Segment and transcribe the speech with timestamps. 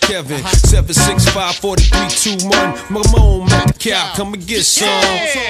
[0.00, 0.44] Like Kevin.
[0.44, 2.72] 765 4321.
[2.88, 4.88] Mamone, Mac the cow, come and get some.
[4.88, 5.47] Play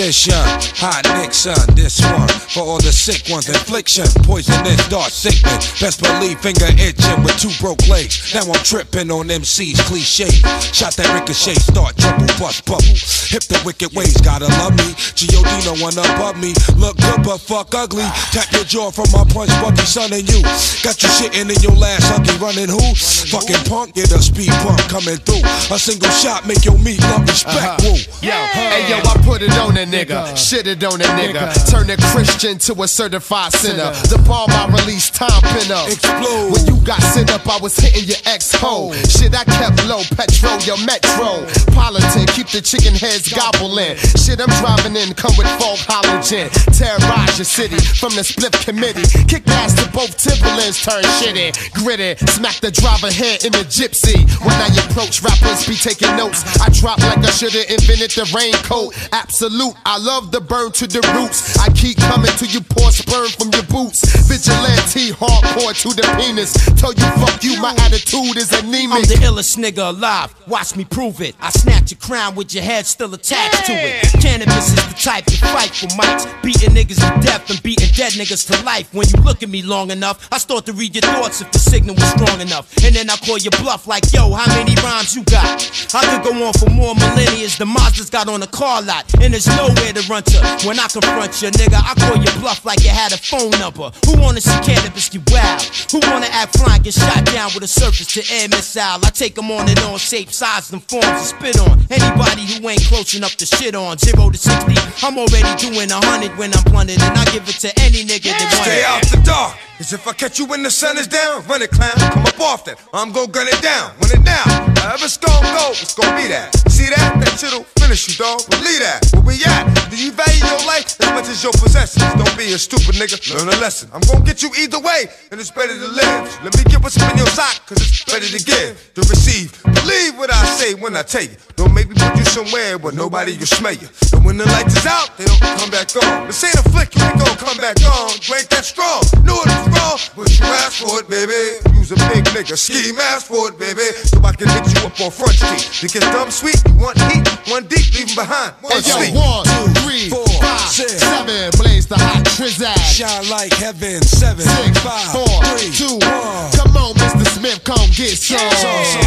[0.00, 0.32] my position.
[0.80, 2.28] Hot Nixon, this one.
[2.48, 4.06] For all the sick ones, infliction.
[4.24, 5.80] Poisonous, dark sickness.
[5.80, 8.32] Best believe finger itching with two broke legs.
[8.34, 10.30] Now I'm tripping on MC's cliche.
[10.72, 12.96] Shot that ricochet, start trouble, bust bubble.
[13.28, 14.96] Hip the wicked ways, gotta love me.
[14.96, 15.52] G.O.D.
[15.68, 16.56] no one above me.
[16.80, 18.08] Look good but fuck ugly.
[18.32, 20.40] Tap your jaw from my punch, Bucky, son, and you.
[20.80, 22.80] Got you shitting in your last huggy, running who?
[23.28, 25.44] Fucking punk, get a speed bump coming through.
[25.68, 27.84] A single shot make your meat love respect.
[27.84, 27.92] Uh-huh.
[27.92, 28.00] Woo.
[28.24, 31.90] Yo, hey yo, I put it on a nigga, shit it on a nigga, turn
[31.90, 33.90] a Christian to a certified sinner.
[34.06, 35.88] The bomb I released, time pin up.
[35.90, 36.52] Explode.
[36.52, 38.90] When you got sent up, I was hitting your ex hoe.
[38.90, 38.92] Oh.
[39.10, 41.42] Shit, I kept low, petrol, your metro.
[41.74, 43.96] Politan, keep the chicken heads gobbling.
[44.14, 46.48] Shit, I'm driving in, come with folk halogen.
[46.76, 49.04] Terrorize your city from the split committee.
[49.26, 51.50] Kick ass to both Timberlands, turn shitty.
[51.74, 54.22] Gritty, smack the driver head in the gypsy.
[54.40, 56.44] When I approach rappers, be taking notes.
[56.60, 58.94] I drop like I should've invented the raincoat.
[59.12, 61.58] Absolute, I love the burn to the roots.
[61.58, 64.04] I keep coming till you pour sperm from your boots.
[64.28, 66.52] Vigilante, hardcore to the penis.
[66.76, 68.90] Tell you fuck you, my attitude is anemic.
[68.90, 70.34] I'm the illest nigga alive.
[70.46, 71.34] Watch me prove it.
[71.40, 74.04] I snatch your crown with your head still attached to it.
[74.20, 76.26] Canibus is the type to fight for mics.
[76.42, 78.92] Beating niggas to death and beating dead niggas to life.
[78.92, 81.58] When you look at me long enough, I start to read your thoughts if the
[81.58, 82.72] signal was strong enough.
[82.84, 85.60] And then I call your bluff like, yo, how many rhymes you got?
[85.94, 87.48] I could go on for more millennia.
[87.58, 89.04] The Mazda's got on a car lot.
[89.20, 90.38] And there's nowhere to run to.
[90.66, 93.90] When I confront you, nigga, I call your bluff like you had a phone number.
[94.06, 95.62] Who wanna see Canibus get wild?
[95.92, 99.00] Who wanna act flying, get shot down with a surface to air missile?
[99.02, 101.80] I take them on and on, shape, size, and forms to spit on.
[101.90, 103.98] Anybody who ain't close enough to shit on.
[103.98, 104.74] Zero to 60,
[105.06, 107.00] I'm already doing a hundred when I'm blunted.
[107.02, 109.69] And I give it to any nigga that want Stay out the dark.
[109.80, 111.96] Cause if I catch you when the sun is down, run it, clown.
[112.12, 112.76] Come up off that.
[112.92, 113.96] I'm gon' gun it down.
[113.96, 114.76] Run it down.
[114.76, 116.52] However it's gon' go, it's gon' be that.
[116.68, 117.16] See that?
[117.16, 118.44] That shit'll finish you, dog.
[118.52, 119.00] Believe that.
[119.24, 119.64] Where we at?
[119.88, 122.04] Do you value your life as much as your possessions?
[122.12, 123.16] Don't be a stupid nigga.
[123.32, 123.88] Learn a lesson.
[123.96, 126.28] I'm gon' get you either way, and it's better to live.
[126.44, 129.64] Let me get what's in your sock, cause it's better to give, to receive.
[129.64, 131.40] Believe what I say when I tell you.
[131.60, 133.84] Don't make me put you somewhere where nobody will smell you.
[134.16, 136.26] And when the lights is out, they don't come back on.
[136.26, 138.16] This ain't a flick, you ain't gon' come back on.
[138.24, 139.04] You ain't that strong.
[139.28, 141.60] Knew it was wrong, but you asked for it, baby.
[141.76, 143.92] Use a big nigga, ski mask for it, baby.
[144.08, 145.84] So I can hit you up on Front Street.
[145.84, 148.56] You get dumb sweet, you want heat, one deep, leave 'em behind.
[148.64, 150.39] One Hey yo, one, two, three, four.
[150.58, 151.50] Seven.
[151.58, 152.78] Blaze the hot trizag.
[152.80, 156.50] Shine like heaven, seven, Six, five, four, three, two, one.
[156.56, 157.26] Come on, Mr.
[157.26, 158.38] Smith, come get some.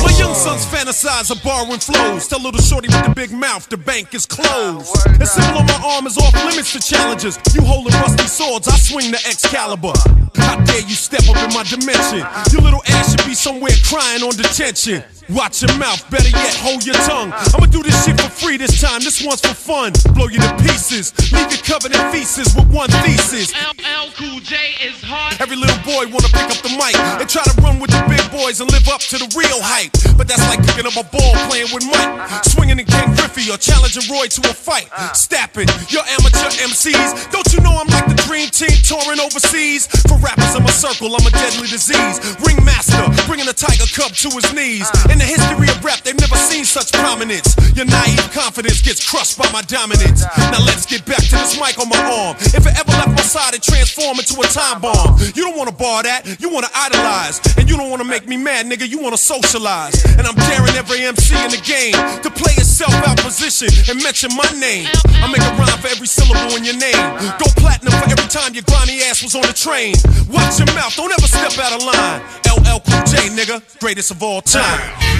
[0.03, 2.27] My young sons fantasize of borrowing flows.
[2.27, 4.93] Tell little shorty with the big mouth, the bank is closed.
[5.19, 7.39] The symbol on my arm is off limits to challenges.
[7.53, 9.93] You holding rusty swords, I swing the Excalibur.
[10.35, 12.25] How dare you step up in my dimension?
[12.51, 15.03] Your little ass should be somewhere crying on detention.
[15.29, 17.31] Watch your mouth, better yet, hold your tongue.
[17.31, 19.93] I'ma do this shit for free this time, this one's for fun.
[20.13, 23.51] Blow you to pieces, leave you covered in feces with one thesis.
[23.53, 24.55] LL Cool J
[24.85, 25.39] is hard.
[25.41, 28.23] Every little boy wanna pick up the mic and try to run with the big
[28.29, 29.91] boys and live up to the real hype.
[30.15, 33.57] But that's like picking up a ball playing with Mike, swinging in Ken Griffey or
[33.57, 34.87] challenging Roy to a fight.
[35.17, 37.31] Stapping your amateur MCs.
[37.33, 39.89] Don't you know I'm like the dream team touring overseas?
[40.05, 42.21] For rappers in my circle, I'm a deadly disease.
[42.45, 44.85] Ringmaster, bringing a tiger cub to his knees.
[45.09, 47.55] In the history of rap, they've never seen such prominence.
[47.73, 50.21] Your naive confidence gets crushed by my dominance.
[50.53, 52.35] Now let's get back to this mic on my arm.
[52.53, 55.19] If it ever left my side, it transformed into a time bomb.
[55.35, 57.39] You don't wanna bar that, you wanna idolize.
[57.57, 60.03] And you don't wanna make me mad, nigga, you wanna socialize.
[60.17, 64.29] And I'm daring every MC in the game to play itself out position and mention
[64.35, 64.87] my name.
[65.23, 67.03] I make a rhyme for every syllable in your name.
[67.39, 69.95] Go platinum for every time your grimy ass was on the train.
[70.29, 72.21] Watch your mouth, don't ever step out of line.
[72.51, 75.12] LL Cool J, nigga, greatest of all time.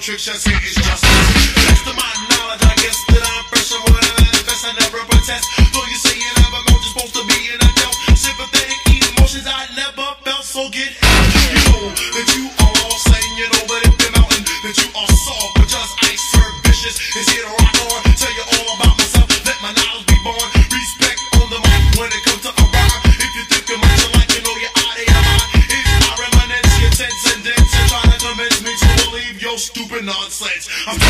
[0.00, 1.12] tricks, just hit is justice.
[1.68, 5.04] Next to my knowledge, I guess that I'm fresh and what I invest, I never
[5.04, 5.44] protest.
[5.76, 7.96] Though you say it, I'm about supposed to be, an adult?
[8.16, 11.28] sympathetic emotions I never felt, so get out.
[11.52, 12.29] You know,
[30.10, 30.30] I'm on
[30.86, 31.09] I'm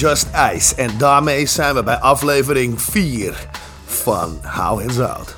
[0.00, 0.74] Just Ice.
[0.74, 3.46] En daarmee zijn we bij aflevering 4
[3.86, 5.34] van How Hands Out.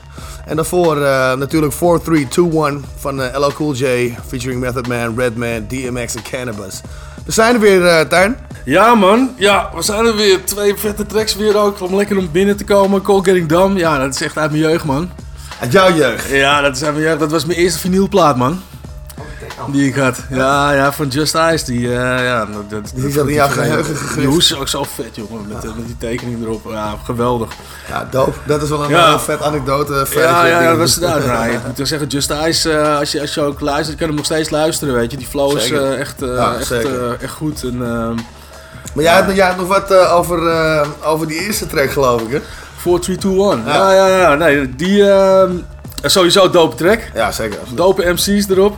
[0.46, 5.66] En daarvoor uh, natuurlijk 4321 van eh, uh, LL Cool J featuring Method Man, Redman,
[5.68, 6.80] DMX en Cannabis.
[7.24, 8.36] We zijn er weer, uh, Tuin.
[8.64, 9.34] Ja, man.
[9.36, 10.44] Ja, we zijn er weer.
[10.44, 11.80] Twee vette tracks weer ook.
[11.80, 13.02] Om lekker om binnen te komen.
[13.02, 13.78] Call Getting Dumb.
[13.78, 15.10] Ja, dat is echt uit mijn jeugd, man.
[15.60, 16.28] Uit jouw jeugd?
[16.28, 17.18] Ja, dat is uit mijn jeugd.
[17.20, 18.60] Dat was mijn eerste vinylplaat, man.
[19.70, 20.18] Die ik had.
[20.30, 21.64] Ja, ja van Just Ice.
[21.64, 21.92] Die, uh,
[22.24, 24.16] ja, dat, dat, die zat in jouw geheugen gegrift.
[24.16, 25.46] Die hoes ook zo vet, jongen.
[25.48, 26.66] Met, eh, met, die tekening erop.
[26.70, 27.52] Ja, geweldig.
[27.88, 28.32] Ja, dope.
[28.46, 29.12] Dat is wel een ja.
[29.12, 30.06] Eh, vet anekdote.
[30.14, 31.20] Ja, ja, dat was daar.
[31.52, 34.24] Ik moet wel zeggen, Just Ice, als, je, als je ook luistert, kan hem nog
[34.24, 35.16] steeds luisteren, weet je.
[35.16, 36.72] Die flow is echt, echt,
[37.20, 37.62] echt goed.
[37.62, 38.14] En, ehm,
[38.94, 39.04] maar
[39.34, 40.40] jij, Had, nog wat over,
[41.04, 42.40] over die eerste track, geloof ik, hè?
[42.76, 43.62] 4, 3, 2, 1.
[43.66, 44.34] Ja, ja, ja.
[44.34, 45.10] Nee, die...
[45.10, 45.50] Ehm,
[46.02, 47.00] sowieso dope track.
[47.14, 47.58] Ja, zeker.
[47.74, 48.76] Dope MC's erop.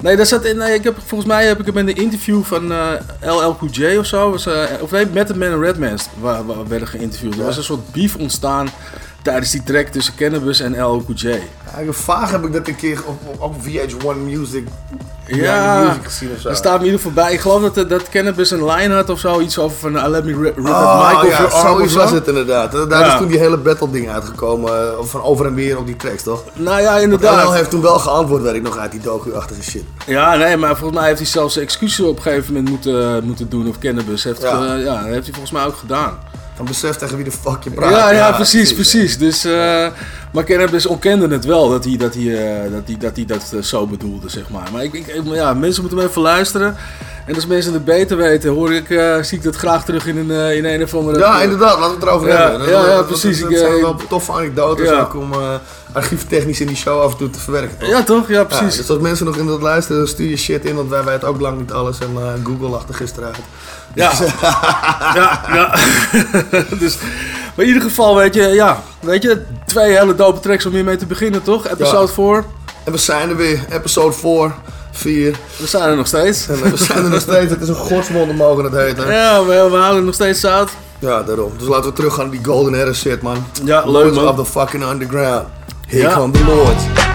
[0.00, 2.42] Nee, dat zat in, nee, ik heb, volgens mij heb ik hem in de interview
[2.42, 2.92] van eh,
[3.24, 4.30] uh, LL Cool J of zo.
[4.30, 7.38] Was, eh, of nee, de Man en redmen's, waar werden geïnterviewd.
[7.38, 8.68] Er was een soort beef ontstaan
[9.22, 11.26] tijdens die track tussen Cannabis en El Cool J.
[11.26, 14.64] Ja, vaag heb ik dat een keer op, op, VH1 Music
[15.36, 15.96] ja, ja
[16.42, 17.32] dat staat me in ieder geval bij.
[17.32, 19.40] Ik geloof dat, eh, dat Cannabis een line had of zo.
[19.40, 21.30] Iets over van eh, Let Me Rip, rip oh, Michael.
[21.30, 22.90] Ja, was het inderdaad.
[22.90, 24.72] Daar is toen die hele battle ding uitgekomen.
[24.72, 26.44] Eh, van over en weer op die tracks, toch?
[26.54, 27.44] Nou ja, inderdaad.
[27.44, 29.84] LL heeft toen wel geantwoord, weet ik nog, uit die docu-achtige shit.
[30.06, 33.48] Ja, nee, maar volgens mij heeft hij zelfs excuses op een gegeven moment moeten, moeten
[33.48, 33.68] doen.
[33.68, 34.24] Of Cannabis.
[34.24, 34.74] Heeft, ja.
[34.74, 36.18] Ja dat heeft hij volgens mij ook gedaan
[36.60, 37.90] dan beseft tegen wie de fuck je praat.
[37.90, 39.18] Ja, ja, precies, precies.
[39.18, 39.86] Dus, uh,
[40.32, 43.52] maar Cannabis ontkende het wel dat hij dat, hij, uh, dat, hij, dat, hij dat
[43.54, 44.68] eh, zo bedoelde, zeg maar.
[44.72, 46.76] Maar ik, ik, ja, mensen moeten hem even luisteren.
[47.26, 50.16] En als mensen het beter weten, hoor ik, eh, zie ik dat graag terug in
[50.16, 51.18] een, eh, in een of andere...
[51.18, 51.78] Ja, inderdaad.
[51.78, 52.68] Laten we het erover hebben.
[52.68, 53.40] Ja, ja, precies.
[53.40, 55.00] Dat, eh, zijn wel toffe anekdotes ja.
[55.00, 55.32] ook om
[55.92, 57.78] archieftechnisch in die show af en toe te verwerken.
[57.78, 57.88] Toch?
[57.88, 58.28] Ja, toch?
[58.28, 58.76] Ja, precies.
[58.76, 61.40] Dus als mensen nog in dat luisteren, stuur je shit in, want wij weten ook
[61.40, 61.98] lang niet alles.
[61.98, 63.38] En Google lachte gisteren uit.
[63.94, 64.10] Ja.
[64.10, 64.18] Dus-
[65.14, 65.74] ja,
[66.78, 66.98] dus,
[67.54, 70.96] maar in ieder geval, weet je, ja, weet je, twee hele dope tracks om hiermee
[70.96, 71.68] te beginnen, toch?
[71.68, 72.44] Episode 4.
[72.84, 74.52] En we zijn er weer, episode 4.
[74.90, 75.36] Vier.
[75.58, 76.46] We zijn er nog steeds.
[76.46, 77.50] We zijn er nog steeds.
[77.50, 79.12] Het is een godswonder mogen het heten.
[79.12, 80.70] Ja, we, we halen nog steeds zout.
[80.98, 81.52] Ja, daarom.
[81.58, 83.46] Dus laten we terug gaan naar die Golden Era shit, man.
[83.64, 84.28] Ja, leuk man.
[84.28, 85.46] of the fucking underground.
[85.86, 86.14] Here ja.
[86.14, 87.09] come the lords.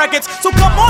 [0.00, 0.26] records.
[0.40, 0.89] So come on.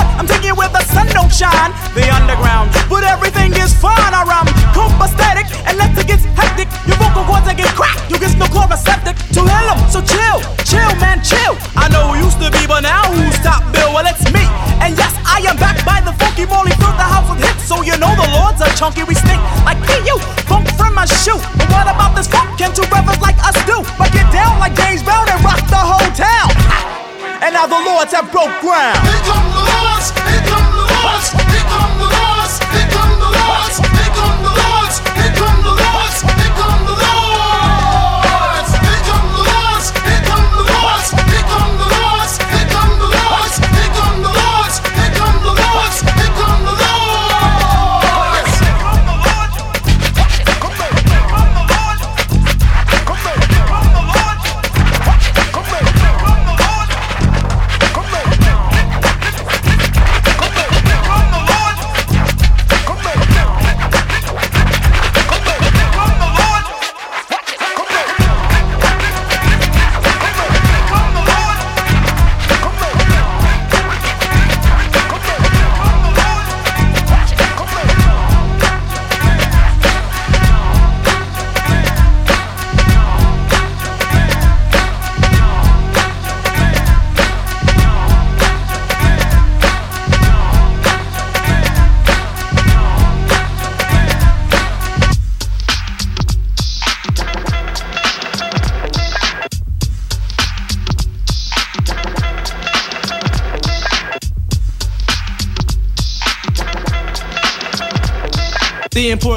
[27.60, 28.96] now the lords have broke ground.
[29.04, 33.30] Here come the lords, here come the lords, here come the lords, here come the
[33.36, 35.99] lords, here come the lords, here come the lords.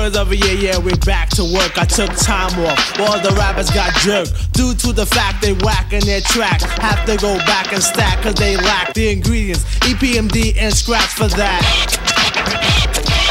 [0.03, 1.77] Importance of a year, yeah, we're back to work.
[1.77, 4.51] I took time off, All the rappers got jerked.
[4.51, 6.65] Due to the fact they whacking their tracks.
[6.65, 9.63] Have to go back and stack, cause they lack the ingredients.
[9.79, 11.63] EPMD and scratch for that.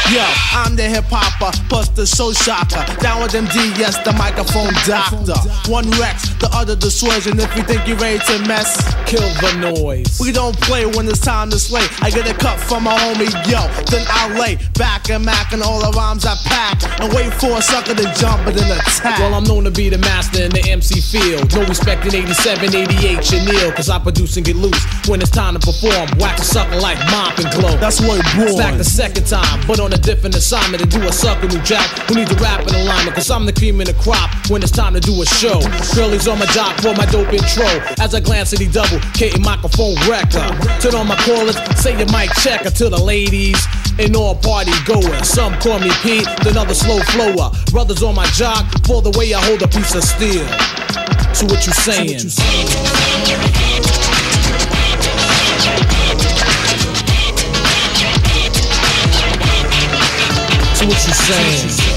[0.09, 0.25] Yo,
[0.57, 2.85] I'm the hip hopper, plus the show shocker.
[3.01, 5.37] Down with MD, yes, the microphone doctor.
[5.71, 7.39] One Rex, the other dissuasion.
[7.39, 8.75] If you think you're ready to mess,
[9.07, 10.19] Kill the noise.
[10.19, 11.85] we don't play when it's time to slay.
[12.01, 13.63] I get a cut from my homie, yo.
[13.87, 16.83] Then I lay back and mac and all the rhymes I pack.
[16.99, 19.19] And wait for a sucker to jump and then attack.
[19.19, 21.53] Well, I'm known to be the master in the MC field.
[21.55, 24.83] No respect in 87, 88, Chanel, cause I produce and get loose.
[25.07, 27.77] When it's time to perform, wax a sucker like mop and glow.
[27.77, 31.11] That's what it back the second time, but on a different assignment to do a
[31.13, 33.95] sucker new jack who needs a rap in alignment, cause I'm the cream in the
[33.95, 35.61] crop when it's time to do a show.
[35.95, 37.67] Girlies on my jock for my dope intro.
[38.01, 40.49] As I glance at the double, K microphone wrecker.
[40.81, 43.63] Turn on my callers, say your mic checker to the ladies.
[43.99, 45.29] And all party goers.
[45.29, 47.51] Some call me Pete, then other slow flower.
[47.69, 50.47] Brothers on my jock for the way I hold a piece of steel.
[51.35, 52.29] So what you saying?
[60.73, 61.92] So what you saying?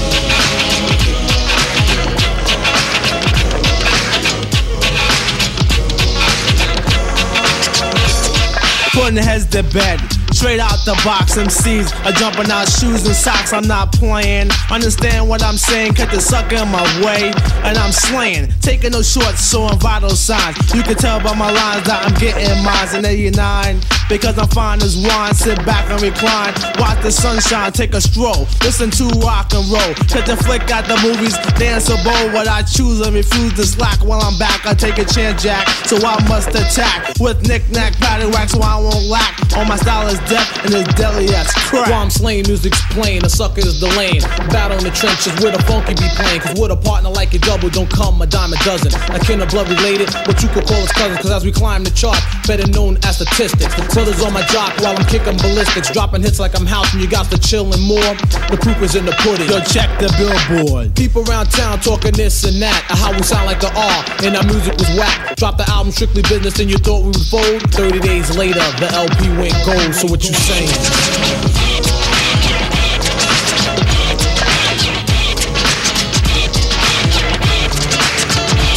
[8.97, 10.01] Putting heads to bed.
[10.33, 13.53] Straight out the box, MCs are jumping out shoes and socks.
[13.53, 14.49] I'm not playing.
[14.71, 15.93] Understand what I'm saying?
[15.93, 17.29] Cut the sucker in my way,
[17.67, 18.47] and I'm slaying.
[18.61, 20.55] Taking no shorts, showing vital signs.
[20.73, 23.83] You can tell by my lines that I'm getting mines in 89.
[24.07, 25.35] Because I'm fine as wine.
[25.35, 26.55] Sit back and recline.
[26.79, 28.47] Watch the sunshine, take a stroll.
[28.63, 29.93] Listen to rock and roll.
[30.07, 32.31] Cut the flick at the movies, dance a bowl.
[32.31, 34.65] What I choose and refuse to slack while I'm back.
[34.65, 35.67] I take a chance, Jack.
[35.91, 37.99] So I must attack with knick-knack,
[38.31, 39.35] wax, so I won't lack.
[39.57, 41.89] All my style is death and it's deadly as crack.
[41.89, 44.21] While I'm slaying, music's playing, the sucker is the lane.
[44.55, 46.39] Battle in the trenches where the funky be playing.
[46.39, 48.93] Cause with a partner like a double, don't come a dime a dozen.
[49.11, 51.17] A kin of blood related, but you could call us cousins.
[51.17, 53.73] Cause as we climb the chart, better known as statistics.
[53.75, 55.89] The brothers on my jock while I'm kicking ballistics.
[55.91, 58.13] Dropping hits like I'm house and you got to chillin' more.
[58.49, 59.49] The proof is in the pudding.
[59.49, 60.95] Yo, check the billboard.
[60.95, 62.83] People around town talking this and that.
[62.87, 65.35] How we sound like the R, and our music was whack.
[65.37, 67.61] Drop the album strictly business, and you thought we would fold.
[67.73, 69.95] 30 days later, the LP went gold.
[69.95, 71.56] So what you saying?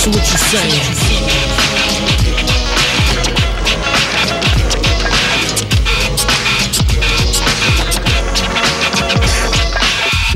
[0.01, 0.81] So what you saying?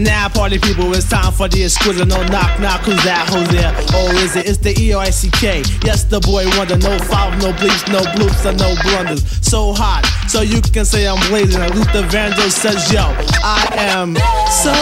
[0.01, 2.09] Now, party people, it's time for the exquisite.
[2.09, 3.27] No knock, knock, who's that?
[3.33, 3.73] Who's there?
[3.95, 4.47] Oh, is it?
[4.47, 5.63] It's the E R I C K.
[5.83, 6.77] Yes, the boy wonder.
[6.77, 9.25] No foul, no bleeps, no bloops, and no blunders.
[9.41, 11.59] So hot, so you can say I'm blazing.
[11.63, 13.01] Like Luther Vandross says, Yo,
[13.41, 14.15] I am
[14.53, 14.77] so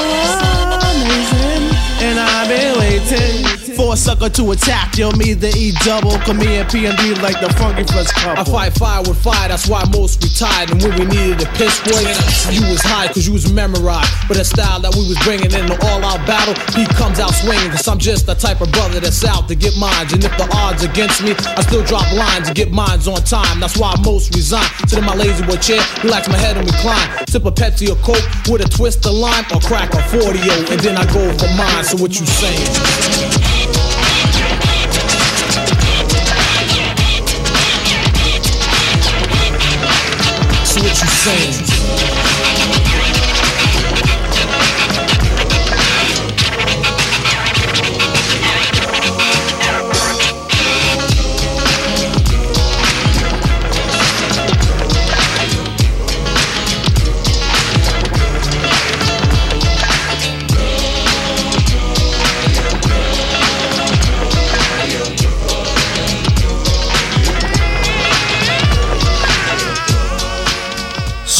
[0.90, 1.70] amazing,
[2.02, 3.41] and I've been waiting
[3.76, 4.96] for a sucker to attack.
[4.96, 8.10] Yo, me the E double, come me and P and D like the funky fresh
[8.12, 8.40] couple.
[8.40, 10.70] I fight fire with fire, that's why most retired.
[10.70, 12.04] And when we needed a piss boy,
[12.52, 14.10] you was high cause you was memorized.
[14.28, 17.34] But the style that we was bringing in the all out battle, he comes out
[17.34, 17.70] swinging.
[17.70, 20.12] Cause I'm just the type of brother that's out to get mines.
[20.12, 23.60] And if the odds against me, I still drop lines and get mines on time.
[23.60, 24.68] That's why most resign.
[24.86, 27.26] Sit in my lazy boy chair, relax my head and recline.
[27.28, 30.80] Sip a Pepsi or Coke with a twist of lime or crack a 40 and
[30.80, 31.84] then I go for mine.
[31.84, 33.51] So what you saying?
[41.22, 41.71] So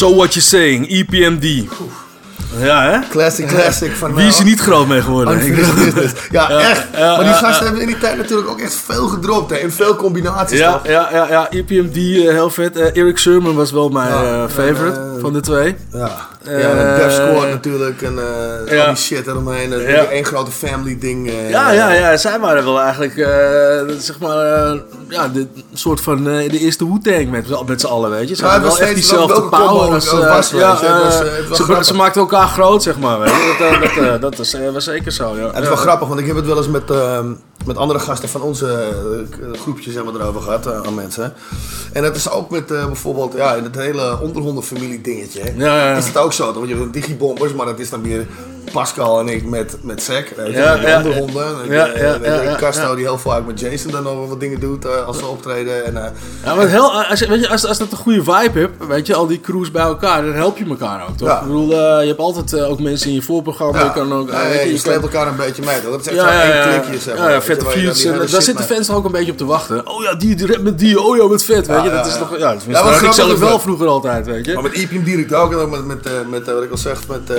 [0.03, 1.63] So What You Saying, EPMD.
[2.59, 2.99] Ja, hè?
[3.09, 3.91] Classic, classic.
[3.91, 5.55] Van, Wie is er eh, niet groot mee geworden?
[5.55, 6.13] Business.
[6.31, 6.87] Ja, Ja, echt.
[6.95, 7.63] ja, maar die gasten ja.
[7.63, 9.51] hebben in die tijd natuurlijk ook echt veel gedropt.
[9.51, 10.59] Hè, in veel combinaties.
[10.59, 10.87] Ja, toch?
[10.87, 12.77] ja, ja, ja, EPMD, eh, heel vet.
[12.77, 15.75] Eh, Eric Sermon was wel mijn favorite van de twee.
[15.91, 18.01] Ja, ja en Death Squad natuurlijk.
[18.01, 18.81] En eh, ja.
[18.81, 19.69] al die shit eromheen.
[19.69, 20.05] Dat is Ja.
[20.05, 21.29] één grote family ding.
[21.29, 24.79] eh, Ja, ja, ja, zij waren wel eigenlijk, eh, zeg maar, eh,
[25.09, 28.35] ja, de soort van eh, de eerste Wu-Tang met, met z'n allen, weet je.
[28.35, 33.19] Ze hadden wel echt diezelfde power eh, eh, eh, ze, maakten elkaar groot, zeg maar,
[33.19, 33.55] weet je.
[33.59, 35.45] Dat, eh, dat, eh, dat is, eh, was zeker zo, ja.
[35.53, 37.25] Het is wel grappig, want ik heb het wel eens met, ehm,
[37.65, 38.93] met andere gasten van onze
[39.31, 41.33] eh, groepjes hebben we erover gehad eh, aan mensen.
[41.93, 45.41] En dat is ook met eh, bijvoorbeeld ja, in het hele onderhondenfamilie dingetje.
[45.41, 45.51] hè.
[45.55, 45.97] Ja, ja, ja.
[45.97, 46.53] Is het ook zo?
[46.53, 48.27] Want je hebt digibombers, maar dat is dan weer
[48.71, 51.25] Pascal en ik met, met Zack, weet je, Ja, de ja, andere
[51.69, 51.85] ja.
[51.87, 55.25] eh, Casto die heel vaak met Jason dan nog wat dingen doet eh, als ze
[55.25, 55.85] optreden.
[55.85, 56.11] En, eh,
[56.43, 58.87] Ja, maar het hel, als, je- weet je, als, als dat een goede vibe hebt,
[58.87, 61.29] weet je, al die crews bij elkaar, dan help je elkaar ook, toch?
[61.29, 64.29] Ik bedoel, eh, je hebt altijd eh, ook mensen in je voorprogramma, je kan ook...
[64.29, 65.81] eh, weet je, je je sleept kan- elkaar een beetje mee.
[65.81, 65.91] toch?
[65.91, 67.31] Dat is echt Ja, één klikje, zeg maar.
[67.31, 67.85] Ja, vette hele
[68.17, 69.87] Daar zitten mee- fans ook een beetje op te wachten.
[69.89, 71.89] Oh ja, die, die rap met die, oh ja, wat vet, weet je.
[71.91, 74.53] Dat is toch, ja, dat had ik zelf wel vroeger altijd, weet je.
[74.53, 76.77] Maar met EPM direct ook, en ook met, met, eh, met eh, wat ik al
[76.77, 77.37] zeg, met, eh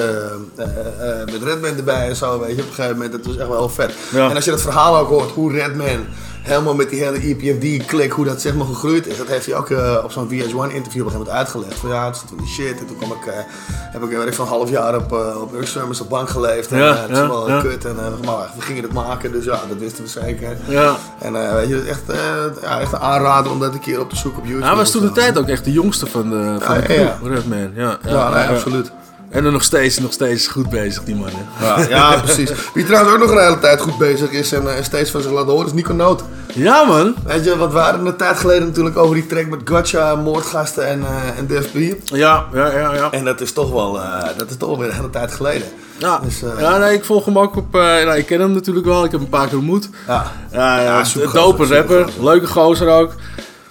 [0.56, 0.64] eh,
[1.00, 3.48] eh, met Redman erbij en zo, weet je, op een gegeven moment, dat was echt
[3.48, 3.92] wel heel vet.
[4.10, 4.28] Ja.
[4.28, 6.06] En als je dat verhaal ook hoort, hoe Redman
[6.44, 9.54] helemaal met die hele E EPMD-klik, hoe dat zeg maar gegroeid is, dat heeft hij
[9.54, 11.74] ook eh, op zo'n VH1-interview op een gegeven moment uitgelegd.
[11.74, 13.34] Van ja, het zit van die shit, en toen kwam ik, eh,
[13.68, 15.52] heb ik, weet ik van een half jaar op, uh, op
[16.00, 17.60] op bank geleefd, en Ja, eh, dat is ja, wel ja.
[17.60, 20.56] kut, en eh, maar we gingen het maken, dus ja, dat wisten we zeker.
[20.68, 20.96] Ja.
[21.18, 22.18] En eh, weet je, het echt, eh,
[22.62, 24.66] ja, echt een aanrader om dat een keer op te zoeken op YouTube.
[24.66, 27.70] Hij was toen de tijd ook echt de jongste van de, van de Redman.
[27.74, 28.92] Ja, Ja, nee, absoluut.
[29.34, 31.28] En dan nog steeds, nog steeds goed bezig, die man.
[31.32, 31.66] hè.
[31.66, 32.50] Ja, ja, precies.
[32.74, 35.30] Wie trouwens ook nog een hele tijd goed bezig is en eh, steeds van zich
[35.30, 36.22] laten horen, is Nico Noot.
[36.52, 37.14] Ja, man.
[37.24, 40.86] Weet je, wat we hadden een tijd geleden natuurlijk over die track met Gotcha, Moordgasten
[40.86, 41.76] en, eh en Def B.
[42.04, 43.10] Ja, ja, ja, ja.
[43.10, 45.68] En dat is toch wel, eh, dat is toch wel weer een hele tijd geleden.
[45.98, 47.72] Ja, Dus, ja nee, ik volg hem ook op...
[47.72, 49.88] nou, ik ken hem natuurlijk wel, ik heb hem een paar keer ontmoet.
[50.06, 53.12] Ja, Ja, ja, Ja, dope rapper, leuke gozer ook.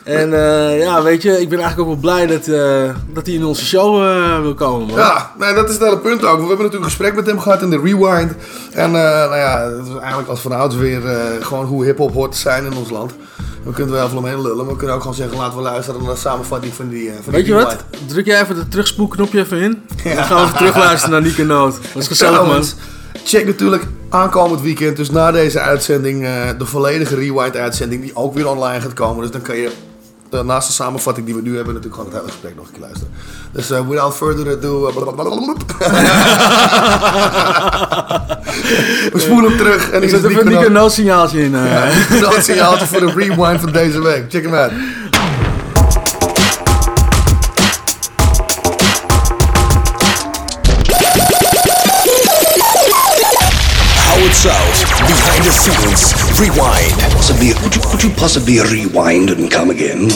[0.03, 3.35] En eh, ja, weet je, ik ben eigenlijk ook wel blij dat, eh, dat hij
[3.35, 4.97] in onze show eh, wil komen, man.
[4.97, 6.39] Ja, nee, dat is het hele punt ook.
[6.39, 8.33] We hebben natuurlijk een gesprek met hem gehad in de Rewind.
[8.71, 11.01] En nou ja, het is eigenlijk als vanouds weer
[11.41, 13.11] gewoon hoe hip-hop hoort te zijn in ons land.
[13.63, 16.03] We kunnen wel even omheen lullen, maar we kunnen ook gewoon zeggen: laten we luisteren
[16.03, 17.83] naar de samenvatting van die, van Weet die je wat?
[18.05, 19.83] Druk jij even het terugspoelknopje even in.
[20.03, 21.73] Dan gaan we even terugluisteren naar Nico Noot.
[21.93, 22.63] Dat is gezellig, man.
[23.23, 28.81] Check natuurlijk aankomend weekend, dus na deze uitzending, de volledige Rewind-uitzending, die ook weer online
[28.81, 29.21] gaat komen.
[29.21, 29.71] Dus dan kan je
[30.41, 32.81] naast de samenvatting die we nu hebben, natuurlijk gewoon het hele gesprek nog een keer
[32.81, 33.09] luisteren.
[33.51, 34.87] Dus eh, without further ado.
[34.87, 34.93] eh,
[39.13, 39.89] we spoelen hem terug.
[39.89, 40.71] En Er is even een Nico Nico Noot.
[40.71, 41.55] Noot signaaltje in.
[41.55, 42.21] eh.
[42.21, 44.25] Dat is signaaltje voor de rewind van deze week.
[44.29, 44.71] Check hem uit.
[54.05, 56.22] How it sounds behind the scenes.
[56.39, 56.97] Rewind.
[57.13, 60.07] Possibly, could you, could you possibly rewind and come again?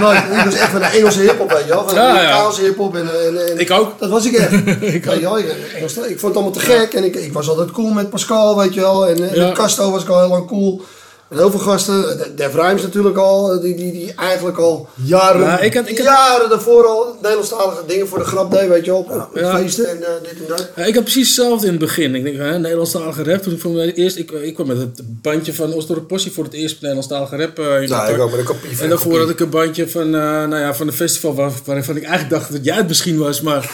[0.00, 0.18] Nooit.
[0.18, 1.78] Ik was echt van de Engelse hiphop, weet je wel.
[1.84, 2.10] Van de Ja, ja.
[2.12, 2.96] Amerikaanse hiphop.
[2.96, 3.94] En, en, en, Ik ook.
[3.98, 4.52] Dat was ik echt.
[4.94, 6.92] ik, weet je wel, ik, ik was, ik vond het allemaal te gek.
[6.92, 9.06] En ik, ik was altijd cool met Pascal, weet je wel.
[9.08, 9.46] En, en Ja.
[9.46, 10.82] met Casto was ik al heel lang cool.
[11.28, 12.02] Heel veel gasten.
[12.02, 13.60] De- Def Rhymes natuurlijk al.
[13.60, 17.82] Die, die, die eigenlijk al jaren, Ja, ik had- ik had- jaren daarvoor al Nederlandstalige
[17.86, 19.00] dingen voor de grap deed, weet je wel.
[19.00, 19.56] Op, op Ja.
[19.56, 20.68] feesten en eh, dit en dat.
[20.76, 22.14] Ja, ik had precies hetzelfde in het begin.
[22.14, 23.42] Ik denk, hè, Nederlandstalige rap.
[23.42, 26.44] Toen ik, voor mij eerst, ik, ik kwam met het bandje van Osdorp Possie voor
[26.44, 27.58] het eerst Nederlandstalige rap.
[27.58, 29.26] eh, in Ja, ik ook met een kopie van En daarvoor kopie.
[29.26, 32.32] had ik een bandje van, eh, nou ja, van een festival waar, waarvan ik eigenlijk
[32.40, 33.40] dacht dat jij het misschien was.
[33.40, 33.70] Maar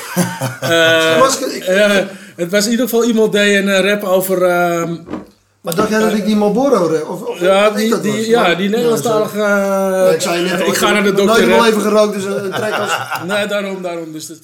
[1.21, 4.43] Was ik- ik- het was in ieder geval iemand die een rap over...
[5.65, 6.99] Maar dacht jij dat ik die Marlboro?
[7.09, 8.27] Of, of ja, ik die, dat die, was?
[8.27, 9.39] ja, die Nederlandstalige...
[9.39, 11.43] Ja, eh, ik zei net al, ik ga naar de heb dokter.
[11.43, 11.67] in mijn hè.
[11.67, 12.97] leven gerookt, dus een trek als...
[13.27, 14.13] Nee, daarom, daarom.
[14.13, 14.37] Dus eh,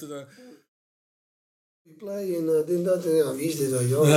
[2.01, 3.05] Play en eh, dit en dat.
[3.05, 3.69] En ja, wie is dit?
[3.69, 4.07] Je wel?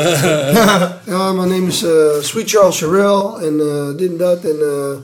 [1.17, 4.45] ja, mijn naam is eh, Sweet Charles Sherrill en eh, dit en dat.
[4.45, 4.97] En eh,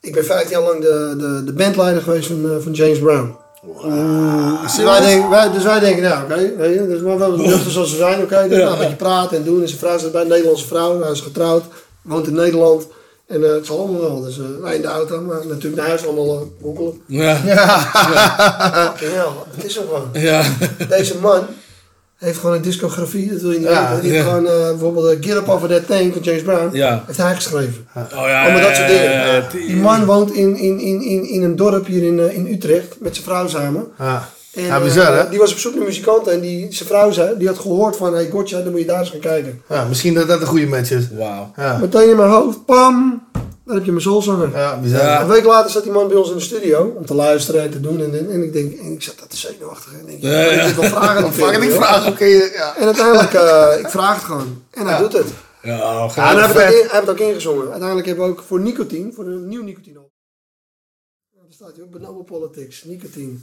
[0.00, 3.36] ik ben 15 jaar lang de, de, de bandleider geweest van, eh, van James Brown.
[3.62, 7.90] Dus wij, denken, wij, dus wij denken, nou oké, je, dus maar wel nuchter zoals
[7.90, 8.46] ze zijn, oké.
[8.46, 9.60] nou, een beetje praten en doen.
[9.60, 11.64] En zijn vrouw zit bij een Nederlandse vrouw, hij is getrouwd,
[12.02, 12.86] woont in Nederland.
[13.26, 15.88] En eh, het zal allemaal wel, dus eh, wij in de auto, maar natuurlijk naar
[15.88, 17.00] huis allemaal uh, googelen.
[17.06, 17.36] ja.
[18.98, 20.08] Hell, het is hem gewoon.
[20.12, 20.44] Ja.
[20.88, 21.46] Deze man
[22.18, 24.02] heeft gewoon een discografie, dat wil je niet Ja, weten.
[24.02, 24.30] Die heeft ja.
[24.30, 26.76] gewoon eh, bijvoorbeeld uh, Get Up Over That Tank van James Brown.
[26.76, 27.02] Ja.
[27.06, 27.86] Heeft hij geschreven.
[27.94, 29.44] Oh ja, Allemaal dat soort dingen.
[29.52, 32.96] die- man woont in, in, in, in, in een dorp hier in, eh, in Utrecht
[33.00, 33.86] met zijn vrouw samen.
[33.98, 35.28] Ja, En, ja bizar eh, hè?
[35.30, 38.14] Die was op zoek naar muzikanten en die, zijn vrouw zei, die had gehoord van,
[38.14, 39.62] hey Gotcha, dan moet je daar eens gaan kijken.
[39.68, 41.04] Ja, misschien dat dat een goede match is.
[41.18, 41.52] Wauw.
[41.56, 43.22] Ja, Meteen in mijn hoofd, pam,
[43.68, 44.50] dan heb je mijn soulzanger.
[44.82, 45.20] ja.
[45.22, 47.70] Een week later zat die man bij ons in de studio om te luisteren en
[47.70, 48.00] te doen.
[48.00, 49.92] En, en, en ik denk, en ik zat dat te zenuwachtig.
[49.92, 51.22] En ik denk, Ja, ja, ik wil vragen.
[51.22, 52.24] Dan vang ik vraag, oké.
[52.24, 52.76] ja.
[52.76, 54.62] En uiteindelijk, eh, ik vraag het gewoon.
[54.70, 55.26] En hij doet het.
[55.62, 55.78] Ja,
[56.08, 56.16] gaaf.
[56.16, 56.66] en hij heeft, het vet.
[56.66, 57.68] ook in- hij heeft het ook ingezongen.
[57.70, 60.10] Uiteindelijk hebben we ook voor nicotine, voor een nieuw nicotine op.
[61.34, 63.34] Daar staat hij ook, Benoble Politics, nicotine.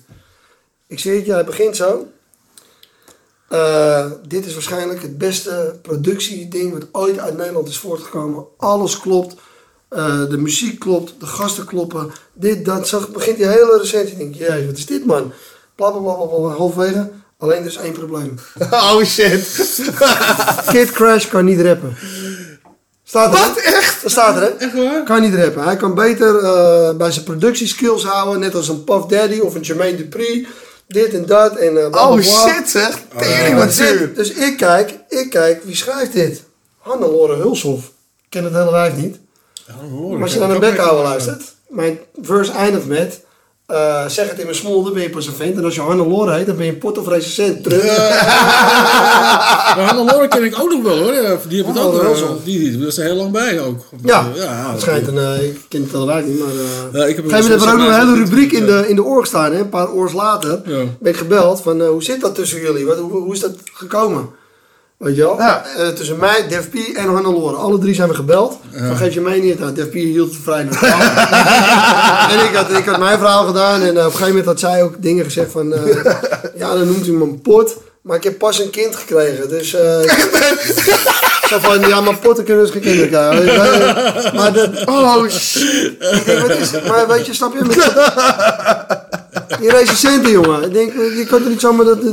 [0.88, 2.08] Ik zie het, ja, hij begint zo.
[3.50, 8.46] Eh, dit is waarschijnlijk het beste productieding wat ooit uit Nederland is voortgekomen.
[8.58, 9.36] Alles klopt.
[9.90, 12.12] Eh, de muziek klopt, de gasten kloppen.
[12.34, 12.88] Dit, dat.
[12.88, 14.18] Zo begint die hele recensie.
[14.18, 15.32] Denk, wat is dit man?
[15.76, 17.12] Bla bla bla bla, halfwege.
[17.38, 18.40] Alleen dus één probleem.
[18.72, 19.80] Oh shit.
[20.72, 21.96] Kid Crash kan niet rappen.
[23.04, 23.58] Staat er, Wat?
[23.58, 24.02] Echt?
[24.02, 24.48] Dat staat er, hè?
[24.48, 25.04] Echt waar?
[25.04, 25.64] Kan niet rappen.
[25.64, 29.62] Hij kan beter eh, bij zijn productieskills houden, net als een Puff Daddy of een
[29.62, 30.48] Jermaine Dupri.
[30.88, 33.00] dit en dat en bla, bla, Oh shit zeg.
[33.18, 33.98] Tering wat zuur.
[34.00, 36.44] dit- Dus ik kijk, ik kijk, wie schrijft dit?
[36.80, 37.86] Hannelore Hulshoff.
[37.88, 39.18] Ik ken het hele wijf niet.
[40.12, 43.22] Maar als je naar een bekhouden luistert, mijn verse eindigt met...
[43.66, 45.58] eh, zeg het in mijn smolder, ben je pas een vent.
[45.58, 47.64] En als je Hannelore heet, dan ben je een pot of recensent.
[47.64, 47.84] Terug.
[49.76, 51.14] Maar Hannelore ken ik ook nog wel hoor.
[51.14, 53.80] Ja, Die heeft het ook Hannelore eh, die, was er heel lang bij ook.
[54.04, 55.18] Ja, ja het schijnt een...
[55.18, 56.48] eh, ik ken het hele wijf niet, maar...
[56.50, 57.32] eh Ja, ik heb ook
[57.78, 59.52] nog een hele rubriek in de, in de oor gestaan.
[59.52, 59.60] Hè?
[59.60, 60.84] Een paar oors later Ja.
[61.00, 62.86] ben ik gebeld van hoe zit dat tussen jullie?
[62.86, 64.30] Wat, hoe, hoe is dat gekomen?
[64.98, 65.40] Weet je wel?
[65.40, 67.56] Eh, tussen mij, Def P en Hannelore.
[67.56, 68.58] Alle drie zijn we gebeld.
[68.72, 69.74] Van geef je mij niet aan.
[69.74, 71.00] Def P hield het vrij neutraal.
[72.38, 73.82] en ik had, ik had mijn verhaal gedaan.
[73.82, 75.74] En eh, op een gegeven moment had zij ook dingen gezegd van...
[75.74, 76.04] eh,
[76.62, 77.76] ja, dan noemt u me een pot.
[78.02, 79.50] Maar ik heb pas een kind gekregen.
[79.50, 79.70] Dus...
[81.50, 84.36] zo van, ja, maar potten kunnen dus geen kinderen krijgen.
[84.36, 84.70] Maar dat...
[84.86, 85.64] Oh, shit.
[86.00, 86.88] Ik denk, wat is het?
[86.88, 87.66] Maar weet je, snap je?
[87.66, 87.94] Met,
[89.60, 90.64] die recensenten, jongen.
[90.64, 91.86] Ik denk, je kan er niet zomaar...
[91.86, 92.12] Dat- wat,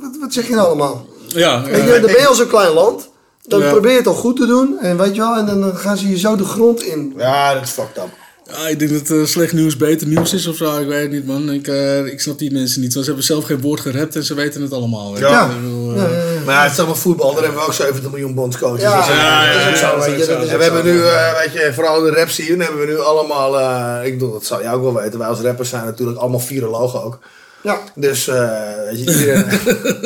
[0.00, 1.06] wat, wat zeg je nou allemaal?
[1.28, 3.08] Ja, Weet je, dan ben je al zo'n klein land.
[3.46, 3.70] Dan Ja.
[3.70, 4.78] probeer je het al goed te doen.
[4.80, 7.14] En weet je wel, en dan gaan ze je zo de grond in.
[7.16, 8.08] Ja, dat is fucked up.
[8.56, 10.78] Ja, ik denk dat eh, slecht nieuws beter nieuws is of zo.
[10.78, 11.50] Ik weet het niet, man.
[11.50, 12.92] Ik, eh, ik snap die mensen niet.
[12.92, 15.10] Want ze hebben zelf geen woord gerept en ze weten het allemaal.
[15.12, 15.26] weet je.
[15.26, 15.44] Ja.
[15.50, 16.02] Ik bedoel, eh,
[16.44, 17.32] Maar ja, het is allemaal voetbal.
[17.34, 18.82] Daar hebben we ook 70 miljoen bondscoaches.
[18.82, 19.04] Ja,
[19.44, 20.46] je.
[20.48, 23.58] En we hebben nu, eh, weet je, vooral de rap scene hebben we nu allemaal,
[23.58, 25.18] eh, ik bedoel, dat zou jij ook wel weten.
[25.18, 27.18] Wij als rappers zijn natuurlijk allemaal virologen ook.
[27.62, 27.80] Ja.
[27.94, 29.46] Dus, eh, weet je, iedereen...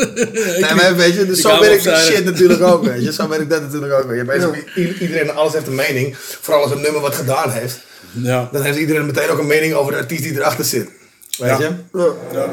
[0.61, 3.13] nee, maar weet je, dus zo wel ik die shit natuurlijk ook, weet je.
[3.13, 4.99] Zo weet ik dat natuurlijk ook, je.
[5.01, 6.17] Iedereen, alles heeft een mening.
[6.17, 7.79] Vooral als een nummer wat gedaan heeft.
[8.11, 8.49] Ja.
[8.53, 10.89] Dan heeft iedereen meteen ook een mening over de artiest die erachter zit.
[11.39, 11.71] Weet je?
[12.33, 12.51] Ja.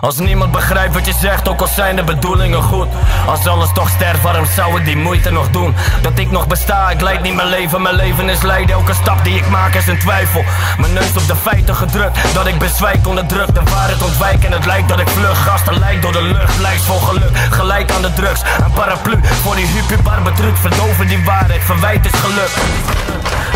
[0.00, 2.88] Als niemand begrijpt wat je zegt, ook al zijn de bedoelingen goed.
[3.26, 5.74] Als alles toch sterft, waarom zou ik die moeite nog doen?
[6.02, 8.74] Dat ik nog besta, ik leid niet mijn leven, mijn leven is lijden.
[8.74, 10.44] Elke stap die ik maak is een twijfel.
[10.78, 13.54] Mijn neus op de feiten gedrukt, dat ik bezwijk onderdrukt.
[13.54, 15.44] De waarheid ontwijk en het lijkt dat ik vlug.
[15.44, 17.36] Gasten lijkt door de lucht, lijst vol geluk.
[17.50, 20.56] Gelijk aan de drugs, een paraplu voor die hupubar bedruk.
[20.56, 22.50] Verdoven die waarheid, verwijt is geluk.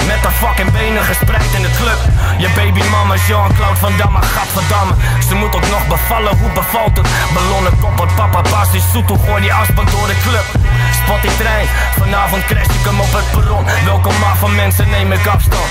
[0.06, 1.98] Met de fucking benen gespreid in de club.
[2.38, 4.94] Je baby mama Jean-Claude Van Damme, gadverdamme.
[5.28, 7.06] Ze moet ook nog bevallen, hoe bevalt het?
[7.34, 10.46] Ballonnen koppelt, papa pas die zoet, hoe gooi die asbak door de club.
[11.02, 11.66] Spot die trein,
[11.98, 13.64] vanavond crash ik hem op het perron.
[13.84, 15.70] Welkom maar van mensen, neem ik afstand.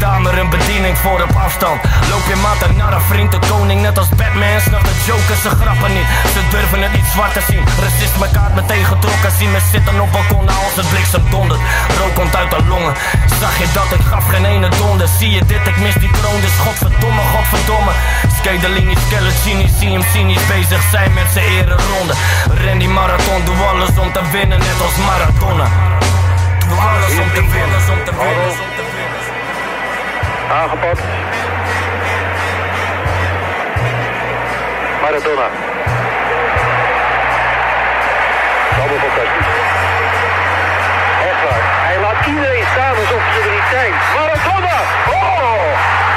[0.00, 1.80] Daar maar een bediening voor op afstand.
[2.10, 4.60] Loop je matten naar een vriend, de koning, net als Batman.
[4.60, 6.08] Snapt de jokers, ze grappen niet.
[6.32, 7.64] Ze durven het niet zwart te zien.
[7.82, 11.60] Racist mekaar meteen getrokken, zien me zitten op balkonnen als het bliksem dondert.
[11.98, 12.94] Rook komt uit de longen.
[13.40, 15.08] Zag je dat, ik gaf geen ene donder.
[15.18, 17.92] Zie je dit, ik mis die kroon, dus godverdomme, godverdomme.
[18.38, 22.14] Skate de linie, skeleton, cynisch, zie hem cynisch bezig zijn met zijn ereronde.
[22.64, 25.66] Ren die marathon, doe alles om te winnen, net als Maradona.
[26.68, 29.20] Doe alles om te winnen, om te winnen, om te winnen.
[30.60, 31.00] Aangepakt.
[35.02, 35.46] Maradona.
[38.78, 39.50] Allemaal fantastisch.
[41.28, 41.62] Echt waar.
[41.86, 43.92] Hij laat iedereen staan alsof ze er niet zijn.
[44.16, 44.76] Maradona!
[45.16, 45.40] Oh!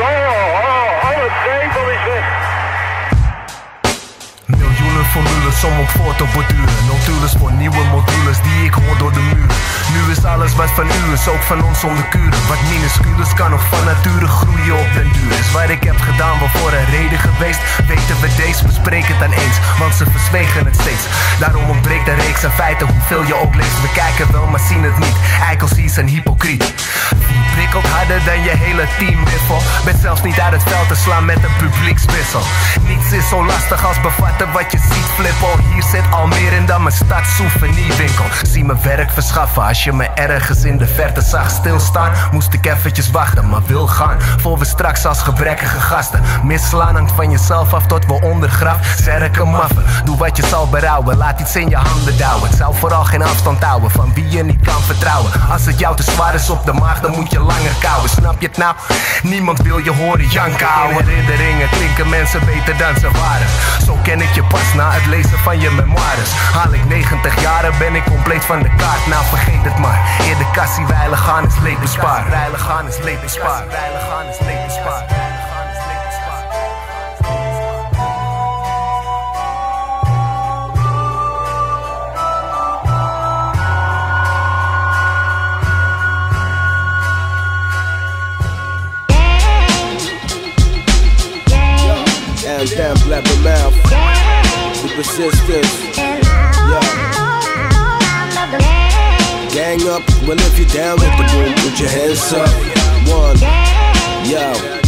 [0.08, 0.20] Oh!
[0.68, 1.10] Oh!
[1.10, 2.53] Alle twijfel is weg.
[5.14, 6.86] Formules om op voor te borduren.
[6.88, 9.50] Notules voor nieuwe modules die ik hoor door de muur.
[9.94, 12.48] Nu is alles wat van u is, ook van ons zonder kuren.
[12.48, 15.32] Wat minuscules kan nog van nature groeien op den duur.
[15.40, 17.60] Is wat ik heb gedaan wel voor een reden geweest.
[17.88, 19.58] Weten we deze, bespreek het dan eens.
[19.80, 21.06] Want ze verzwegen het steeds.
[21.40, 23.82] Daarom ontbreekt een reeks aan feiten, hoeveel je ook leest.
[23.82, 25.18] We kijken wel, maar zien het niet.
[25.50, 26.64] Eikels hier zijn hypocriet.
[27.28, 29.62] Wie prikkelt harder dan je hele team wiffel?
[29.86, 32.44] Bent zelfs niet uit het veld te slaan met een publiekswissel.
[32.88, 35.66] Niets is zo lastig als bevatten wat je ziet flippen.
[35.74, 38.26] Hier zit al meer in dan mijn stad souvenirwinkel.
[38.42, 42.12] Zie me werk verschaffen als je me ergens in de verte zag stilstaan.
[42.32, 44.22] Moest ik eventjes wachten, maar wil gaan.
[44.22, 46.22] Voor we straks als gebrekkige gasten.
[46.44, 48.78] Misslaan hangt van jezelf af tot we ondergraf.
[49.02, 51.18] Zerken maffen, doe wat je zal berouwen.
[51.18, 52.50] Laat iets in je handen douwen.
[52.50, 55.32] Het zou vooral geen afstand houden van wie je niet kan vertrouwen.
[55.52, 58.10] Als het jou te zwaar is op de maag, dan moet je langer kouwen.
[58.10, 58.76] Snap je het nou?
[59.24, 60.68] Niemand wil je horen janken.
[60.90, 63.48] In herinneringen klinken mensen beter dan ze waren.
[63.86, 66.32] Zo ken ik je pas na het lezen van je memoires.
[66.32, 69.08] Haal ik 90 jaren, ben ik compleet van de kaart.
[69.08, 70.18] Nou vergeet het maar.
[70.20, 72.30] Eer de kassie weilig gaan is leed bespaard.
[72.30, 73.72] Weilig gaan is leed bespaard.
[73.72, 75.12] Weilig gaan is leed bespaard.
[92.44, 94.23] Down, down, blabber mouth.
[94.96, 95.98] Resistance.
[95.98, 96.20] Yeah.
[99.52, 102.48] Gang up, well if you're down with the boom, put your hands up.
[103.08, 103.38] One,
[104.30, 104.83] yo.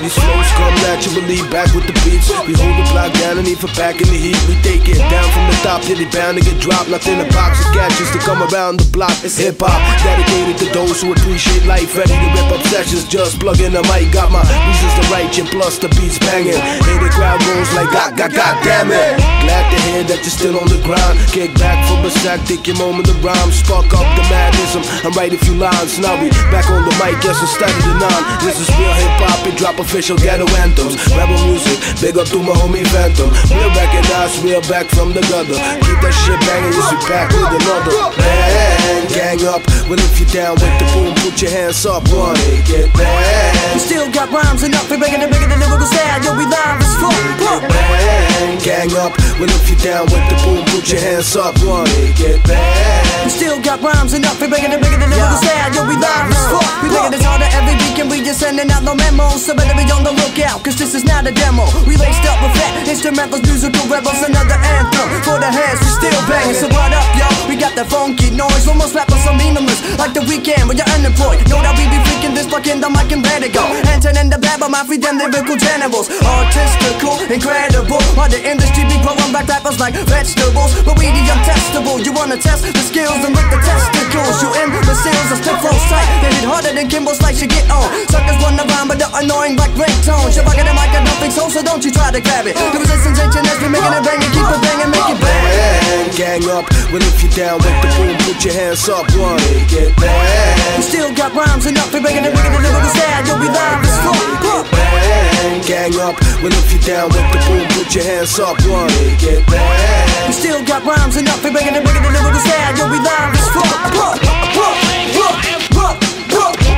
[0.00, 2.32] These flows come naturally back with the beats.
[2.48, 4.40] We hold the block down and even back in the heat.
[4.48, 6.88] We take it down from the top, yeah, they bound to get dropped.
[6.88, 9.12] Nothing a box of gadgets to come around the block.
[9.20, 11.92] It's hip hop, dedicated to those who appreciate life.
[11.92, 14.08] Ready to rip up sessions, just plug in the mic.
[14.10, 16.56] Got my reasons to write you, plus the beats banging.
[16.56, 19.20] Hear the crowd goes like, God, God, God damn it.
[19.44, 21.20] Glad to hear that you're still on the grind.
[21.28, 23.52] Kick back from a sack, take your moment to rhyme.
[23.52, 24.82] Spark up the madism.
[25.04, 26.00] I'm write a few lines.
[26.00, 28.24] Now we back on the mic, yes, instead of the nine.
[28.40, 30.94] This is real hip hop, and drop official ghetto anthems.
[31.18, 33.26] Rebel music, big up to my homie Phantom.
[33.50, 35.58] Real recognized, real back from the gutter.
[35.82, 38.14] Keep that shit banging, you see back with another.
[38.14, 39.66] Man, gang up.
[39.90, 42.06] Well, if you're down with the boom, put your hands up.
[42.14, 42.38] One,
[42.70, 43.74] get bang.
[43.74, 46.22] We still got rhymes enough for bigger than bigger than lyrical style.
[46.22, 47.18] Yo, we live as fuck.
[47.66, 49.10] Bang, gang up.
[49.42, 51.58] Well, if you're down with the boom, put your hands up.
[51.66, 53.26] One, get bang.
[53.26, 55.74] We still got rhymes enough for bigger than bigger than lyrical style.
[55.74, 56.70] Yo, we live as fuck.
[56.78, 59.42] We bigger than harder every week and we just sending out no memos.
[59.42, 61.64] So better be on the lookout, cause this is not a demo.
[61.88, 66.20] We laced up with fat instrumentals, musical rebels, another anthem for the hands We still
[66.28, 66.58] banging.
[66.60, 67.28] So what up, yo?
[67.48, 68.68] We got that funky noise.
[68.68, 71.40] Almost rap on some meaningless, like the weekend when you're unemployed.
[71.48, 73.64] Know that we be freaking this fucking the mic and ready go.
[73.88, 76.12] Enter in the blabber, my free them lyrical generals.
[76.20, 78.02] Artistical, incredible.
[78.18, 80.76] While the industry be growing back rappers like vegetables.
[80.84, 82.04] But we the untestable.
[82.04, 84.36] You wanna test the skills and lick the testicles.
[84.44, 86.08] You imbeciles, a stiff roll sight.
[86.20, 87.88] They hit harder than Kimbo Slice, you get on.
[88.12, 90.36] Suckers wanna rhyme, but the annoying like ringtones.
[90.36, 90.90] The mic,
[91.30, 92.58] so, so don't you try to grab it.
[92.58, 95.18] The resistance ain't your next, we making it bang and keep it banging, make it
[95.22, 96.10] bang.
[96.18, 96.66] Gang up.
[96.90, 99.06] Well, if you're down with the boom, put your hands up.
[99.14, 99.38] One,
[99.70, 100.74] get bang.
[100.74, 103.22] We still got rhymes enough for bigger than bigger than lyrical style.
[103.22, 104.66] Yo, we live as fuck.
[104.74, 106.18] Bang, gang up.
[106.42, 108.58] Well, if you're down with the boom, put your hands up.
[108.66, 108.90] One,
[109.22, 110.26] get bang.
[110.26, 112.74] We still got rhymes enough for bigger than bigger than lyrical style.
[112.74, 113.70] Yo, we live as fuck.
[113.94, 114.18] fuck.
[114.18, 114.74] fuck.
[115.14, 115.38] fuck.
[115.78, 115.96] fuck.
[116.34, 116.56] fuck.
[116.58, 116.69] fuck.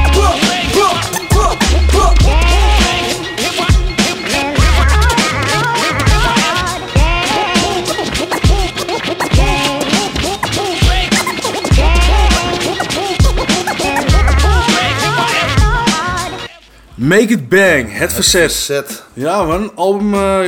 [17.02, 19.02] Make It Bang, het verzet.
[19.12, 20.38] Ja man, album eh,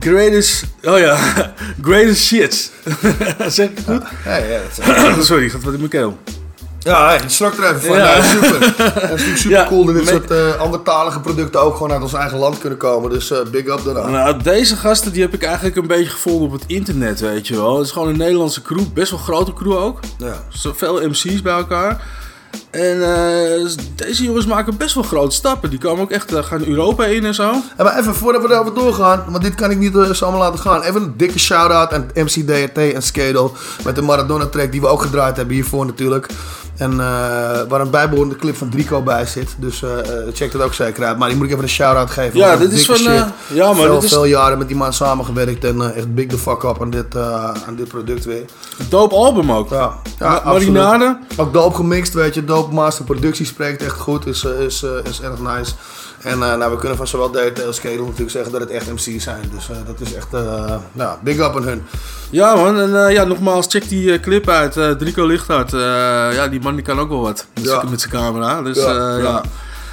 [0.00, 1.16] Greatest, oh ja,
[1.82, 2.70] Greatest Shits.
[3.48, 4.02] zeg ik het goed?
[4.24, 6.18] Ja, ja, dat is- Sorry, gaat wat in mijn keel.
[6.78, 7.96] Ja, hij strak er even van.
[7.96, 8.16] Ja.
[8.16, 8.22] Ja.
[8.22, 8.62] super.
[9.02, 11.92] En het is natuurlijk super Ja, cool dat dit soort eh andertalige producten ook gewoon
[11.92, 13.10] uit ons eigen land kunnen komen.
[13.10, 14.10] Dus eh, big up daaraan.
[14.12, 17.54] Nou, deze gasten die heb ik eigenlijk een beetje gevonden op het internet, weet je
[17.56, 17.76] wel.
[17.76, 20.00] Het is gewoon een Nederlandse crew, best wel grote crew ook.
[20.18, 20.42] Ja.
[20.48, 22.02] Zoveel MC's bij elkaar.
[22.74, 25.70] En eh, deze jongens maken best wel grote stappen.
[25.70, 27.52] Die komen ook echt, eh, gaan Europa in en zo.
[27.76, 30.60] Maar even voordat we erover doorgaan, want dit kan ik niet eh, zo allemaal laten
[30.60, 30.82] gaan.
[30.82, 33.54] Even een dikke shout-out aan MC DRT en Skedo.
[33.84, 36.28] Met de Maradona track die we ook gedraaid hebben hiervoor natuurlijk.
[36.76, 36.96] En eh,
[37.68, 39.54] waar een bijbehorende clip van Drico bij zit.
[39.58, 41.18] Dus eh, eh, check dat ook zeker uit.
[41.18, 42.38] Maar die moet ik even een shout-out geven.
[42.38, 43.32] Ja, dit is van, ja,
[43.66, 45.64] maar veel, dit is- veel jaren met die man samengewerkt.
[45.64, 47.16] En echt big the fuck up aan dit,
[47.66, 48.44] aan dit product weer.
[48.88, 49.70] Dope album ook.
[49.70, 50.42] Ja, ja.
[50.44, 51.18] Marinade.
[51.36, 52.44] Ook dope gemixt, weet je.
[52.44, 54.26] Dope master productie spreekt echt goed.
[54.26, 55.72] Is, is, is erg nice.
[56.24, 58.92] En eh, nou, we kunnen van zowel DRT als Skedel natuurlijk zeggen dat het echt
[58.92, 59.42] MC's zijn.
[59.54, 61.82] Dus eh, dat is echt, eh nou, big up aan hun.
[62.30, 64.72] Ja man, en ja, nogmaals, check die clip uit.
[64.98, 65.70] Drico Lichthart.
[66.34, 67.46] Ja, die man die kan ook wel wat.
[67.54, 67.80] Met, Ja.
[67.80, 68.62] z'n- met zijn camera.
[68.62, 69.42] Dus Ja, ja.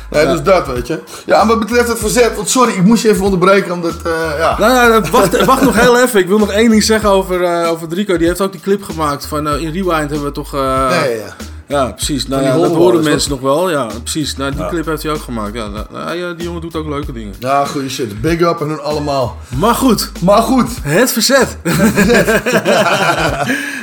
[0.09, 0.99] Nee, dus dat, weet je.
[1.25, 4.55] Ja, wat betreft het verzet, want sorry, ik moest je even onderbreken, omdat, eh, ja.
[4.59, 6.19] Nou ja, wacht, wacht nog heel even.
[6.19, 8.17] Ik wil nog één ding zeggen over, over Drico.
[8.17, 10.53] Die heeft ook die clip gemaakt van in Rewind hebben we toch...
[10.53, 11.35] eh, Ja,
[11.71, 11.85] ja, ja.
[11.85, 12.27] Ja, precies.
[12.27, 13.69] Nou, ja, dat horen mensen nog wel.
[13.69, 14.35] Ja, precies.
[14.37, 14.69] Nou, die Ja.
[14.69, 15.53] clip heeft hij ook gemaakt.
[15.53, 17.33] Ja, nou, nou, ja, die jongen doet ook leuke dingen.
[17.39, 18.21] Ja, goede shit.
[18.21, 19.37] Big up aan hun allemaal.
[19.57, 20.11] Maar goed.
[20.21, 20.69] Maar goed.
[20.81, 21.57] Het verzet.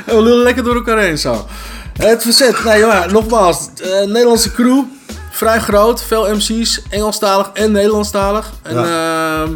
[0.05, 1.45] we lullen lekker door elkaar heen zo.
[1.93, 2.63] Het verzet.
[2.63, 3.69] Nee, ja, nogmaals.
[3.81, 4.83] eh, Nederlandse crew.
[5.31, 6.03] Vrij groot.
[6.03, 6.81] Veel MC's.
[6.89, 8.51] Engelstalig en Nederlandstalig.
[8.61, 9.49] En ehm,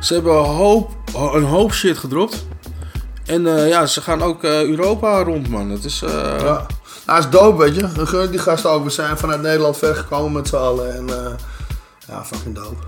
[0.00, 0.90] ze hebben een hoop,
[1.34, 2.44] een hoop shit gedropt.
[3.26, 5.70] En eh, ja, ze gaan ook eh, Europa rond, man.
[5.70, 6.02] Het is...
[6.40, 6.66] Ja.
[7.06, 7.92] Nou, is dope, weet je.
[7.94, 8.84] Dan gun die gasten ook.
[8.84, 10.94] We zijn vanuit Nederland ver gekomen met z'n allen.
[10.94, 11.32] En eh,
[12.08, 12.82] ja, fucking dope.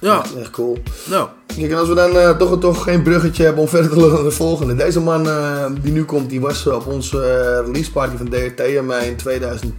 [0.00, 0.22] Ja.
[0.22, 0.78] Echt, echt cool.
[1.04, 1.28] Nou.
[1.46, 4.14] Kijk, en als we dan eh, toch, toch geen bruggetje hebben om verder te lullen
[4.14, 4.74] naar de volgende.
[4.74, 8.86] Deze man eh, die nu komt, die was op onze release party van DRT en
[8.86, 9.74] mij in 2005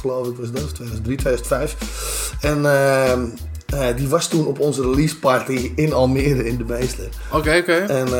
[0.00, 0.62] geloof ik was dat.
[0.62, 1.76] Of 2003, 2005.
[2.40, 2.64] En
[3.80, 7.08] eh, die was toen op onze release party in Almere in de Meester.
[7.32, 7.72] Oké, oké.
[7.72, 8.12] En eh,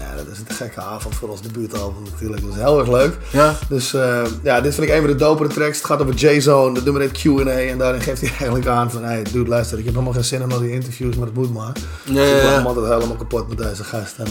[0.00, 2.42] ja, dat is een gekke avond voor ons debuutalbum natuurlijk.
[2.42, 3.16] Dat is heel erg leuk.
[3.32, 3.54] Ja.
[3.68, 5.76] Dus eh, ja, dit vind ik een van de dopere tracks.
[5.76, 7.50] Het gaat over J-Zone, dat nummer heet Q&A.
[7.50, 9.04] En daarin geeft hij eigenlijk aan van...
[9.04, 11.54] Hey, dude, luister, ik heb helemaal geen zin in al die interviews, maar het moet
[11.54, 11.72] maar.
[12.04, 12.56] Ja, Dus ik ben ja.
[12.56, 14.14] hem altijd helemaal kapot met deze gast.
[14.18, 14.26] En,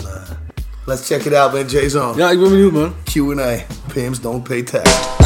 [0.85, 1.65] Let's check it out, man.
[1.65, 2.15] Jay's on.
[2.15, 2.93] Ja, ik ben benieuwd, man.
[3.03, 3.65] Q&A.
[3.93, 5.20] Pimps don't pay tax.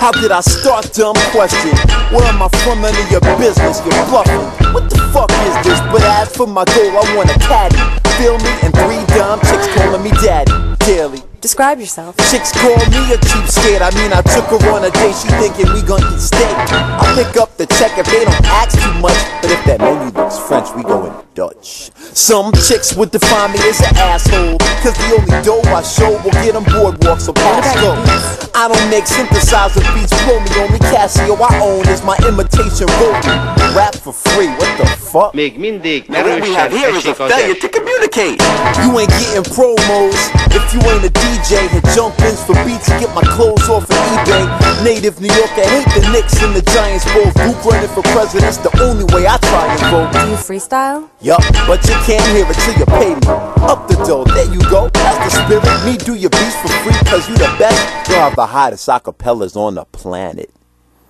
[0.00, 0.88] How did I start?
[0.96, 1.76] Dumb question.
[2.08, 2.80] Where am I from?
[2.80, 3.84] None of your business.
[3.84, 4.40] You're bluffing.
[4.72, 5.76] What the fuck is this?
[5.92, 7.76] But as for my goal, I want a caddy.
[8.16, 8.48] Feel me?
[8.64, 10.56] And three dumb chicks calling me daddy.
[10.88, 11.20] Daily.
[11.42, 12.16] Describe yourself.
[12.32, 13.84] Chicks call me a cheapskate.
[13.84, 15.20] I mean, I took her on a date.
[15.20, 16.56] She thinking we gon' eat steak.
[16.72, 19.20] I pick up the check if they don't ask too much.
[19.44, 21.88] But if that menu looks French, we going Dutch.
[22.12, 24.58] Some chicks would define me as an asshole.
[24.84, 27.64] Cause the only dough I show will get them boardwalks or pass.
[28.54, 30.12] I don't make synthesizer beats.
[30.24, 33.40] Blow me only Casio I own is my imitation Roland.
[33.76, 34.48] Rap for free.
[34.60, 35.32] What the fuck?
[35.34, 38.36] Még mindig Now what we have here is a failure to communicate.
[38.84, 40.18] You ain't getting promos
[40.52, 41.68] if you ain't a DJ.
[41.72, 44.44] Hit jump ins for beats, to get my clothes off of eBay.
[44.84, 47.32] Native New Yorker, hate the Knicks and the Giants both.
[47.32, 48.30] Duke running for president?
[48.30, 50.12] president's the only way I try to vote.
[50.12, 51.08] Do you freestyle?
[51.30, 53.22] Yup, but you can't hear it till you pay me.
[53.62, 54.90] Up the dough, there you go.
[54.90, 55.86] That's the spirit.
[55.86, 58.10] Me do your beats for free, cause you the best.
[58.10, 60.50] You have the hottest acapellas on the planet.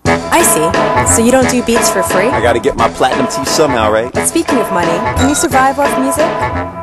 [0.05, 0.69] I see.
[1.17, 2.29] So you don't do beats for free?
[2.29, 4.13] I gotta get my platinum teeth somehow, right?
[4.13, 6.29] But speaking of money, can you survive off music?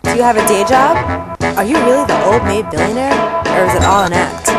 [0.01, 0.97] Do you have a day job?
[1.61, 3.13] Are you really the old maid billionaire?
[3.53, 4.49] Or is it all an act?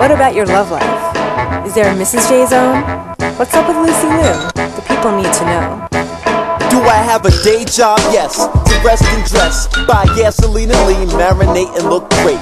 [0.00, 1.64] What about your love life?
[1.64, 2.28] Is there a Mrs.
[2.28, 2.82] J Zone?
[3.38, 4.50] What's up with Lucy Liu?
[4.74, 6.23] The people need to know.
[6.74, 8.00] Do I have a day job?
[8.10, 8.34] Yes.
[8.34, 9.68] To rest and dress.
[9.86, 12.40] Buy gasoline and lean, marinate and look great.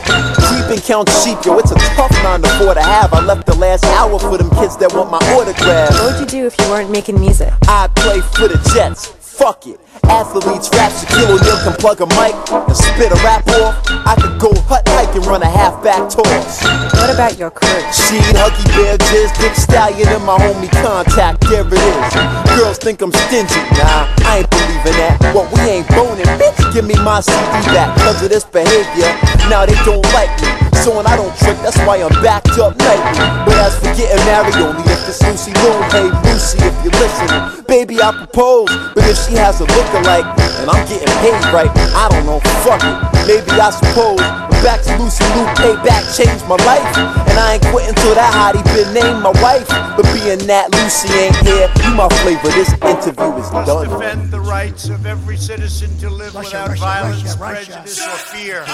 [0.48, 3.12] Sleep and count sheep, yo, it's a tough nine to four to have.
[3.12, 5.90] I left the last hour for them kids that want my autograph.
[6.00, 7.52] What would you do if you weren't making music?
[7.68, 9.04] I'd play for the Jets.
[9.20, 9.78] Fuck it.
[10.09, 13.76] Athletes rap, Shaquille O'Neal can plug a mic and spit a rap off.
[14.07, 16.62] I could go hut hike and run a halfback toss.
[16.94, 17.68] What about your crew?
[17.92, 21.40] Sheed, Huggy Bear, Jizz, Dick Stallion, and my homie Contact.
[21.48, 22.59] There it is.
[22.59, 23.61] Girls think I'm stingy.
[23.78, 25.18] Nah, I ain't believing that.
[25.34, 26.72] What we ain't boning, bitch.
[26.74, 27.96] Give me my CD back.
[27.98, 29.11] Cause of this behavior,
[29.48, 30.50] now they don't like me.
[30.82, 33.22] So when I don't trick, that's why I'm backed up nightly.
[33.46, 35.70] But as for getting married, only if it's Lucy Liu.
[35.94, 38.66] Hey, Lucy, if you're listening, baby, I propose.
[38.90, 40.24] But if she has a lookalike
[40.61, 42.97] and I'm getting paid right, I don't know, fuck it.
[43.26, 44.18] Maybe I suppose.
[44.18, 46.86] But back to Lucy Liu, payback changed my life.
[46.97, 49.68] And I ain't quitting till that hottie been named my wife.
[49.68, 52.49] But being that Lucy ain't here, you my flavor.
[52.49, 53.88] This interview is done.
[53.88, 58.64] defend the rights of every citizen to live without violence, prejudice, or fear.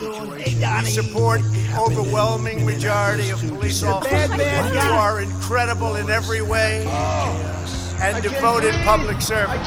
[0.00, 6.86] We support the overwhelming majority of police officers who are incredible in every way
[8.00, 9.66] and devoted public service.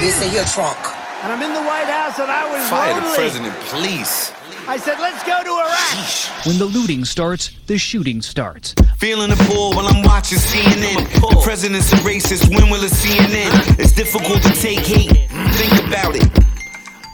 [0.00, 0.78] They say you're drunk.
[1.22, 3.16] And I'm in the White House and I was Fire the lonely.
[3.16, 4.32] president, please.
[4.66, 6.46] I said, let's go to Iraq.
[6.46, 8.74] When the looting starts, the shooting starts.
[8.98, 11.08] Feeling the pull while I'm watching CNN.
[11.20, 13.78] The president's a racist, when will it CNN?
[13.78, 15.28] It's difficult to take hate.
[15.56, 16.28] Think about it.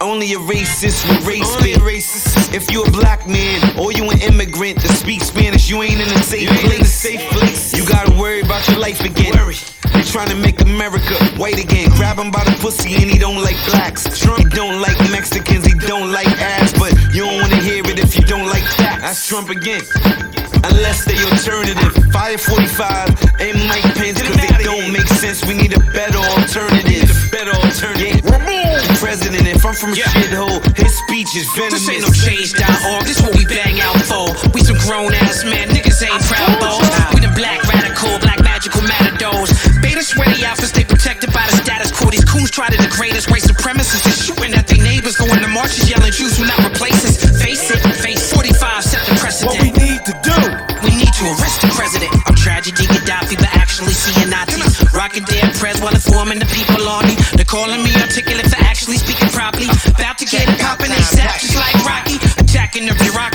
[0.01, 1.79] Only a racist with race spit.
[1.79, 2.53] racist.
[2.53, 6.09] If you a black man or you an immigrant that speaks Spanish, you ain't in
[6.09, 6.93] a safe place.
[6.93, 7.73] safe place.
[7.73, 9.33] You gotta worry about your life again.
[9.95, 11.89] They trying to make America white again.
[11.97, 14.05] Grab him by the pussy and he don't like blacks.
[14.21, 17.99] Trump he don't like Mexicans, he don't like ass, but you don't wanna hear it
[17.99, 19.01] if you don't like facts.
[19.01, 19.81] That's Trump again.
[20.65, 22.13] Unless they alternative.
[22.13, 25.45] Fire 45 and Mike Pence, cause they don't make sense.
[25.47, 27.09] We need a better alternative.
[27.33, 28.23] better alternative.
[28.23, 28.66] The
[28.99, 31.87] president, if I'm from a shithole, his speech is venomous.
[31.87, 34.33] This ain't no change.org, this what we bang out for.
[34.53, 36.85] We some grown ass men, niggas ain't proud balls.
[37.13, 39.53] We the black radical, black magical matadors.
[39.85, 42.11] Beta sweaty outfits, they protected by the status quo.
[42.11, 45.49] These coons try to degrade us, white supremacists is shooting at their neighbors, going to
[45.49, 47.21] marches, yelling Jews will not replace us.
[47.43, 49.53] Face it, face 45, set the precedent.
[49.53, 50.39] What we need to do,
[50.83, 52.11] we need to arrest the president.
[52.27, 54.81] I'm tragedy Gaddafi, but actually seeing Nazis.
[54.95, 57.15] Rocking their press while informing the people on me.
[57.37, 57.86] They're calling me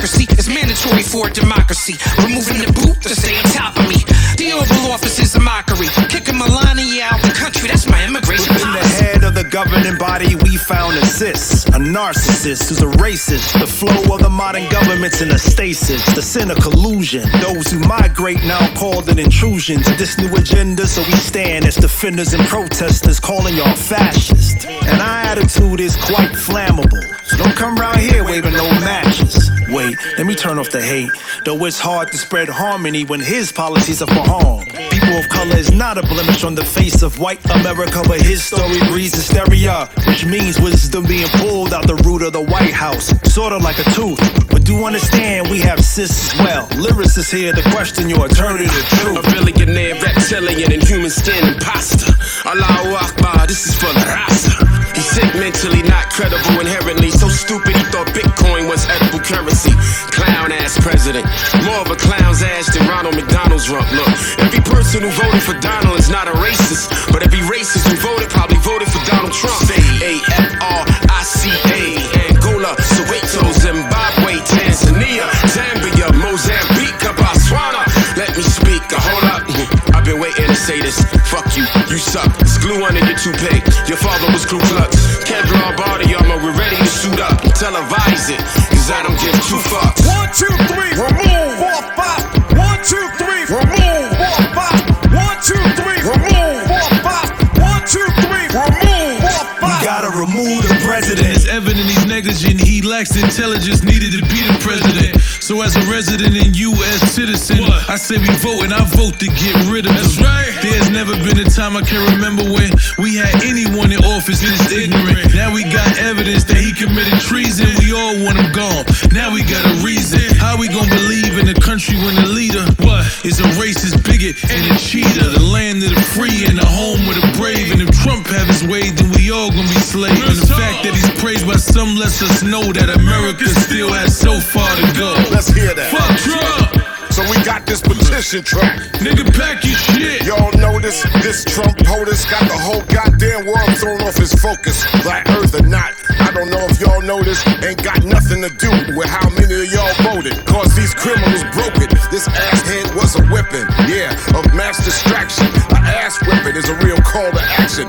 [0.02, 1.94] The is mandatory for a democracy.
[2.26, 4.02] Removing the boot to stay on top of me.
[4.34, 5.94] The Oval Office is a mockery.
[6.10, 10.34] Kicking Melania out the country, that's my immigration In the head of the governing body,
[10.42, 13.54] we found a cis, a narcissist who's a racist.
[13.60, 17.22] The flow of the modern government's in a stasis, the sin of collusion.
[17.40, 21.76] Those who migrate now called an intrusion to this new agenda, so we stand as
[21.76, 24.66] defenders and protesters, calling y'all fascist.
[24.66, 29.51] And our attitude is quite flammable, so don't come round here waving no matches.
[29.72, 31.10] Wait, let me turn off the hate.
[31.46, 34.66] Though it's hard to spread harmony when his policies are for harm.
[34.92, 38.44] People of color is not a blemish on the face of white America, but his
[38.44, 43.14] story breeds hysteria, which means wisdom being pulled out the root of the White House,
[43.32, 44.20] sorta like a tooth.
[44.50, 46.68] But do understand we have cis as well.
[46.76, 49.20] Lyricists here to question your alternative truth.
[49.20, 52.12] A billionaire, reptilian, and human skin imposter.
[52.46, 54.71] Allahu Akbar, this is for the Rasta.
[55.12, 57.12] Sick, mentally not credible inherently.
[57.12, 59.76] So stupid he thought Bitcoin was edible currency.
[60.16, 61.28] Clown ass president.
[61.68, 63.92] More of a clown's ass than Ronald McDonald's rump.
[63.92, 64.08] Look,
[64.40, 67.12] every person who voted for Donald is not a racist.
[67.12, 69.60] But every racist who voted probably voted for Donald Trump.
[69.68, 69.84] Say
[70.16, 71.84] A-F-R-I-C-A.
[72.32, 77.84] Angola, Soweto, Zimbabwe, Tanzania, Zambia, Mozambique, Botswana.
[78.16, 79.44] Let me speak, hold up.
[79.96, 81.04] I've been waiting to say this.
[81.28, 82.32] Fuck you, you suck.
[82.40, 83.60] It's glue under your toupee.
[83.86, 84.96] Your father was Ku Klux.
[85.28, 87.44] Kevlar body armor, we're ready to suit up.
[87.60, 88.40] Televise it,
[88.72, 90.08] cause I don't give two fucks.
[90.08, 91.52] One, two, three, remove.
[91.60, 92.24] Four, five.
[92.56, 94.08] One, two, three, remove.
[94.16, 94.80] Four, five.
[95.12, 96.64] One, two, three, remove.
[96.72, 97.28] Four, five.
[97.60, 99.20] One, two, three, remove.
[99.20, 99.84] Four, five.
[99.84, 101.28] We gotta remove the president.
[101.36, 102.64] It's evident he's negligent.
[102.64, 105.21] He lacks intelligence needed to be the president.
[105.42, 107.02] So as a resident and U.S.
[107.18, 109.98] citizen, I say we vote and I vote to get rid of him.
[109.98, 110.54] That's right.
[110.62, 112.70] There's never been a time I can remember when
[113.02, 115.34] we had anyone in office this ignorant.
[115.34, 117.66] Now we got evidence that he committed treason.
[117.82, 118.86] We all want him gone.
[119.10, 120.22] Now we got a reason.
[120.38, 124.38] How we gonna believe in a country when the leader what is a racist bigot
[124.46, 125.26] and a cheater?
[125.26, 127.74] The land of the free and the home of the brave.
[127.74, 130.22] And if Trump have his way, then we all gonna be slaves.
[130.22, 134.14] And the fact that he's praised by some lets us know that America still has
[134.14, 135.31] so far to go.
[135.32, 135.90] Let's hear that.
[135.96, 136.92] Fuck Trump.
[137.12, 138.80] So we got this petition track.
[139.04, 140.24] Nigga, pack your shit.
[140.24, 144.80] Y'all notice this Trump POTUS got the whole goddamn world thrown off his focus.
[145.04, 147.44] Black Earth or not, I don't know if y'all notice.
[147.64, 150.40] Ain't got nothing to do with how many of y'all voted.
[150.48, 151.92] Cause these criminals broke it.
[152.12, 155.48] This asshead was a weapon, yeah, of mass distraction.
[155.76, 157.88] An ass whipping is a real call to action.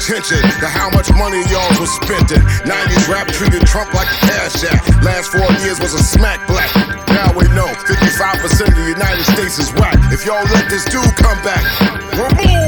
[0.00, 2.40] Attention to how much money y'all was spending.
[2.64, 5.04] 90s rap treated Trump like a cash app.
[5.04, 6.74] Last four years was a smack black.
[7.08, 9.98] Now we know 55% of the United States is whack.
[10.10, 11.60] If y'all let this dude come back.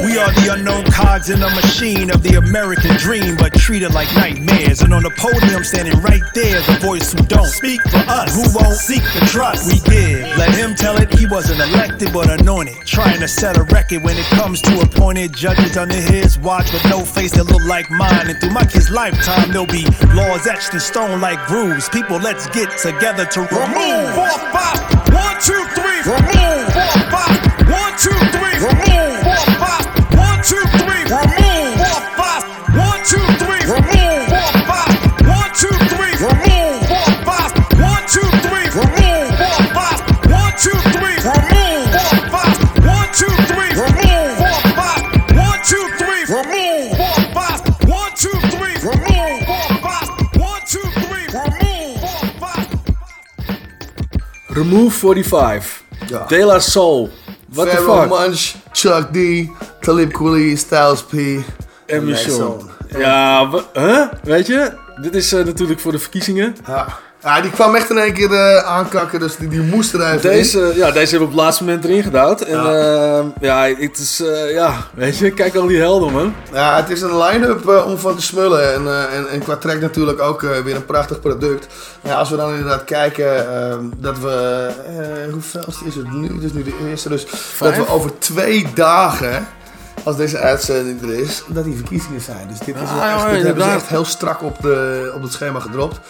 [0.04, 4.12] We are the unknown cards in the machine of the American dream, but treated like
[4.14, 4.82] nightmares.
[4.82, 8.44] And on the podium, standing right there, the voice who don't speak for us, who
[8.58, 10.20] won't seek the trust we give.
[10.36, 14.16] Let him tell it, he wasn't elected but anointed, trying to set a record when
[14.16, 18.28] it comes to appointed judges under his watch with no face that look like mine.
[18.28, 21.88] And through my kid's lifetime, there'll be laws etched in stone like grooves.
[21.88, 24.06] People, let's get together to remove.
[24.18, 24.82] Four, five.
[25.14, 26.64] One, two, three, remove.
[26.74, 27.38] Four, five.
[27.70, 28.31] One, two,
[54.72, 55.82] Remove 45.
[56.06, 56.24] Ja.
[56.26, 57.10] De La Soul.
[57.48, 58.08] What the fuck?
[58.08, 59.48] Munch, Chuck D,
[59.80, 61.12] Talib Kweli, Styles P.
[61.86, 62.04] En.
[62.04, 62.70] Mission.
[62.88, 64.08] Ja, huh?
[64.22, 64.72] weet je?
[65.00, 66.56] Dit is eh, natuurlijk voor de verkiezingen.
[66.66, 66.98] Ja.
[67.24, 70.30] Ja, die kwam echt in één keer eh, aankakken, dus die, die moest er even
[70.30, 70.36] in.
[70.36, 72.38] Deze, ja, deze hebben we op het laatste moment erin gedaan.
[72.38, 76.34] En ja, ja het is, eh, ja, weet je, kijk al die helden, man.
[76.52, 78.74] Ja, het is een line-up eh, om van te smullen.
[78.74, 81.66] En, eh, en, en qua track natuurlijk ook eh, weer een prachtig product.
[82.02, 84.68] Ja, als we dan inderdaad kijken eh, dat we...
[84.86, 86.34] eh hoeveel is het nu?
[86.34, 87.08] Het is nu de eerste.
[87.08, 87.26] Dus
[87.58, 89.46] dat we over twee dagen...
[90.04, 92.48] Als deze uitzending er is, dat die verkiezingen zijn.
[92.48, 95.22] Dus dit, is wel echt, ja, dit hebben ze echt heel strak op, de, op
[95.22, 96.00] het schema gedropt.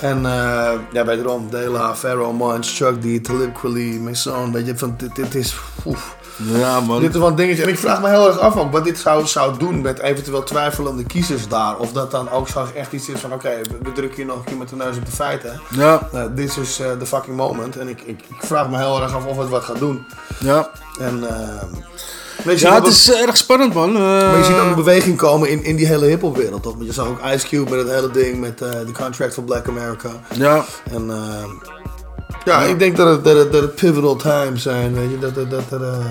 [0.00, 4.52] En eh ja, wederom, Dela, Pharaoh, Munch, Chuck D, Talib Kweli, Mason.
[4.52, 5.56] Weet je, van, dit, dit is...
[5.86, 6.16] oef.
[6.36, 7.00] Ja, man.
[7.00, 7.62] Dit is wel een dingetje.
[7.62, 10.42] En ik vraag me heel erg af ook wat dit zou, zou doen met eventueel
[10.42, 11.76] twijfelende kiezers daar.
[11.76, 14.36] Of dat dan ook zo echt iets is van: oké, we, we drukken hier nog
[14.36, 15.60] een keer met de neus op de feiten.
[15.70, 16.08] Ja.
[16.34, 17.76] Dit is eh, the fucking moment.
[17.76, 20.06] En ik, ik, ik vraag me heel erg af of het wat gaat doen.
[20.38, 20.70] Ja.
[21.00, 21.28] En.
[21.28, 23.94] eh, je Ja, het is eh, erg spannend, man.
[23.96, 26.62] Eh, maar je ziet ook een beweging komen in, in die hele hip-hop-wereld.
[26.62, 26.74] Toch?
[26.74, 29.42] Want je zag ook Ice Cube met het hele ding met eh de Contract for
[29.44, 30.08] Black America.
[30.34, 30.64] Ja.
[30.90, 31.44] En eh,
[32.44, 34.94] ja, ik denk dat het, dat, het, dat het pivotal times zijn.
[34.94, 35.82] Weet je, dat, dat, dat er.
[35.88, 36.04] eh,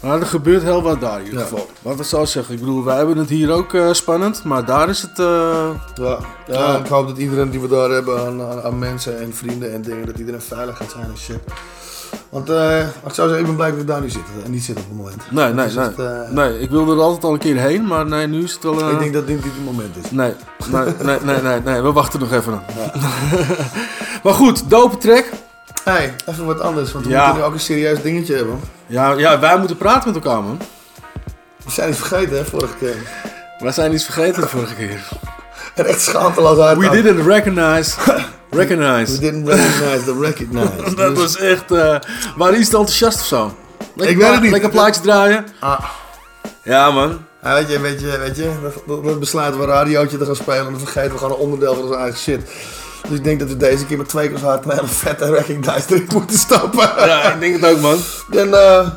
[0.00, 1.68] Maar er gebeurt heel wat daar in ieder geval.
[1.82, 4.88] Wat we zou zeggen, ik bedoel, wij hebben het hier ook eh, spannend, maar daar
[4.88, 5.18] is het...
[5.18, 9.20] eh, Ja, ja, ik hoop dat iedereen die we daar hebben aan, aan, aan mensen
[9.20, 11.38] en vrienden en dingen, dat iedereen veilig gaat zijn en shit.
[12.34, 14.64] Want eh, ik zou zeggen, ik ben blij dat we daar nu zitten en niet
[14.64, 15.22] zitten op het moment.
[15.30, 15.84] Nee, nee, nee.
[15.84, 16.60] het, eh, nee.
[16.60, 18.80] Ik wilde er altijd al een keer heen, maar nee, nu is het wel...
[18.80, 20.10] eh, Ik denk dat dit niet het moment is.
[20.10, 20.32] Nee,
[20.70, 22.62] nee, nee, nee, nee, nee, we wachten nog even.
[24.22, 25.24] maar goed, dope track.
[25.84, 27.22] hey, even wat anders, want we Ja.
[27.22, 28.60] moeten nu ook een serieus dingetje hebben.
[28.86, 30.58] Ja, ja, wij moeten praten met elkaar, man.
[31.64, 32.96] We zijn iets vergeten, hè, vorige keer.
[33.58, 35.08] Wij zijn iets vergeten de vorige keer.
[35.74, 36.78] En echt schaamteloos uit.
[36.78, 37.94] We didn't recognize.
[38.54, 39.12] Recognize.
[39.12, 40.94] We didn't recognize the recognize.
[40.96, 41.72] dat was echt...
[41.72, 41.96] eh
[42.36, 43.56] waren iets te enthousiast of zo?
[43.94, 44.50] Lekker Ik weet het niet.
[44.50, 45.44] Lekker plaatje draaien.
[45.60, 45.80] Ah.
[46.62, 47.18] Ja, man.
[47.42, 48.50] Ja, weet je, weet je, weet je,
[48.86, 51.38] dan- dan besluiten we een radiootje te gaan spelen en dan vergeten we gewoon een
[51.44, 52.40] onderdeel van onze eigen shit.
[53.08, 55.30] Dus ik denk dat we deze keer met twee keer zo hard een hele vette
[55.30, 56.90] recognize erin moeten stappen.
[57.08, 57.96] Ja, ik denk het ook, man.
[58.30, 58.88] Then, uh,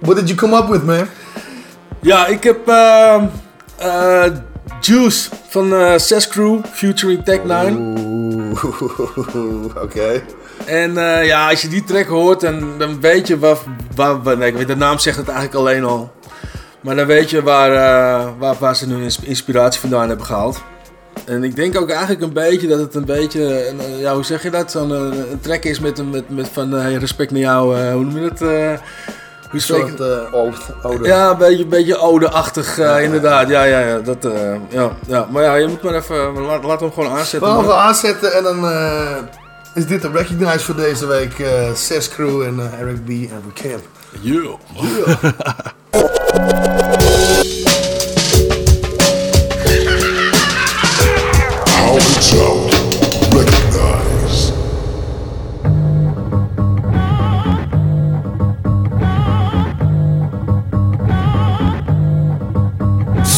[0.00, 1.06] what did you come up with, man?
[2.00, 3.22] Ja, ik heb eh,
[3.76, 4.32] eh,
[4.86, 7.76] Juice van eh Ses Crew featuring Tech 9.
[7.98, 10.22] Oeh, oké.
[10.66, 13.56] En eh, ja, als je die track hoort, dan, dan weet je waar,
[13.94, 16.12] waar, waar- nee, ik weet, de naam zegt het eigenlijk alleen al.
[16.80, 20.62] Maar dan weet je waar, eh, waar, waar ze nu ins- inspiratie vandaan hebben gehaald.
[21.24, 24.50] En ik denk ook eigenlijk een beetje dat het een beetje, ja, hoe zeg je
[24.50, 24.70] dat?
[24.70, 28.30] Zo'n een track is met, een- met, met van respect naar jou, hoe noem je
[28.34, 28.40] het?
[29.54, 31.06] Eh, Een soort uh.
[31.06, 33.48] Ja, een beetje, een beetje ode-achtig, eh, Ja, inderdaad.
[33.48, 33.98] Ja, ja, ja.
[33.98, 34.32] Dat, eh,
[34.68, 35.26] ja, ja.
[35.30, 37.48] Maar ja, je moet maar even, laat, laat hem gewoon aanzetten.
[37.48, 37.64] We man.
[37.64, 39.16] hem aanzetten en dan eh,
[39.74, 41.38] is dit de recognize voor deze week.
[41.38, 43.08] eh Ses Crew en eh, Eric B.
[43.08, 43.82] en Camp.
[44.20, 44.44] Yeah.
[44.74, 44.86] How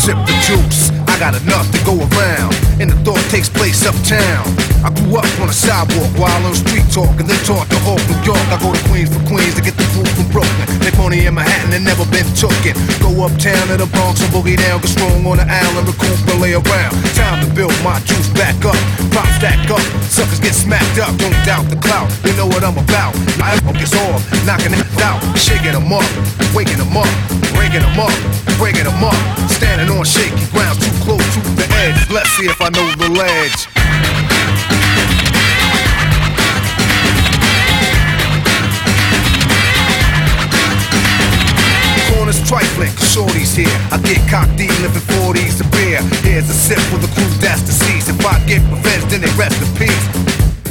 [0.06, 2.52] Sip the juice, I got enough to go around.
[2.76, 4.44] And the thought takes place uptown.
[4.84, 8.04] I grew up on a sidewalk while on street talk and then taught to Hawk,
[8.04, 8.44] New York.
[8.52, 10.68] I go to Queens for Queens to get the food from Brooklyn.
[10.84, 12.74] They money in Manhattan and never been tooken.
[12.98, 16.42] Go uptown to the Bronx and boogie down, get strong on the island, recoup and
[16.42, 16.92] lay around.
[17.14, 18.76] Time to build my juice back up.
[19.14, 21.14] Pop stack up, suckers get smacked up.
[21.16, 23.14] Don't doubt the clout, you know what I'm about.
[23.38, 26.04] I focus off, knocking it out, shaking them up,
[26.50, 27.08] waking them up,
[27.54, 28.12] breaking them up,
[28.58, 29.16] breaking them up.
[29.46, 30.76] Standing on shaky ground,
[31.42, 32.10] to the edge.
[32.10, 33.60] Let's see if I know the ledge.
[42.14, 43.68] Corners trifling, shorties here.
[43.92, 46.00] I get cocked D, living 40s a beer.
[46.24, 48.08] Here's a sip for the crew that's deceased.
[48.08, 50.06] If I get revenge, then they rest in peace.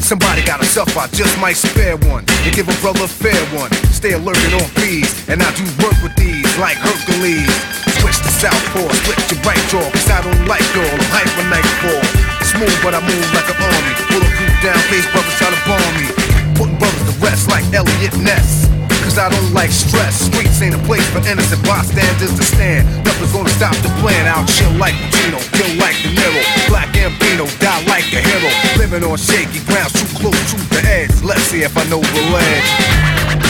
[0.01, 2.25] Somebody got a suffer, I just might spare one.
[2.45, 3.71] and give a brother a fair one.
[3.89, 5.09] Stay alert and on fees.
[5.29, 7.84] And I do work with these like Hercules.
[8.05, 9.81] Switch to southpaw, split your right jaw.
[9.89, 12.05] Cause I don't like y'all, I'm hyper nightfall.
[12.45, 13.93] Smooth, but I move like an army.
[14.13, 16.13] Bulletproof down, face brothers try to bomb me.
[16.53, 18.69] Putting brothers to rest like Eliot Ness.
[19.01, 20.29] Cause I don't like stress.
[20.29, 22.85] Streets ain't a place for innocent bystanders to stand.
[23.01, 24.29] Nothing's gonna stop the plan.
[24.29, 26.41] I'll chill like Pacino, kill like De Niro.
[26.69, 28.53] Black Ambino, die like a hero.
[28.77, 31.25] Living on shaky ground, too close to the edge.
[31.25, 33.44] Let's see if I know the ledge.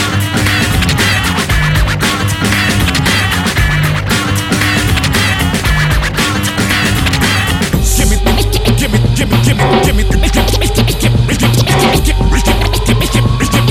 [9.56, 9.96] Give
[12.98, 13.06] me,
[13.46, 13.65] give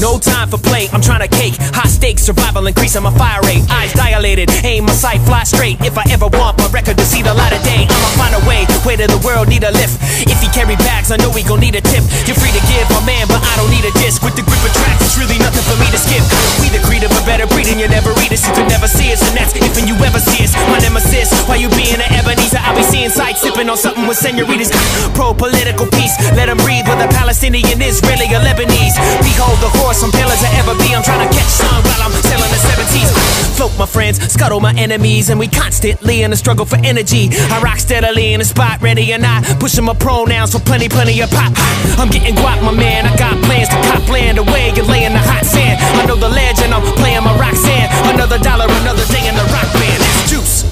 [0.00, 0.88] no time for play.
[0.92, 3.64] I'm trying to cake, hot stakes, survival increasing my fire rate.
[3.70, 5.80] Eyes dilated, aim my sight, fly straight.
[5.80, 8.42] If I ever want my record to see the light of day, I'ma find a
[8.48, 8.66] way.
[8.84, 9.96] Way to the world need a lift.
[10.28, 12.04] If he carry bags, I know he gon' need a tip.
[12.28, 14.20] You're free to give, my man, but I don't need a disc.
[14.20, 16.20] With the grip of tracks, it's really nothing for me to skip.
[16.60, 19.12] We the creed of a better breeding, you never read us, you could never see
[19.12, 20.52] us, and that's if and you ever see us.
[20.68, 24.20] My nemesis, while you being an Ebenezer, I'll be seeing sights, sipping on something with
[24.20, 24.70] senoritas.
[25.16, 28.96] Pro political peace, let them breathe with a Palestinian, Israeli, or Lebanese.
[29.24, 29.70] Behold the
[30.04, 30.92] I'm pale as I ever be.
[30.92, 33.56] I'm trying to catch sun while I'm sailing the 17s.
[33.56, 37.30] Float my friends, scuttle my enemies, and we constantly in a struggle for energy.
[37.32, 39.44] I rock steadily in the spot, ready or not.
[39.60, 41.52] Pushing my pronouns for plenty, plenty of pop.
[41.96, 43.06] I'm getting guap, my man.
[43.06, 45.80] I got plans to cop land away and lay in the hot sand.
[45.80, 47.88] I know the legend, I'm playing my rock sand.
[48.12, 50.02] Another dollar, another day in the rock band.
[50.02, 50.64] That's juice.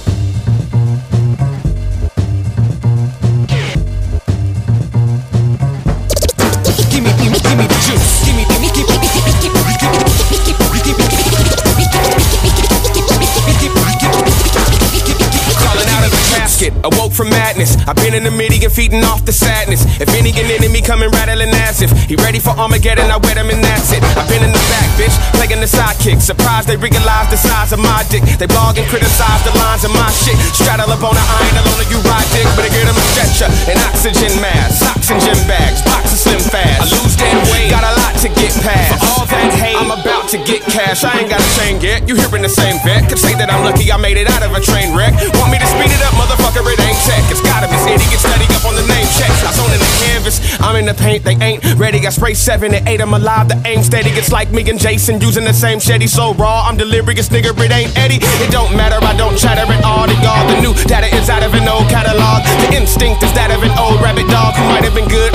[6.92, 8.21] Give me, give me, give me the juice.
[16.62, 17.76] Casket, awoke from madness.
[17.88, 19.84] I've been in the midi and feeding off the sadness.
[20.00, 23.50] If any an enemy coming rattling as if he ready for Armageddon, I wet him
[23.50, 24.02] and that's it.
[24.16, 26.20] I've been in the back, bitch, playing the sidekick.
[26.20, 28.22] Surprised they realize the size of my dick.
[28.38, 30.36] They blog and criticize the lines of my shit.
[30.54, 33.48] Straddle up on the iron alone, you ride dick, but I get him a stretcher,
[33.70, 36.78] an oxygen mask, gym bags, boxes slim fast.
[36.78, 38.94] I lose dead weight, got a lot to get past.
[38.94, 41.02] For all that hate, I'm about to get cash.
[41.02, 42.06] I ain't got a chain yet.
[42.06, 43.10] You hearing the same vet?
[43.10, 45.10] Could say that I'm lucky I made it out of a train wreck.
[45.42, 46.62] Want me to speed it up, motherfucker?
[46.62, 47.26] It ain't tech.
[47.26, 48.06] It's gotta be city.
[48.06, 49.34] Get steady up on the name check.
[49.42, 50.38] I zone in the canvas.
[50.62, 51.26] I'm in the paint.
[51.26, 51.98] They ain't ready.
[52.06, 53.02] I spray seven and eight.
[53.02, 53.50] I'm alive.
[53.50, 54.14] The aim steady.
[54.14, 56.08] It's like me and Jason using the same shetty.
[56.08, 56.70] So raw.
[56.70, 57.50] I'm delirious, nigga.
[57.50, 58.22] It ain't Eddie.
[58.22, 59.02] It don't matter.
[59.02, 60.46] I don't chatter at all to y'all.
[60.46, 62.46] The new data is out of an old catalog.
[62.62, 65.34] The instinct is that of an old rabbit dog who might have been good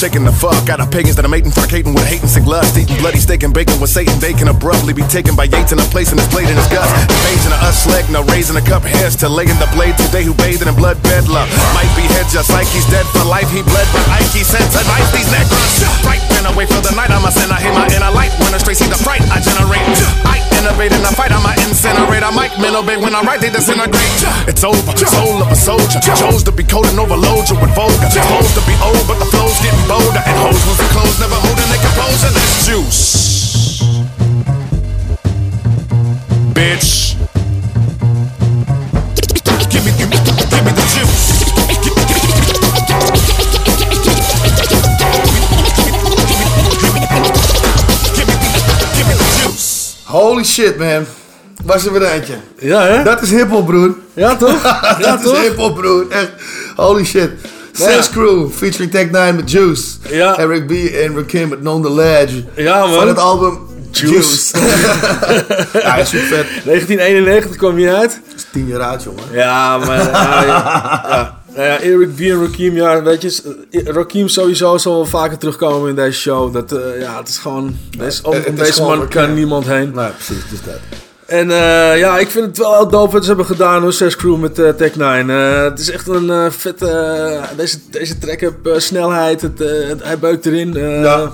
[0.00, 2.96] shaking the fuck out of pagans that are mating, fornicating with hating, sick lust, eating
[3.04, 4.16] bloody steak and bacon with Satan.
[4.16, 6.64] They can abruptly be taken by Yates and a place in his blade in his
[6.72, 6.88] guts.
[7.04, 10.32] Invasion of us leg, no raising a cup heads to laying the blade today who
[10.40, 11.44] bathing in blood bedlam.
[11.76, 13.52] Might be head just like he's dead for life.
[13.52, 15.84] He bled, but Ike sent to knife these necrons.
[16.08, 17.12] Right, then away for the night.
[17.12, 18.32] I'm a sinner, hit my inner light.
[18.40, 19.84] When I straight see the fright, I generate.
[20.24, 21.32] I innovate in the fight.
[21.32, 22.22] I'm a incinerate.
[22.22, 24.04] I might men obey when I write, they disintegrate.
[24.46, 24.76] It's over.
[24.96, 26.00] Soul of a soldier.
[26.00, 28.10] Chose to be cold and overload you with vulgar.
[28.12, 30.20] Supposed to be old, but the flow's getting bolder.
[30.20, 32.32] And hoes with the clothes, never holding their composure.
[32.36, 33.00] That's juice.
[36.52, 37.16] Bitch.
[39.72, 42.49] Give me, give me, give me the juice.
[50.10, 51.06] Holy shit, man.
[51.64, 52.34] Was er weer eentje.
[52.58, 53.02] Ja, hè?
[53.02, 53.94] Dat is hiphop, broer.
[54.14, 54.62] Ja, toch?
[54.64, 55.36] Ja, dat toch?
[55.36, 56.06] is hiphop, broer.
[56.10, 56.30] Echt.
[56.76, 57.30] Holy shit.
[57.72, 57.90] Ja.
[57.90, 59.84] Sass Crew, featuring Tech 9 met Juice.
[60.08, 60.38] Ja.
[60.38, 60.70] Eric B.
[60.94, 62.44] en Rakim met Non The Ledge.
[62.56, 62.94] Ja, man.
[62.94, 63.58] Van het album
[63.90, 64.56] Juice.
[65.72, 66.46] Ja, is super vet.
[66.64, 68.20] 1991 kwam hij uit.
[68.28, 69.22] Dat is tien jaar oud, jongen.
[69.32, 71.39] Ja, maar ja, ja, ja.
[71.54, 75.38] Nou ja, Eric B en Rakim, ja, weet je, eh, Rakim sowieso zal wel vaker
[75.38, 76.52] terugkomen in deze show.
[76.52, 78.36] Dat, eh, ja, het is gewoon, deze, om,
[78.80, 79.92] om man kan niemand heen.
[79.94, 80.78] Nee, precies, dus dat.
[81.30, 84.16] En eh, ja, ik vind het wel heel dope wat ze hebben gedaan hoor, Sass
[84.16, 85.30] Crew met eh, Tech 9.
[85.30, 89.58] Eh, het is echt een vette, deze, deze track heeft eh, snelheid, het,
[90.02, 90.72] hij beukt erin.
[90.72, 91.32] Ja.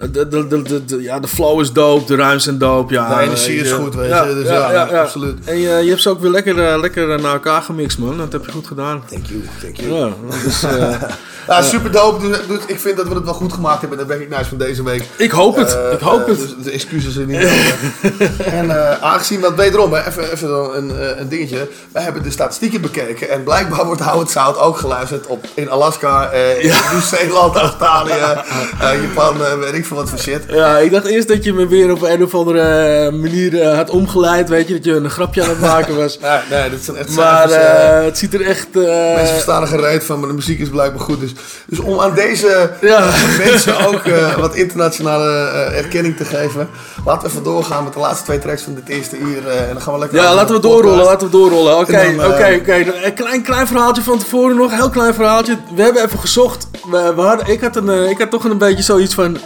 [0.00, 2.92] De, de, de, de, de- ja, de flow is dope, de ruimte zijn dope.
[2.92, 5.38] Ja, De energie is goed, weet je, dus ja, absoluut.
[5.44, 8.16] En je, je hebt ze ook weer lekker, eh, lekker naar elkaar gemixt, man.
[8.18, 9.02] Dat heb je goed gedaan.
[9.10, 9.94] Thank you, thank you.
[9.94, 10.12] Ja,
[10.44, 11.02] dus, eh,
[11.46, 12.28] Ja, super dope.
[12.28, 13.98] Dus, dus ik vind dat we het wel goed gemaakt hebben.
[13.98, 15.04] Dat ben ik nice van deze week.
[15.16, 16.38] Ik hoop het, Eh, ik hoop eh, het.
[16.38, 17.36] Dus de excuses er niet.
[18.60, 21.68] en eh, aangezien dat wederom, hè, even, even dan een, eh, een dingetje.
[21.92, 23.28] Wij hebben de statistieken bekeken.
[23.30, 28.12] En blijkbaar wordt Howard Sound ook geluisterd op, in Alaska, eh, in Nieuw-Zeeland, Australië,
[28.80, 30.42] eh, Japan, eh, weet ik veel wat voor shit.
[30.48, 33.76] ja, ik dacht eerst dat je me weer op een of andere eh, manier eh,
[33.76, 34.48] had omgeleid.
[34.48, 36.18] Weet je, dat je een grapje aan het maken was.
[36.50, 37.68] Nee, nee, dat zijn echt Maar cijfers,
[37.98, 38.66] eh, het ziet er echt...
[38.72, 38.82] eh,
[39.14, 41.20] Mensen verstaan er gereed van, maar de muziek is blijkbaar goed.
[41.20, 41.32] Dus,
[41.66, 43.08] dus om aan deze Ja.
[43.38, 44.02] mensen ook
[44.38, 45.30] wat internationale
[45.74, 46.68] erkenning te geven,
[47.04, 49.48] laten we even doorgaan met de laatste twee tracks van dit eerste uur.
[49.48, 50.18] en dan gaan we lekker.
[50.18, 51.78] Ja, laten we doorrollen, laten we doorrollen.
[51.78, 52.84] Oké, oké, oké.
[53.04, 55.56] Een klein, klein verhaaltje van tevoren nog, heel klein verhaaltje.
[55.74, 56.66] We hebben even gezocht.
[56.90, 59.36] We, we hadden, ik, had een, ik had toch een beetje zoiets van...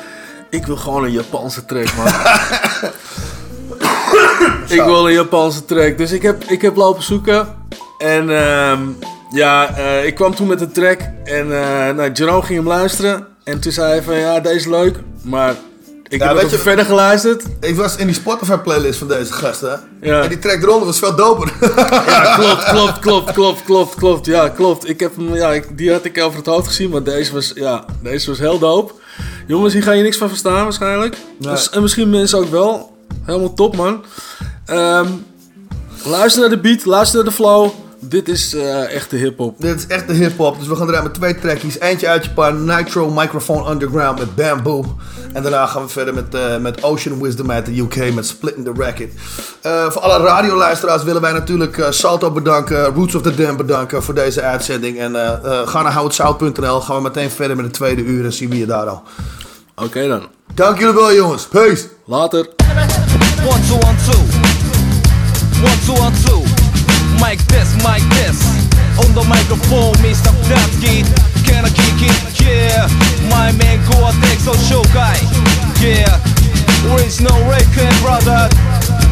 [0.54, 2.06] Ik wil gewoon een Japanse track, man.
[4.78, 5.98] ik wil een Japanse track.
[5.98, 7.48] Dus ik heb, ik heb lopen zoeken.
[7.98, 8.80] En ehm,
[9.30, 11.00] ja, eh, ik kwam toen met een track.
[11.24, 13.26] En eh nou, Jerome ging hem luisteren.
[13.44, 14.96] En toen zei hij van, ja, deze is leuk.
[15.22, 15.54] Maar
[16.08, 17.42] ik Ja, heb weet je- verder geluisterd.
[17.60, 19.80] Ik was in die Spotify playlist van deze gasten.
[20.00, 20.22] Ja.
[20.22, 21.52] En die track eronder was veel doper.
[22.06, 24.26] Ja, klopt, klopt, klopt, klopt, klopt, klopt.
[24.26, 24.88] Ja, klopt.
[24.88, 27.52] Ik heb hem, ja, ik, die had ik over het hoofd gezien, maar deze was,
[27.54, 28.92] ja, deze was heel dope.
[29.46, 31.16] Jongens, hier ga je niks van verstaan waarschijnlijk.
[31.38, 31.52] Nee.
[31.52, 32.96] Dus, en misschien mensen ook wel.
[33.24, 34.04] Helemaal top, man.
[34.66, 35.08] Ehm,
[36.04, 37.70] luister naar de beat, luister naar de flow.
[38.08, 39.60] Dit is eh echte hip-hop.
[39.60, 40.58] Dit is echt de hip-hop.
[40.58, 41.78] Dus we gaan eruit met twee trackies.
[41.80, 44.96] Eentje uit Japan, Nitro Microphone Underground met Bamboo.
[45.32, 48.64] En daarna gaan we verder met, eh, met Ocean Wisdom uit de UK met Splitting
[48.64, 49.12] the Racket.
[49.62, 54.02] Eh, voor alle radioluisteraars willen wij natuurlijk eh, Salto bedanken, Roots of the Dam bedanken
[54.02, 54.98] voor deze uitzending.
[54.98, 56.80] En eh, eh, ga naar houtshout.nl.
[56.80, 59.02] Gaan we meteen verder met het tweede uur en zien we je daar al.
[59.76, 60.22] Oké dan.
[60.54, 61.46] Dank jullie wel jongens.
[61.46, 61.88] Peace.
[62.06, 62.38] Later.
[62.38, 64.20] One, two, one, two.
[65.62, 66.53] One, two, one, two.
[67.24, 68.36] Mic this, mic this.
[69.00, 70.28] On the microphone, Mr.
[70.44, 71.08] Kratsky.
[71.46, 72.40] Can I kick it?
[72.44, 72.86] Yeah.
[73.30, 75.16] My man Gore-Tex on Shokai.
[75.80, 76.20] Yeah.
[76.92, 79.03] Original Record, brother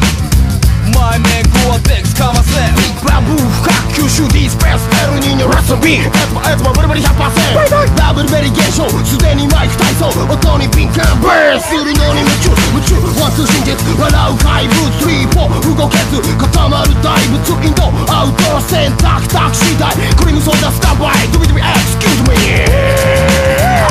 [0.94, 2.88] My man Gore-Tex, come on, set.
[3.04, 23.88] バブー深く吸収ディスペースエルニーニョラストビーエツもエツもブリブリ100%ダブルベリゲーションすでにマイク体操音に敏感ブースするのに夢中夢中ワンツー真実笑う怪物スリーフォー動けず固まる大仏インドアウトロ選択タクシー代クリームソーダスタンバイドゥビドゥビエクスキューズミー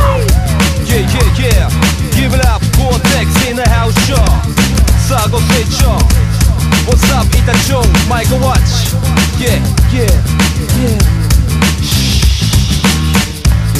[0.87, 1.69] Yeah, yeah, yeah.
[2.15, 4.23] Give it up, Gore-Tex in the house show.
[5.03, 6.30] Sago Seicho.
[6.86, 7.82] What's up, Itacho?
[8.08, 8.92] Michael Watch.
[9.38, 9.58] Yeah,
[9.90, 10.10] yeah,
[10.78, 10.98] yeah.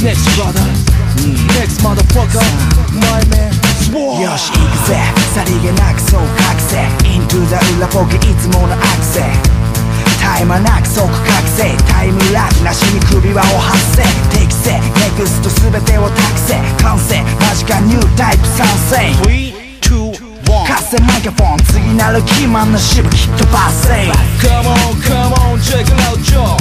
[0.03, 0.67] Next brother.
[1.59, 2.43] Next motherfucker.
[2.95, 3.53] My man.
[3.93, 4.97] よし行くぜ
[5.35, 6.27] さりげなくそう隠
[6.59, 9.21] せ Into the 裏ポケいつものアクセ
[10.19, 14.03] タイマーなく即覚醒タイムラグなしに首輪を発せ
[14.39, 19.43] 適正ネクスト全てを託せ完成間近ニュータイプ賛成
[20.67, 23.89] 活性マイクロフォン次なるキーマンのしぶきっ飛ばせ
[24.43, 26.57] Come on, come on, check it out, Joe.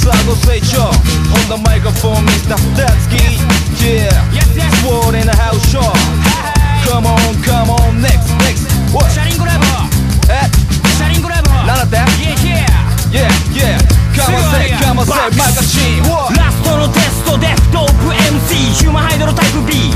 [0.00, 0.88] Sago Seicho
[1.32, 2.56] on the microphone, Mr.
[2.74, 3.38] Statsky.
[3.80, 4.10] Yeah,
[4.82, 5.82] Sword in the house, sure.
[6.88, 8.64] Come on, come on, next, next.
[8.92, 9.10] What?
[9.10, 9.64] シャリンゴラボ
[10.28, 10.48] え
[10.96, 12.84] シャリンゴラボなんだって Yeah, yeah
[13.14, 13.78] Yeah, yeah.
[14.14, 16.02] Come on, say, come on, say, マガジン。
[16.36, 19.90] ラストのテストでドープ MC ヒューマンハイドロタイプ B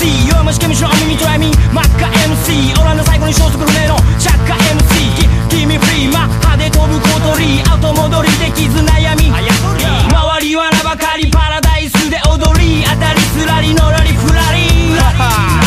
[0.00, 9.28] MC よもしけみしろ耳とやみ真っ赤 MC オランダ最後に消息不明のシャッカ MC キキミフリーマッハで飛ぶこ小鳥後戻りで傷悩み。
[9.28, 14.96] 周りはらばかりパラダイスで踊り当たりすらりのらりふらり。
[14.96, 15.60] ハハ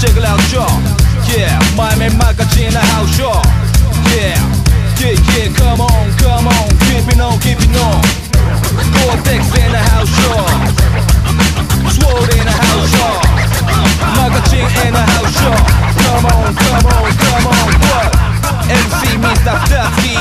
[0.00, 0.66] チェックラウショー
[1.38, 3.38] Yeah マイメンマカチナハウショー
[4.18, 4.34] Yeah
[4.98, 6.66] Yeah Yeah Come on Come on.
[6.90, 8.02] Keep it on Keep it on.
[8.98, 9.84] Cortex in the
[14.34, 15.62] In the house, sure.
[16.02, 18.10] Come on, come on, come on, what?
[18.66, 19.54] MC Mr.
[19.62, 20.18] Statsky.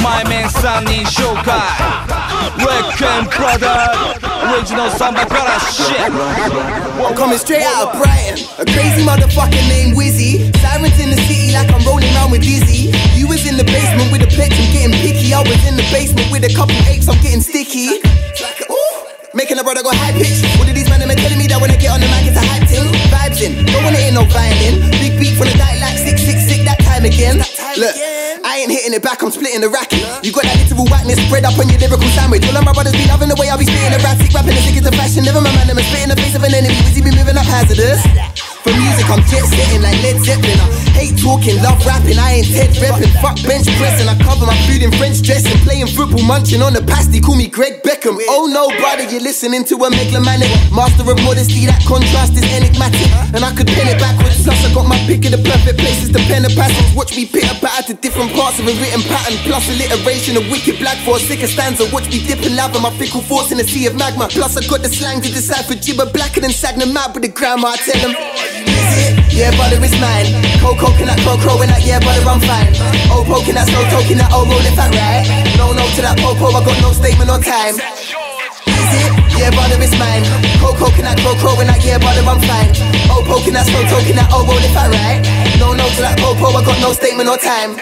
[0.00, 1.74] My man Sunny Shokai.
[2.62, 4.20] Wrecking brother.
[4.46, 5.98] Original samba para shit.
[7.02, 8.38] I'm coming straight out of Brighton.
[8.62, 10.54] A crazy motherfucker named Wizzy.
[10.62, 12.94] Sirens in the city like I'm rolling around with Dizzee.
[13.18, 15.34] You was in the basement with a pitch, I'm getting picky.
[15.34, 17.98] I was in the basement with a couple apes, I'm getting sticky.
[19.30, 20.42] Making a brother go high pitch.
[20.58, 22.34] What are these men them telling me that when I get on the mic it's
[22.34, 22.82] a hype thing?
[23.14, 24.90] Vibes in, don't wanna no violin.
[24.98, 27.38] Big beat from the night like six six six that time again.
[27.78, 27.94] Look,
[28.42, 30.02] I ain't hitting it back, I'm splitting the racket.
[30.26, 32.42] You got that literal whackness spread up on your lyrical sandwich.
[32.50, 34.86] All of my brothers be loving the way I be spitting erratic, rapping the as
[34.86, 35.22] a fashion.
[35.22, 36.74] Never my man, I'm spitting the face of an enemy.
[36.82, 38.02] Wizzy be moving up hazardous.
[38.60, 40.60] For music, I'm jet setting like Led Zeppelin.
[40.60, 42.20] I hate talking, love rapping.
[42.20, 43.08] I ain't Ted repping.
[43.24, 44.04] Fuck bench pressing.
[44.04, 45.56] I cover my food in French dressing.
[45.64, 47.24] Playing football, munching on the pasty.
[47.24, 48.20] Call me Greg Beckham.
[48.28, 50.52] Oh no, brother, you're listening to a megalomaniac.
[50.76, 53.08] Master of modesty, that contrast is enigmatic.
[53.32, 54.44] And I could pen it backwards.
[54.44, 56.92] Plus, I got my pick of the perfect places to pen a passage.
[56.92, 59.40] Watch me pitter patter to different parts of a written pattern.
[59.48, 61.88] Plus, alliteration of wicked black for a sicker stanza.
[61.96, 64.28] Watch me dip and lava my fickle thoughts in a sea of magma.
[64.28, 67.72] Plus, I got the slang to decipher gibber blacker than Sagna mad with the grammar.
[67.72, 68.49] I tell them.
[69.40, 70.28] Yeah, brother, it's mine.
[70.60, 72.76] Cold coconut, crow crowing that, yeah, brother, I'm fine.
[73.08, 75.24] Oh, poking that, slow toking that, oh, roll fat right.
[75.56, 77.80] No, no to that popo, I got no statement on time.
[77.80, 79.19] Is it?
[79.40, 80.20] Yeah, brother, it's mine.
[80.60, 82.76] Cold coconut, crow crowing that, yeah, brother, I'm fine.
[83.08, 85.24] Oh, poking that, slow toking that, oh, roll it fat right.
[85.56, 87.80] No, no to that popo, I got no statement on time.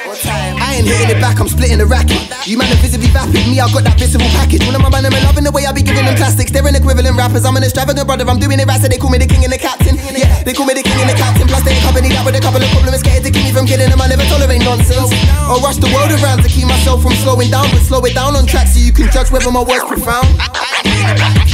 [0.63, 2.23] I ain't hitting it back, I'm splitting the racket.
[2.47, 4.63] You man are visibly vapid, me, I got that visceral package.
[4.71, 6.55] One of my man, I'm loving the way I be giving them plastics.
[6.55, 9.11] They're an equivalent rappers, I'm an extravagant brother, I'm doing it right, so they call
[9.11, 9.99] me the king and the captain.
[10.15, 11.51] Yeah, they call me the king and the captain.
[11.51, 13.91] Plus, they accompany that with a couple of compliments, scared to keep me from killing
[13.91, 13.99] them.
[13.99, 15.11] I never tolerate nonsense.
[15.51, 18.39] Or rush the world around to keep myself from slowing down, but slow it down
[18.39, 20.31] on track so you can judge whether my words profound.
[20.39, 21.48] I'm Jamaican like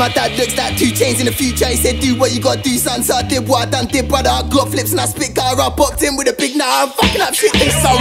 [0.00, 1.68] My dad looks like two chains in the future.
[1.68, 3.02] He said, Do what you gotta do, son.
[3.02, 4.30] So I did what I done, did brother.
[4.30, 5.52] I got flips and I spit guy.
[5.52, 6.64] I popped in with a big now.
[6.64, 8.00] I'm fucking up shit this summer.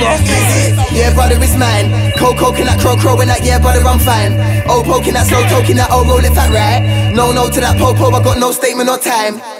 [0.96, 2.14] Yeah, brother, it's mine.
[2.16, 4.40] Cold coconut, crow crow crowing that, yeah, brother, I'm fine.
[4.72, 7.12] Oh, poking that, slow toking that, oh, roll it fat right.
[7.14, 9.59] No, no to that popo, I got no statement or time.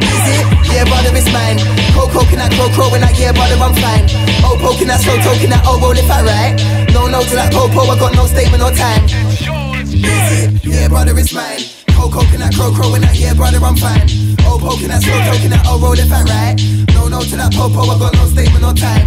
[0.00, 0.44] Is it?
[0.72, 1.58] Yeah, brother, it's mine.
[1.94, 4.06] Cold coconut, crow crowing that, yeah, brother, I'm fine.
[4.42, 6.58] Oh, poking that, slow toking that, oh, roll it fat right.
[6.92, 9.04] No, no to that popo, I got no statement or time.
[9.06, 10.64] Is it?
[10.66, 11.62] Yeah, brother, it's mine.
[11.94, 14.06] Cold coconut, crow crowing that, yeah, brother, I'm fine.
[14.46, 16.58] Oh, poking that, slow toking that, oh, roll it fat right.
[16.94, 19.06] No, no to that popo, I got no statement or time.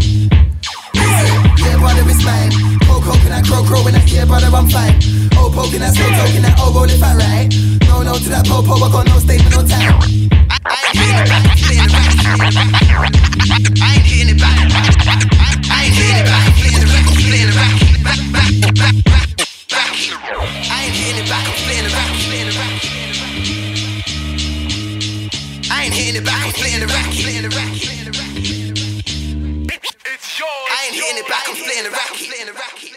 [1.59, 2.51] Yeah, brother, it's mine.
[2.87, 4.95] Cold coconut, crow crowing that, yeah, brother, I'm fine.
[5.35, 7.51] Oh, poking that, slow toking that, oh, roll it fat right.
[7.87, 10.26] No, no to that popo, I got no statement or time.
[10.69, 12.97] I ain't getting the back splitting the rap
[13.79, 14.71] I ain't hitting it back, I'm
[21.61, 22.77] playing the back.
[25.69, 26.47] I ain't hitting it back.
[26.47, 27.17] Of playing a racket.
[30.05, 30.47] It's your.
[30.47, 32.96] I ain't hitting it back, I'm playing the back,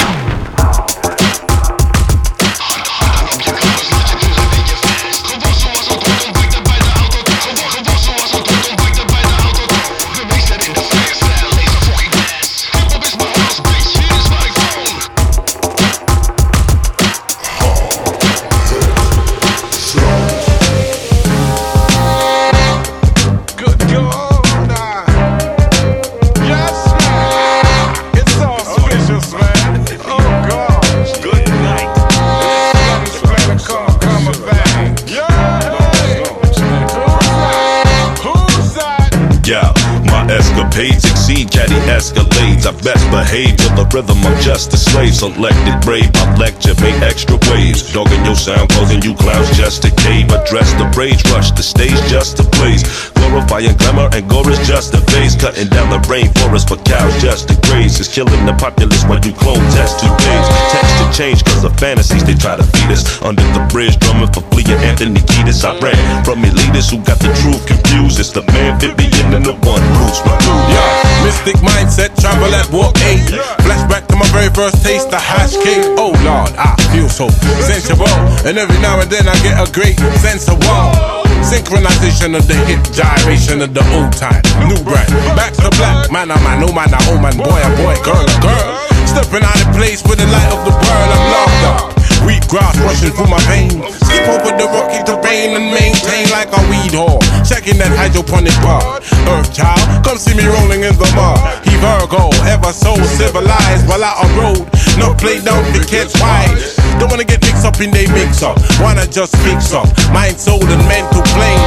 [40.71, 42.65] Paid, succeed, caddy escalades.
[42.65, 45.13] I best behave to the rhythm, I'm just a slave.
[45.13, 47.93] Selected brave, my lecture make extra waves.
[47.93, 50.31] Dogging your sound, causing you clowns just to cave.
[50.31, 52.83] Address the rage, rush the stage just to blaze.
[53.31, 55.39] Glorifying glamour and gore is just a phase.
[55.39, 57.95] Cutting down the rainforest for cows just to graze.
[57.95, 60.47] Is killing the populace when you clone test two days.
[60.67, 63.07] Texture change cause of fantasies they try to feed us.
[63.23, 65.63] Under the bridge, drumming for fleeing Anthony Kiedis.
[65.63, 65.95] I ran
[66.27, 68.19] from elitists who got the truth confused.
[68.19, 70.35] It's the man, Vivian, and the one who's my
[70.67, 73.31] Yeah, mystic mindset, travel at walk 8.
[73.63, 75.87] Flashback to my very first taste of hash cake.
[75.95, 77.31] Oh lord, I feel so
[77.63, 78.11] sensual.
[78.43, 81.30] And every now and then I get a great sense of wow.
[81.41, 84.41] Synchronization of the hip, gyration of the old time.
[84.69, 86.11] New brand, back to black.
[86.11, 89.07] Man, I'm man, oh man, oh man, boy, oh boy, girl, oh girl.
[89.07, 92.00] Stepping out of place with the light of the world, I'm locked up.
[92.25, 93.73] Wheat grass rushing through my veins.
[94.05, 97.21] Skip over the rocky terrain and maintain like a weed whore.
[97.47, 99.01] Checking that hydroponic bar.
[99.33, 101.39] Earth child, come see me rolling in the mud.
[101.65, 104.65] He Virgo, ever so civilized while out on road.
[104.99, 106.77] No play down the kids wise.
[106.99, 108.59] Don't wanna get mixed up in they mix up.
[108.77, 109.89] Wanna just fix up.
[110.13, 111.63] Mind, soul, and mental plane.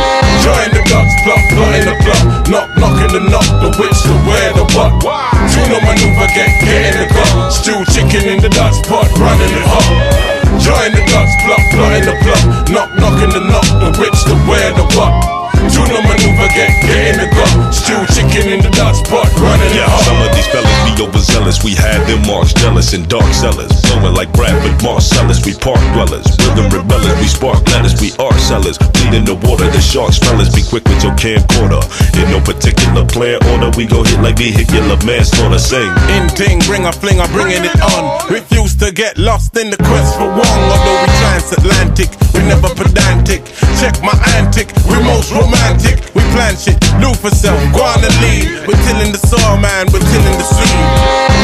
[0.46, 2.22] Join the guts, plug, plug in the plug.
[2.46, 4.92] Knock, knock in the knock, the witch, the where, the what.
[5.02, 7.50] Do no maneuver, get, get in the club.
[7.50, 10.43] Stew chicken in the Dutch pot, running it hot.
[10.64, 12.70] Join the plug, plug in the plug.
[12.72, 15.43] Knock, knock in the knock, the witch, the where, the what.
[15.74, 17.74] Tuna maneuver, get, get in the gut.
[17.74, 18.70] Stew chicken in the
[19.10, 21.64] pot, running it some of these fellas be overzealous.
[21.64, 23.72] We had them marks jealous and dark sellers.
[23.88, 25.44] Blowing like Branford Marsalis.
[25.44, 26.28] We park dwellers.
[26.44, 27.16] Rhythm rebellers.
[27.18, 27.98] We spark letters.
[28.00, 28.78] We are sellers.
[28.78, 29.66] Bleed in the water.
[29.66, 30.54] The sharks fellas.
[30.54, 31.82] Be quick with your camcorder.
[32.20, 33.72] In no particular plan order.
[33.76, 35.58] We go hit like vehicular manslaughter.
[35.58, 35.90] Sing.
[36.14, 38.04] In ting, bring a fling, I'm bringing it on.
[38.30, 40.60] Refuse to get lost in the quest for one.
[40.70, 43.42] Although we transatlantic, we never pedantic.
[43.80, 45.63] Check my antic, we most romantic.
[45.64, 48.68] We plan shit, do for self, and lead.
[48.68, 50.76] We're tilling the soil, man, we're tilling the seed.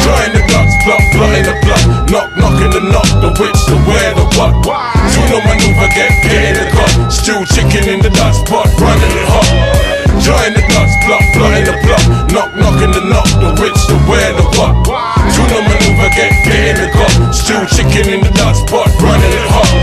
[0.05, 1.01] Join the guts, plug
[1.41, 2.13] in the plug.
[2.13, 4.53] Knock, knock in the knock, the witch, the where, the what.
[5.17, 7.09] Tuna maneuver, get, get in the gut.
[7.09, 9.49] Stew chicken in the Dutch pot, running it hot.
[10.21, 12.05] Join the guts, plug in the plug.
[12.29, 14.85] Knock, knock in the knock, the witch, the where, the what.
[15.33, 17.33] Tuna maneuver, get, get in the gut.
[17.33, 19.80] Stew chicken in the Dutch pot, running it hot.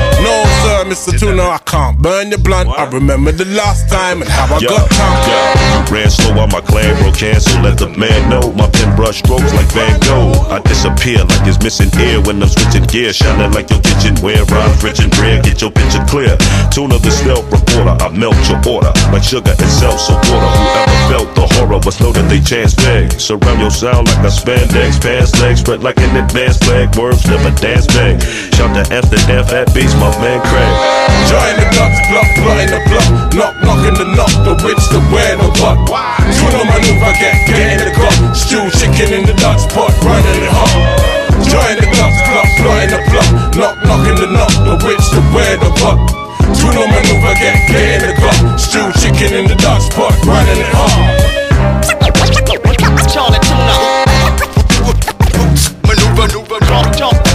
[0.88, 1.20] Mr.
[1.20, 2.70] Tuna, I can't burn your blunt.
[2.70, 5.20] I remember the last time and how I Yo, got tongue.
[5.28, 7.62] yo, ran slow while my clan broke cancel.
[7.62, 10.32] Let the man know my pen brush strokes like Van Gogh.
[10.48, 13.12] I disappear like it's missing ear when I'm switching gear.
[13.12, 15.42] Shining like your kitchen where rhymes rich and rare.
[15.44, 16.40] Get your picture clear.
[16.72, 17.96] Tuna the stealth reporter.
[18.00, 20.52] I melt your order like sugar and seltzer water.
[20.56, 23.12] Whoever felt the horror must know that they chance beg.
[23.20, 25.04] Surround your sound like a spandex.
[25.04, 26.96] Pants legs spread like an advanced flag.
[26.96, 28.16] Words never dance bang.
[28.56, 30.77] Shout the F to Amsterdam fat beats, my man Craig.
[31.28, 33.08] Join the guts, plug, plug in the plug.
[33.36, 35.78] Knock, knock in the knock, the witch, the where, the what.
[36.38, 38.16] Tuna maneuver, get, get in the gut.
[38.36, 40.74] Stew chicken in the Dutch pot, running it hot.
[41.48, 43.30] Join the guts, plug, plug in the plug.
[43.60, 45.98] Knock, knock in the knock, the witch, the where, the what.
[46.56, 48.60] Tuna maneuver, get, get in the gut.
[48.60, 51.38] Stew chicken in the Dutch pot, running it hot.
[53.18, 54.06] Charlie Tuna.
[55.88, 57.27] Maneuver, maneuver, drop, drop.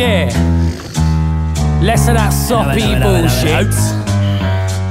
[0.00, 0.30] Yeah.
[1.82, 3.68] Less of that soppy bullshit.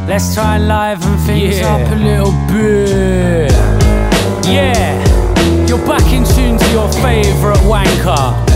[0.07, 1.73] Let's try and liven things Yeah.
[1.73, 3.51] up a little bit.
[4.45, 5.65] Yeah.
[5.65, 8.48] You're back in tune to your favourite wanker.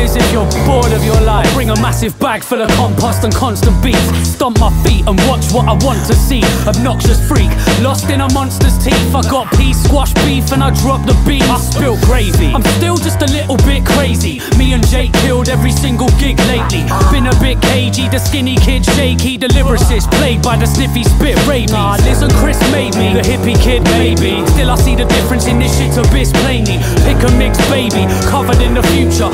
[0.00, 1.46] If you're bored of your life.
[1.52, 4.00] Bring a massive bag full of compost and constant beats.
[4.26, 6.42] Stomp my feet and watch what I want to see.
[6.66, 7.50] Obnoxious freak,
[7.84, 9.14] lost in a monster's teeth.
[9.14, 11.44] I got peas, squash beef, and I dropped the beans.
[11.44, 12.48] I spilled gravy.
[12.48, 14.40] I'm still just a little bit crazy.
[14.56, 16.82] Me and Jake killed every single gig lately.
[17.12, 21.36] Been a bit cagey, the skinny kid shaky, the lyricist plagued by the sniffy spit
[21.46, 21.72] rabies.
[21.72, 24.40] Nah, listen, Chris made me the hippie kid, maybe.
[24.56, 26.80] Still, I see the difference in this shit abyss plainly.
[27.04, 29.28] Pick a mix, baby, covered in the future.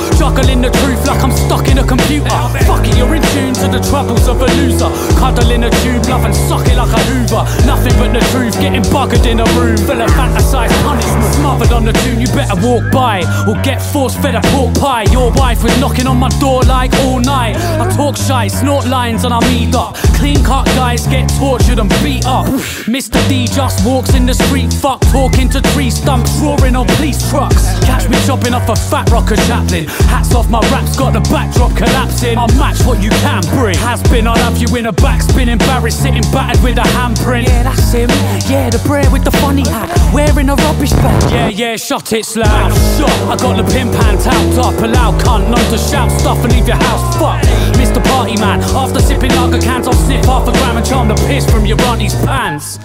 [0.56, 2.30] Juggling the truth like I'm stuck in a computer.
[2.64, 4.88] Fuck it, you're in tune to the troubles of a loser.
[5.18, 7.44] Cuddling a tube, love and suck it like a hoover.
[7.66, 11.34] Nothing but the truth, getting buggered in a room full of fantasized punishment.
[11.34, 15.04] Smothered on the tune, you better walk by or get force fed a pork pie.
[15.12, 17.56] Your wife was knocking on my door like all night.
[17.56, 19.96] I talk shy, snort lines, and I'm eat up.
[20.16, 22.46] Clean cut guys get tortured and beat up.
[22.88, 23.20] Mr.
[23.28, 27.68] D just walks in the street, fuck, talking to tree stumps, roaring on police trucks.
[27.84, 29.84] Catch me chopping off a fat rocker chaplain.
[30.08, 32.38] Hats off, my rap's got the backdrop collapsing.
[32.38, 33.76] I'll match what you can bring.
[33.78, 37.46] Has been, I'll have you in a backspin, embarrassed, sitting battered with a handprint.
[37.46, 38.10] Yeah, that's him.
[38.50, 41.30] Yeah, the brer with the funny hat, wearing a rubbish bag.
[41.30, 42.70] Yeah, yeah, shot it slam.
[42.98, 43.10] Shot.
[43.28, 46.66] I got the pin pan tapped up, allow cunt, none to shout stuff and leave
[46.66, 47.40] your house Fuck,
[47.76, 48.04] Mr.
[48.04, 51.48] Party Man, after sipping lager cans, I'll snip half a gram and charm the piss
[51.50, 52.78] from your auntie's pants.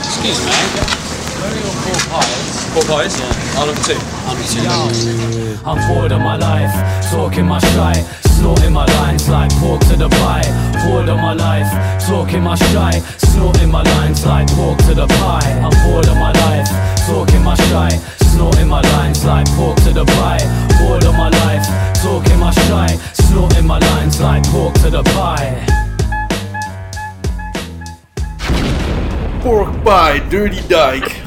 [0.00, 1.03] Excuse me.
[1.94, 2.74] Where are four pies?
[2.74, 3.20] Four pies?
[3.20, 3.60] Yeah.
[3.60, 3.94] I'll have two.
[4.26, 5.58] I'll be two.
[5.64, 6.74] I'm bored of my life,
[7.10, 10.42] talking my shite, snorting my lines like pork to the pie.
[10.84, 11.70] Bored of my life,
[12.06, 15.52] talking my shite, snorting my lines like pork to the pie.
[15.62, 16.68] I'm bored of my life,
[17.06, 18.00] talking my shite,
[18.32, 20.42] snorting my lines like pork to the pie.
[20.80, 21.64] Bored of my life,
[22.02, 25.64] talking my shite, snorting my lines like pork to the pie.
[29.40, 31.23] Pork Pie, Dirty Dyke.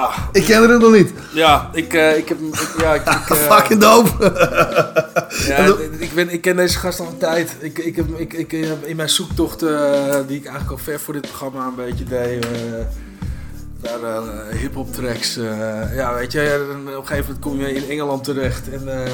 [0.00, 0.10] Ja.
[0.32, 1.12] Ik ken het nog niet.
[1.32, 4.10] Ja, ik, eh, ik heb ik- Ja, ik, ik, eh, Fucking dope.
[5.46, 7.56] Ja, ik, ben, ik ken deze gast al een tijd.
[7.60, 9.70] Ik, ik, heb, ik, ik heb in mijn zoektocht, eh,
[10.26, 12.80] die ik eigenlijk al ver voor dit programma een beetje deed, eh,
[14.02, 14.22] eh,
[14.60, 15.36] hip-hop tracks.
[15.36, 18.70] eh, ja, weet je, op een gegeven moment kom je in Engeland terecht.
[18.70, 19.10] En eh,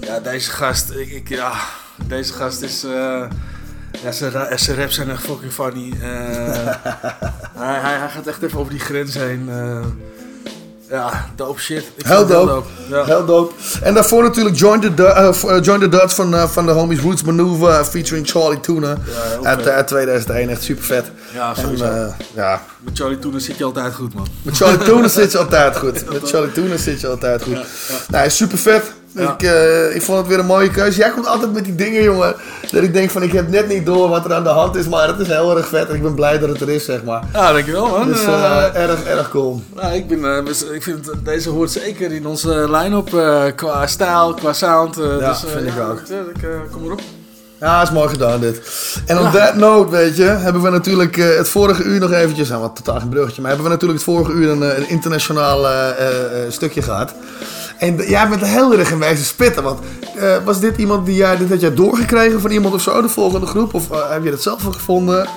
[0.00, 1.52] ja, deze gast, ik, ik, ja,
[2.06, 2.86] deze gast is.
[4.04, 5.92] Ja, zijn, zijn raps zijn echt fucking funny.
[6.02, 6.08] Eh,
[7.58, 9.48] hij, hij, hij gaat echt even over die grens heen.
[9.50, 9.80] eh.
[10.90, 11.84] ja, dope shit.
[11.96, 12.68] Ik Heel dope.
[12.90, 13.04] Ja.
[13.04, 13.54] Heel dope.
[13.82, 17.22] En daarvoor natuurlijk Join the, Du- eh, Join the Dots van, van de homies Roots
[17.22, 18.96] Maneuver featuring Charlie Tuna.
[19.04, 21.10] heel uit, uit 2001, echt super vet.
[21.34, 21.84] Ja, en, sowieso.
[21.84, 22.62] eh, ja.
[22.80, 24.26] Met Charlie Tuna zit je altijd goed, man.
[24.42, 26.04] Met Charlie Tuna zit je altijd goed.
[26.12, 27.58] Met Charlie Tuna zit je altijd goed.
[28.08, 28.92] Nou, super vet.
[29.14, 29.32] Ja.
[29.32, 30.98] Ik, eh, ik vond het weer een mooie keuze.
[30.98, 32.34] Jij komt altijd met die dingen, jongen.
[32.70, 34.88] Dat ik denk van, ik heb net niet door wat er aan de hand is.
[34.88, 35.88] Maar het is heel erg vet.
[35.88, 37.22] En ik ben blij dat het er is, zeg maar.
[37.32, 38.06] Ja, dankjewel, man.
[38.06, 39.62] Dus eh, erg, erg cool.
[39.74, 43.10] Nou, ik, ben, ik vind deze hoort zeker in onze line-up
[43.56, 44.96] qua stijl, qua sound.
[44.96, 45.98] Ja, dus, vind ik ja, ook.
[46.00, 47.00] Ik, kom erop.
[47.62, 48.60] Ja, is mooi gedaan dit.
[49.06, 49.30] En Ja.
[49.30, 52.76] that note, weet je, hebben we natuurlijk eh, het vorige uur nog eventjes, nou wat
[52.76, 56.04] totaal geen bruggetje, maar hebben we natuurlijk het vorige uur een, eh, een internationaal eh,
[56.48, 57.14] stukje gehad.
[57.78, 59.78] En jij bent heel erg in wijze spitten, want
[60.44, 63.46] was dit iemand die jij, dit had jij doorgekregen van iemand of zo, de volgende
[63.46, 63.74] groep?
[63.74, 65.28] Of heb je dat zelf gevonden?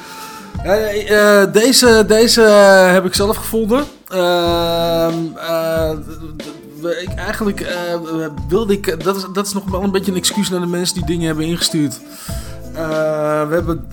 [1.52, 2.42] Deze, deze
[2.92, 3.84] heb ik zelf gevonden.
[6.92, 7.76] Ik, eigenlijk eh,
[8.50, 9.04] wilde ik...
[9.04, 11.26] Dat is, dat is nog wel een beetje een excuus naar de mensen die dingen
[11.26, 12.00] hebben ingestuurd.
[12.74, 13.88] Eh, we hebben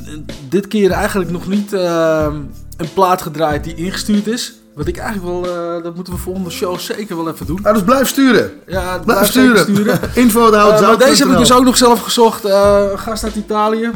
[0.49, 2.35] dit keer eigenlijk nog niet eh,
[2.77, 4.53] een plaat gedraaid die ingestuurd is.
[4.75, 5.83] Wat ik eigenlijk wel...
[5.83, 7.59] dat moeten we volgende show zeker wel even doen.
[7.63, 8.51] Ah, dus blijf sturen.
[8.67, 10.01] Ja, Blijf sturen.
[10.15, 12.47] Info de maar deze heb ik dus ook nog zelf gezocht.
[12.95, 13.91] Gast uit Italië.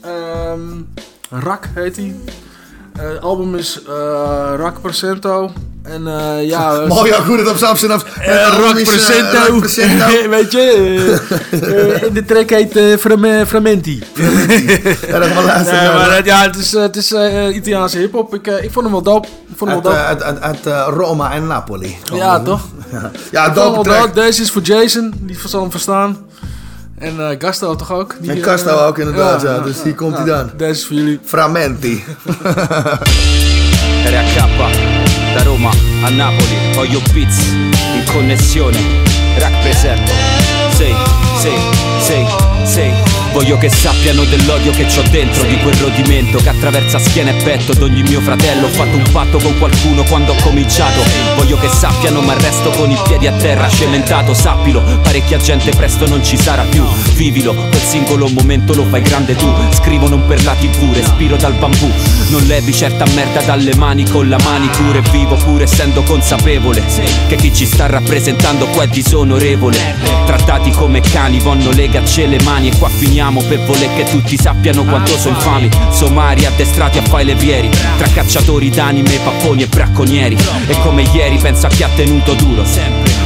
[0.00, 0.60] Ehm
[1.32, 2.14] Rak heet hij.
[2.98, 5.52] Eh, het album is eh Rak Percento.
[5.82, 6.74] En eh, ja...
[6.80, 8.04] eh, Mooi ook hoe het op zijn af.
[8.18, 9.60] eh, Rock Presento.
[10.30, 11.18] Weet je,
[11.50, 14.02] eh, eh, de track heet eh, Frame- Framenti.
[15.06, 15.80] Ja, dat gaan luisteren.
[15.82, 18.34] Nee, Ja, maar het- ja, het is, eh, het is eh, Italiaanse hip-hop.
[18.34, 19.26] Ik, eh, ik vond hem wel dope.
[19.50, 20.04] Ik vond hem Uit, wel dope.
[20.04, 21.96] eh, uit, uit, uit, eh, Roma en Napoli.
[22.14, 22.60] Ja, toch?
[22.92, 24.14] Ja, ja dope track.
[24.14, 26.16] Deze is voor Jason, die zal hem verstaan.
[27.02, 28.16] En eh Gasto toch ook?
[28.20, 29.58] Die, En eh, Casto ook inderdaad, ja.
[29.58, 30.50] Dus hier komt hij dan.
[30.56, 31.20] Deze is voor jullie.
[31.24, 32.04] Framenti.
[35.34, 35.70] Da Roma
[36.04, 37.38] a Napoli, Oyo Beats
[37.94, 38.78] in connessione,
[39.38, 40.12] rack presento.
[40.76, 40.94] Sei,
[41.40, 41.56] sei,
[42.00, 42.26] sei,
[42.66, 43.11] sei.
[43.32, 47.72] Voglio che sappiano dell'odio che c'ho dentro, di quel rodimento che attraversa schiena e petto
[47.72, 48.66] d'ogni mio fratello.
[48.66, 51.00] Ho fatto un patto con qualcuno quando ho cominciato.
[51.36, 54.82] Voglio che sappiano, ma resto con i piedi a terra, cementato, sappilo.
[55.02, 56.84] Parecchia gente presto non ci sarà più.
[57.14, 59.50] Vivilo, quel singolo momento lo fai grande tu.
[59.70, 61.90] Scrivo non per la tv, respiro dal bambù.
[62.28, 66.82] Non levi certa merda dalle mani con la manicure vivo pur essendo consapevole
[67.28, 69.76] che chi ci sta rappresentando qua è disonorevole
[70.26, 74.82] trattati come cani vanno legacce le mani e qua finiamo per voler che tutti sappiano
[74.82, 80.36] quanto sono infami somari addestrati a fai levieri tra cacciatori d'anime papponi e bracconieri.
[80.66, 82.64] E come ieri penso a chi ha tenuto duro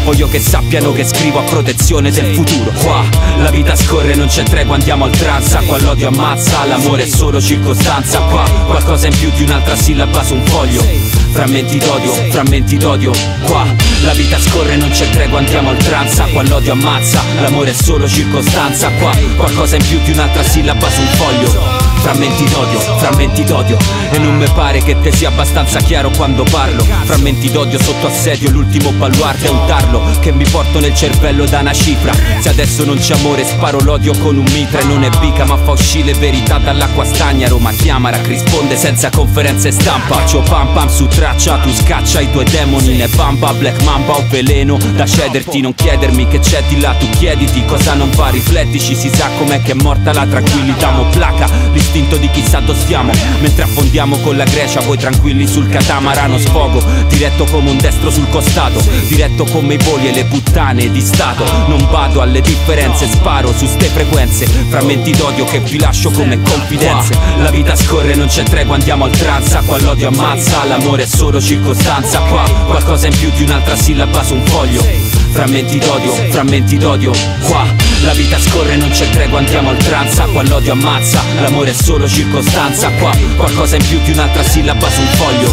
[0.04, 2.70] voglio che sappiano che scrivo a protezione del futuro.
[2.82, 3.04] Qua
[3.38, 7.40] la vita scorre non c'è tregua andiamo a oltranza qua l'odio ammazza l'amore è solo
[7.40, 8.20] circostanza.
[8.20, 13.12] Qua qualcosa in più di un'altra sillaba su un foglio Frammenti d'odio, frammenti d'odio.
[13.42, 13.66] Qua
[14.04, 18.88] la vita scorre, non c'è tregua, andiamo oltranza Qua l'odio ammazza, l'amore è solo circostanza
[18.98, 21.84] Qua qualcosa in più di un'altra sillaba su un foglio.
[22.00, 23.76] Frammenti d'odio, frammenti d'odio.
[24.12, 26.86] E non mi pare che te sia abbastanza chiaro quando parlo.
[27.04, 31.60] Frammenti d'odio sotto assedio, l'ultimo baluardo è un tarlo Che mi porto nel cervello da
[31.60, 32.12] una cifra.
[32.38, 35.56] Se adesso non c'è amore sparo l'odio con un mitra E non è bica ma
[35.56, 37.48] fa uscire verità dall'acqua stagna.
[37.48, 40.14] Roma chiama, rac risponde senza conferenze stampa.
[40.14, 44.16] Faccio pam pam su tre traccia Tu scaccia i tuoi demoni Ne bamba, black mamba
[44.16, 44.78] o veleno.
[44.94, 49.10] Da cederti, non chiedermi che c'è di là Tu chiediti cosa non va, riflettici Si
[49.12, 53.12] sa com'è che è morta la tranquillità Mo placa l'istinto di chi santo stiamo.
[53.40, 58.28] Mentre affondiamo con la Grecia Voi tranquilli sul catamarano sfogo Diretto come un destro sul
[58.30, 61.44] costato Diretto come i voli e le puttane di stato.
[61.66, 67.14] Non vado alle differenze Sparo su ste frequenze Frammenti d'odio che vi lascio come confidenze.
[67.38, 71.40] La vita scorre, non c'è tregua Andiamo al tranza Qua l'odio ammazza, l'amore scorre solo
[71.40, 72.20] circostanza.
[72.20, 74.82] Qua Qualcosa in più di un'altra sillaba su un foglio.
[75.30, 77.12] Frammenti d'odio, frammenti d'odio.
[77.40, 77.64] Qua
[78.02, 82.90] La vita scorre, non c'è tregua, andiamo oltranza Qua l'odio ammazza, l'amore è solo circostanza.
[82.90, 85.50] Qua Qualcosa in più di un'altra sillaba su un foglio.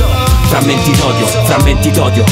[0.50, 2.26] Frammenti d'odio, frammenti d'odio.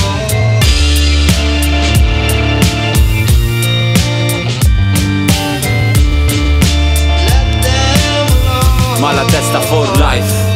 [9.00, 10.51] Ma la testa for life.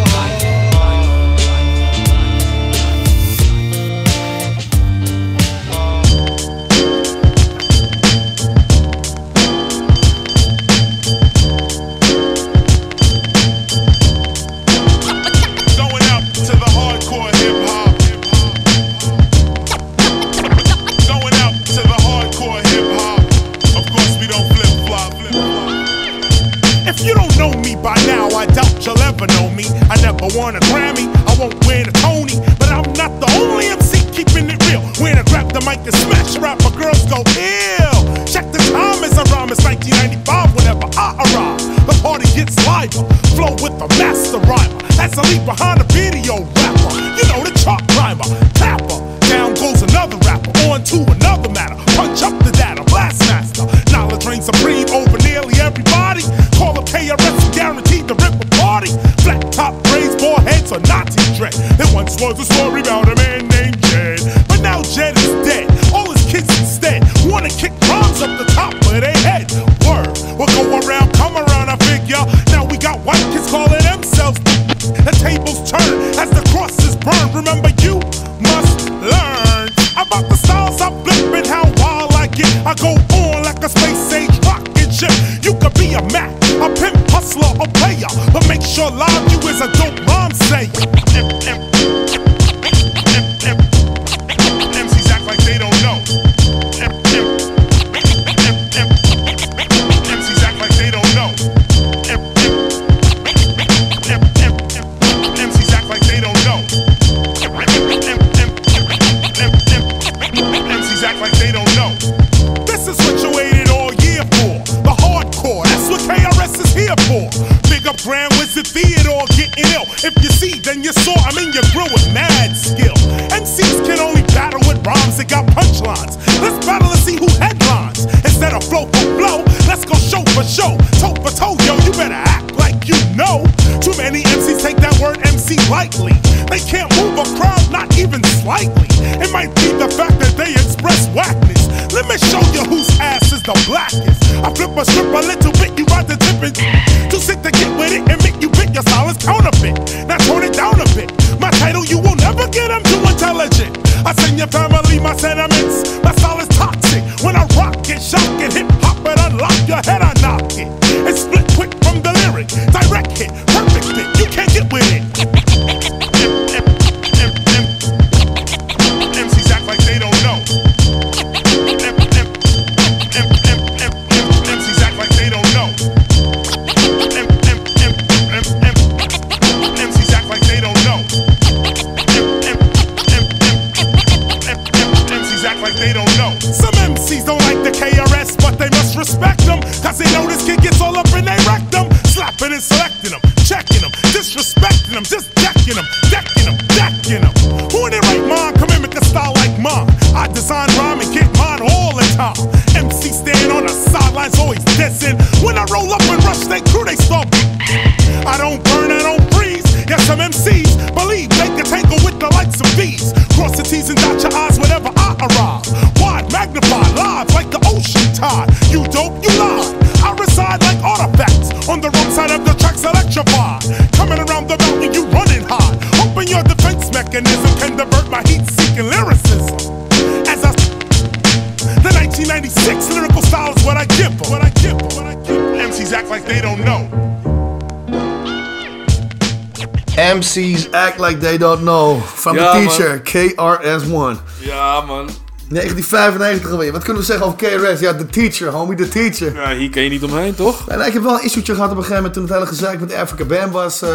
[241.66, 242.02] Know.
[242.16, 244.16] Van Ja, de teacher, KRS-One.
[244.40, 245.10] Ja, man.
[245.50, 246.72] 1995 alweer.
[246.72, 247.80] Wat kunnen we zeggen over KRS?
[247.80, 249.34] Ja, de teacher, homie, de teacher.
[249.34, 250.68] Ja, hier kan je niet omheen, toch?
[250.70, 252.80] En ik heb wel een issue'tje gehad op een gegeven moment toen het hele gezeik
[252.80, 253.82] met Africa Bam was.
[253.82, 253.90] eh,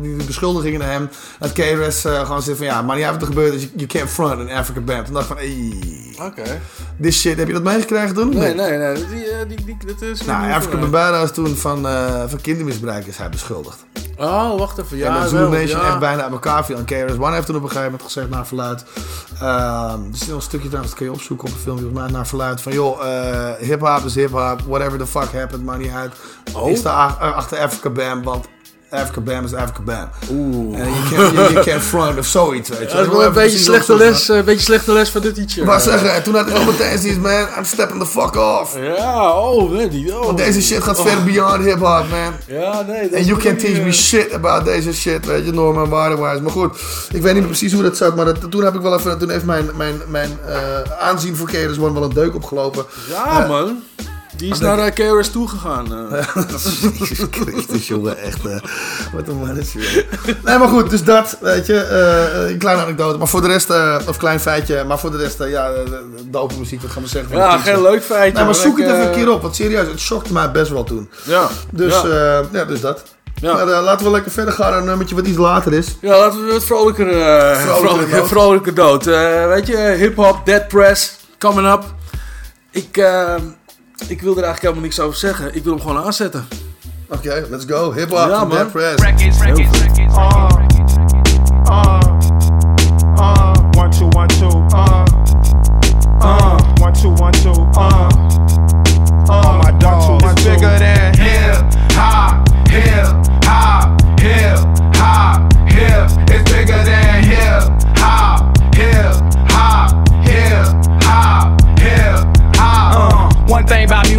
[0.00, 1.08] die beschuldigingen naar hem.
[1.38, 3.72] Dat KRS eh, gewoon zegt van ja, maar niet uit wat er gebeurt is, you-
[3.76, 5.04] you can't front in Africa Bam.
[5.04, 6.60] Toen dacht ik van, ey, Oké.
[7.02, 8.28] this shit, heb je dat meegekregen toen?
[8.28, 8.94] Nee, nee, nee.
[8.94, 10.76] Die, eh, die, die, dat is Nou, Africa.
[10.76, 11.82] Bambaataa is toen van,
[12.28, 13.84] van kindermisbruik is hij beschuldigd.
[14.18, 14.96] Oh, wacht even.
[14.96, 15.86] Ja, en wel, Zulu Nation ja.
[15.88, 16.76] echt bijna aan elkaar viel.
[16.76, 18.84] En KRS-One heeft toen op een gegeven moment gezegd naar verluid.
[19.40, 21.86] ehm er is nog een stukje trouwens, dat kun je opzoeken op een filmpje.
[21.86, 24.60] mij, Naar verluid van joh, eh hip-hop is hip-hop.
[24.66, 26.12] Whatever the fuck happened, maakt niet uit.
[26.52, 26.70] Oh.
[26.70, 28.46] Is daar ach- achter Africa Bam, want
[28.96, 30.08] Africa Bam is Africa Bam.
[30.30, 30.78] Oeh.
[30.78, 32.96] En je can't, you, you can't front of zoiets, weet je.
[32.96, 35.64] Dat is wel een beetje slechte les, eh, een beetje slechte les van dit teacher.
[35.64, 38.76] Maar zeggen, en toen had ik nog meteen zoiets, man, I'm stepping the fuck off.
[38.96, 40.24] Ja, oh, die, oh.
[40.24, 41.06] Want deze shit gaat Oh.
[41.06, 42.32] ver beyond hip-hop, man.
[42.46, 43.08] Ja, nee.
[43.08, 45.90] En is you can't teach eh, me shit about deze shit, weet je, normen en
[45.90, 46.40] waardewijs.
[46.40, 46.76] Maar goed,
[47.12, 49.18] ik weet niet meer precies hoe dat zat, maar dat, toen heb ik wel even,
[49.18, 50.58] toen heeft mijn, mijn, mijn eh,
[51.00, 51.50] aanzien voor
[51.80, 52.84] One wel een deuk opgelopen.
[53.08, 53.82] Ja, Eh, man.
[54.36, 56.12] Die is maar naar uh, KRS toegegaan.
[56.14, 56.26] eh.
[56.98, 58.46] Jezus Christus, jongen, echt.
[58.46, 58.56] eh,
[59.12, 60.04] wat een mannetje.
[60.44, 63.18] Nee, maar goed, dus dat, weet je, eh, een kleine anekdote.
[63.18, 65.70] Maar voor de rest, eh, of klein feitje, maar voor de rest, ja,
[66.24, 67.36] dope muziek, wat gaan we zeggen.
[67.36, 69.88] Ja, geen leuk feitje, Nee, maar maar zoek het even een keer op, want serieus,
[69.88, 71.10] het shockte mij best wel toen.
[71.24, 71.48] Ja.
[71.72, 72.08] Dus, Ja.
[72.08, 73.02] ja, ja dus dat.
[73.42, 75.96] Maar eh, laten we lekker verder gaan naar een nummertje wat iets later is.
[76.00, 78.28] Ja, laten we wat vrolijker, Vrolijker vrolijker, noot.
[78.28, 79.06] vrolijker dood.
[79.06, 81.84] Eh, weet je, hip-hop, Dead Press, coming up.
[82.70, 82.96] Ik,
[84.08, 85.54] ik wil er eigenlijk helemaal niks over zeggen.
[85.54, 86.48] Ik wil hem gewoon aanzetten.
[87.08, 87.92] Oké, let's go.
[87.92, 88.70] Hip-hop, Ja, van man.
[88.70, 89.02] Press.
[89.02, 89.96] Records, Heel records, goed.
[89.96, 90.12] records.
[90.16, 90.50] Uh,
[91.68, 92.00] uh,
[93.18, 94.66] uh, one, two, one, two.
[94.74, 95.04] Uh,
[96.20, 97.68] uh, one, two, one, two.
[97.74, 98.08] Uh,
[99.28, 103.06] uh, my dog is bigger than hip hop, hip
[103.44, 104.58] hop, hip
[104.96, 106.10] hop, hip.
[106.30, 107.05] It's bigger than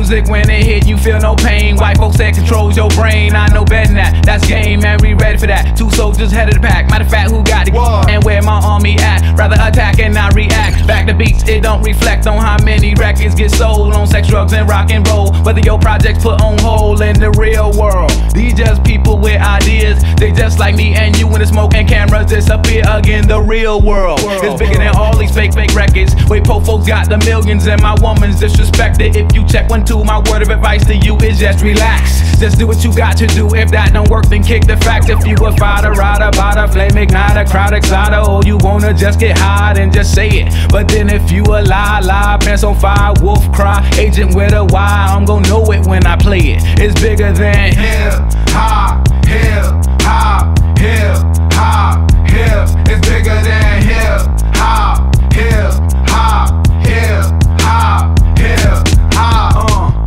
[0.09, 1.75] music, when it hit, you feel no pain.
[1.75, 3.35] White folks that controls your brain.
[3.35, 4.25] I know better than that.
[4.25, 4.99] That's game, man.
[5.01, 5.77] We ready for that.
[5.77, 6.89] Two soldiers head of the pack.
[6.89, 7.75] Matter of fact, who got it?
[7.75, 9.38] And where my army at?
[9.38, 10.88] Rather attack and not react.
[10.88, 14.53] Back to beats, it don't reflect on how many records get sold on sex, drugs,
[14.53, 15.34] and rock and roll.
[15.43, 18.11] Whether your projects put on hold in the real world.
[18.34, 20.01] These just people with ideas.
[20.15, 23.27] They just like me and you when the smoke and cameras disappear again.
[23.27, 26.15] The real world is bigger than all these fake, fake records.
[26.29, 29.15] Wait, po folks got the millions and my woman's disrespected.
[29.15, 32.38] If you check one, two, my word of advice to you is just relax.
[32.40, 33.56] Just do what you got to do.
[33.56, 35.10] If that don't work, then kick the fact.
[35.10, 39.19] If you a fighter, rider, bada, flame igniter, crowd exciter, or oh, you wanna just
[39.19, 40.69] get high and just say it.
[40.69, 44.64] But then if you a lie, lie, pants on fire, wolf cry, agent with a
[44.64, 46.61] Y, I'm gonna know it when I play it.
[46.80, 48.14] It's bigger than hip
[48.49, 49.65] hop, hip
[50.02, 51.18] hop, hip
[51.53, 52.69] hop, hip.
[52.88, 54.22] It's bigger than hip
[54.56, 55.74] hop, hip
[56.07, 57.26] hop, hip
[57.61, 59.56] hop, hip hop.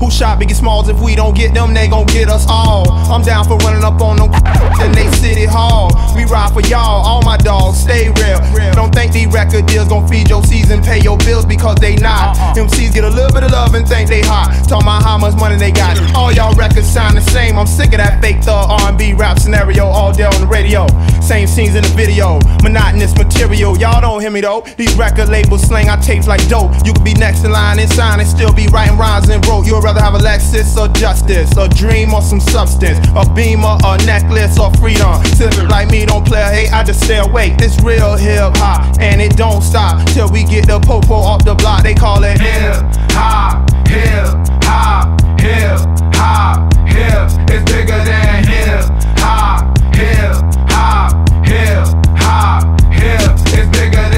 [0.01, 0.89] Who shot Biggie Smalls?
[0.89, 2.91] If we don't get them, they gon' get us all.
[3.13, 4.33] I'm down for running up on them
[4.81, 5.93] in they city hall.
[6.17, 8.41] We ride for y'all, all my dogs stay real.
[8.73, 12.37] Don't think these record deals gon' feed your season, pay your bills because they not.
[12.39, 12.65] Uh-uh.
[12.65, 14.57] MCs get a little bit of love and think they hot.
[14.67, 16.01] Talk about how much money they got.
[16.15, 17.59] All y'all records sound the same.
[17.59, 20.87] I'm sick of that fake thug R&B rap scenario all day on the radio.
[21.21, 23.77] Same scenes in the video, monotonous material.
[23.79, 24.63] Y'all don't hear me though.
[24.79, 26.73] These record labels slang our tapes like dope.
[26.87, 29.67] You could be next in line and sign and still be writing rhymes and broke.
[29.67, 33.99] You'd rather have a Lexus or justice, a dream or some substance, a beamer, a
[34.07, 35.25] necklace or freedom.
[35.35, 37.57] Civil like me don't play a hate, I just stay awake.
[37.59, 41.55] This real hip hop and it don't stop till we get the popo off the
[41.55, 41.83] block.
[41.83, 42.75] They call it hip
[43.11, 44.27] hop, hip
[44.63, 45.81] hop, hip
[46.15, 47.31] hop, hip.
[47.51, 48.85] It's bigger than hip
[49.19, 50.37] hop, hip
[50.71, 51.87] hop, hip
[52.17, 53.33] hop, hip.
[53.59, 54.10] It's bigger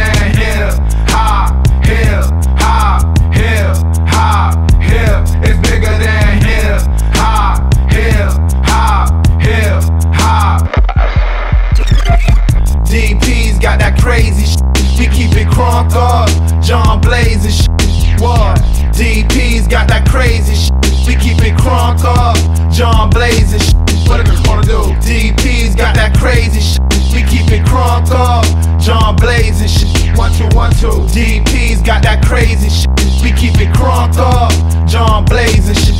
[14.03, 14.63] crazy shit.
[14.99, 16.29] We keep it crunk up.
[16.61, 18.21] John Blaze and shit.
[18.21, 18.59] What?
[18.91, 20.75] DP's got that crazy shit.
[21.07, 22.35] We keep it crunk up.
[22.73, 23.79] John Blaze and shit.
[24.09, 24.83] What niggas wanna do?
[25.07, 26.83] DP's got that crazy shit.
[27.15, 28.45] We keep it crunk up.
[28.81, 30.19] John Blaze and shit.
[30.19, 31.07] One, two, one, two.
[31.15, 32.91] DP's got that crazy shit.
[33.23, 34.51] We keep it crunk up.
[34.89, 35.95] John Blaze and shit.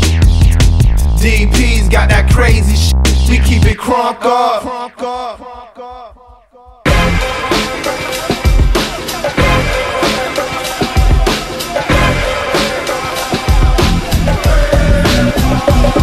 [1.23, 3.31] DP's got that crazy shit.
[3.31, 4.63] We keep it crunk up.
[4.63, 6.12] Crunk up.
[15.65, 16.02] Thank you.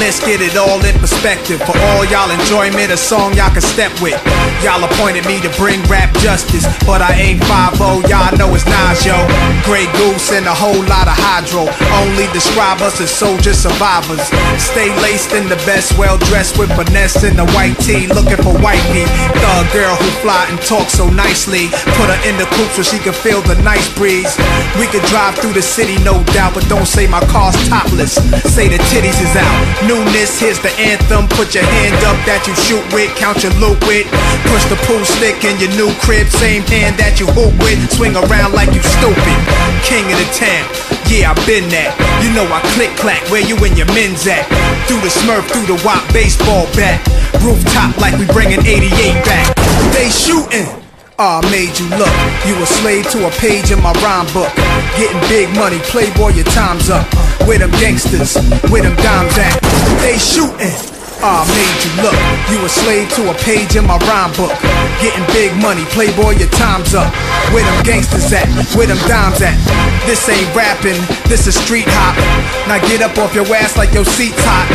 [0.00, 1.60] Let's get it all in perspective.
[1.60, 4.16] For all y'all enjoyment, a song y'all can step with.
[4.64, 7.76] Y'all appointed me to bring rap justice, but I ain't 5
[8.08, 9.16] y'all know it's Nas, yo.
[9.68, 11.68] Grey Goose and a whole lot of hydro.
[12.00, 14.22] Only describe us as soldier survivors.
[14.56, 18.54] Stay laced in the best, well dressed with finesse in the white tee, looking for
[18.62, 19.10] white meat.
[19.42, 21.68] Thug girl who fly and talk so nicely.
[22.00, 24.32] Put her in the coupe so she can feel the nice breeze.
[24.80, 28.14] We could drive through the city, no doubt, but don't say my car's topless.
[28.54, 29.65] Say the titties is out.
[29.84, 31.28] Newness, here's the anthem.
[31.28, 34.08] Put your hand up that you shoot with, count your loot with.
[34.48, 37.78] Push the pool stick in your new crib, same hand that you hoop with.
[37.92, 39.38] Swing around like you stupid.
[39.84, 40.64] King of the town.
[41.06, 41.94] Yeah, I been that.
[42.24, 44.48] You know I click clack where you and your men's at.
[44.88, 46.98] Through the smurf, through the wop baseball bat.
[47.44, 48.90] Rooftop like we bringing 88
[49.22, 49.54] back.
[49.94, 50.85] They shooting.
[51.18, 52.12] Ah, made you look.
[52.44, 54.52] You a slave to a page in my rhyme book.
[55.00, 57.08] Getting big money, playboy, your time's up.
[57.48, 58.36] Where them gangsters,
[58.68, 59.56] where them dimes at?
[60.04, 60.76] They shooting.
[61.24, 62.18] Ah, made you look.
[62.52, 64.52] You a slave to a page in my rhyme book.
[65.00, 67.08] Getting big money, playboy, your time's up.
[67.48, 68.44] Where them gangsters at?
[68.76, 69.56] Where them dimes at?
[70.04, 71.00] This ain't rapping,
[71.32, 72.12] this is street hop.
[72.68, 74.68] Now get up off your ass like your seat's hot.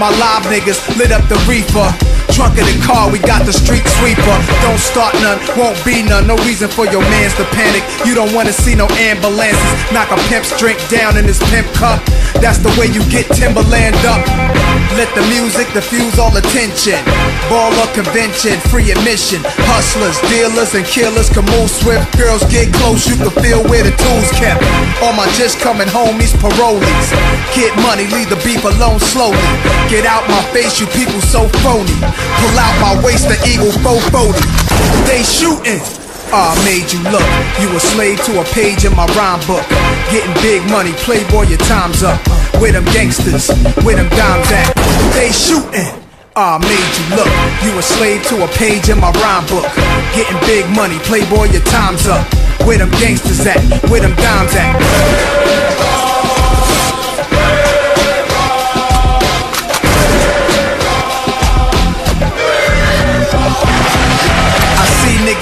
[0.00, 1.92] My live niggas lit up the reefer.
[2.32, 4.38] Trunk of the car, we got the street sweeper.
[4.62, 6.26] Don't start none, won't be none.
[6.26, 7.82] No reason for your mans to panic.
[8.06, 9.72] You don't wanna see no ambulances.
[9.92, 11.98] Knock a pimp's drink down in his pimp cup.
[12.38, 14.22] That's the way you get Timberland up.
[14.96, 17.00] Let the music diffuse all attention.
[17.48, 19.40] Ball Baller convention, free admission.
[19.70, 22.04] Hustlers, dealers, and killers can move swift.
[22.18, 24.62] Girls get close, you can feel where the tools kept.
[25.00, 27.08] All my just coming homies, parolees.
[27.54, 29.38] Get money, leave the beef alone slowly.
[29.88, 31.96] Get out my face, you people so phony.
[32.40, 34.38] Pull out my waist, the eagle 440.
[35.06, 35.82] They shooting.
[36.32, 37.28] Ah, made you look.
[37.60, 39.64] You a slave to a page in my rhyme book.
[40.08, 42.18] Getting big money, playboy, your time's up.
[42.56, 43.52] Where them gangsters,
[43.84, 44.72] where them dimes at?
[45.12, 45.92] They shooting.
[46.34, 47.28] Ah, made you look.
[47.60, 49.68] You a slave to a page in my rhyme book.
[50.16, 52.24] Getting big money, playboy, your time's up.
[52.64, 53.60] Where them gangsters at?
[53.90, 56.11] Where them dimes at?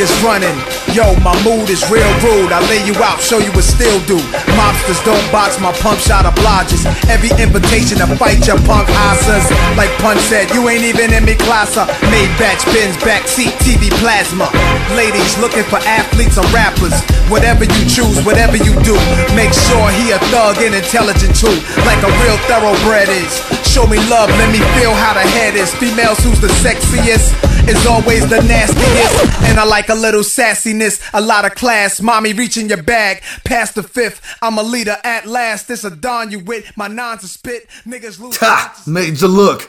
[0.01, 0.56] Niggas running.
[0.97, 2.52] Yo, my mood is real rude.
[2.52, 4.16] I lay you out, show you what still do.
[4.56, 6.86] Mobsters don't box my pump shot obliges.
[7.09, 9.44] Every invitation to fight your punk asses.
[9.77, 11.85] Like Pun said, you ain't even in me classer.
[12.09, 14.48] Made batch bins, backseat, TV plasma.
[14.97, 16.97] Ladies looking for athletes or rappers.
[17.28, 18.97] Whatever you choose, whatever you do,
[19.36, 21.56] make sure he a thug and intelligent too.
[21.85, 23.60] Like a real thoroughbred is.
[23.74, 25.72] Show me love, let me feel how the head is.
[25.76, 27.32] Females who's the sexiest
[27.68, 29.42] is always the nastiest.
[29.48, 32.01] And I like a little sassiness, a lot of class.
[32.01, 34.20] Mommy reaching your bag, past the fifth.
[34.42, 35.68] I'm a leader at last.
[35.68, 36.64] This a don you with.
[36.76, 37.68] My nons a spit.
[37.86, 38.36] Niggas lose.
[38.38, 38.74] Ha!
[38.86, 39.68] Major look.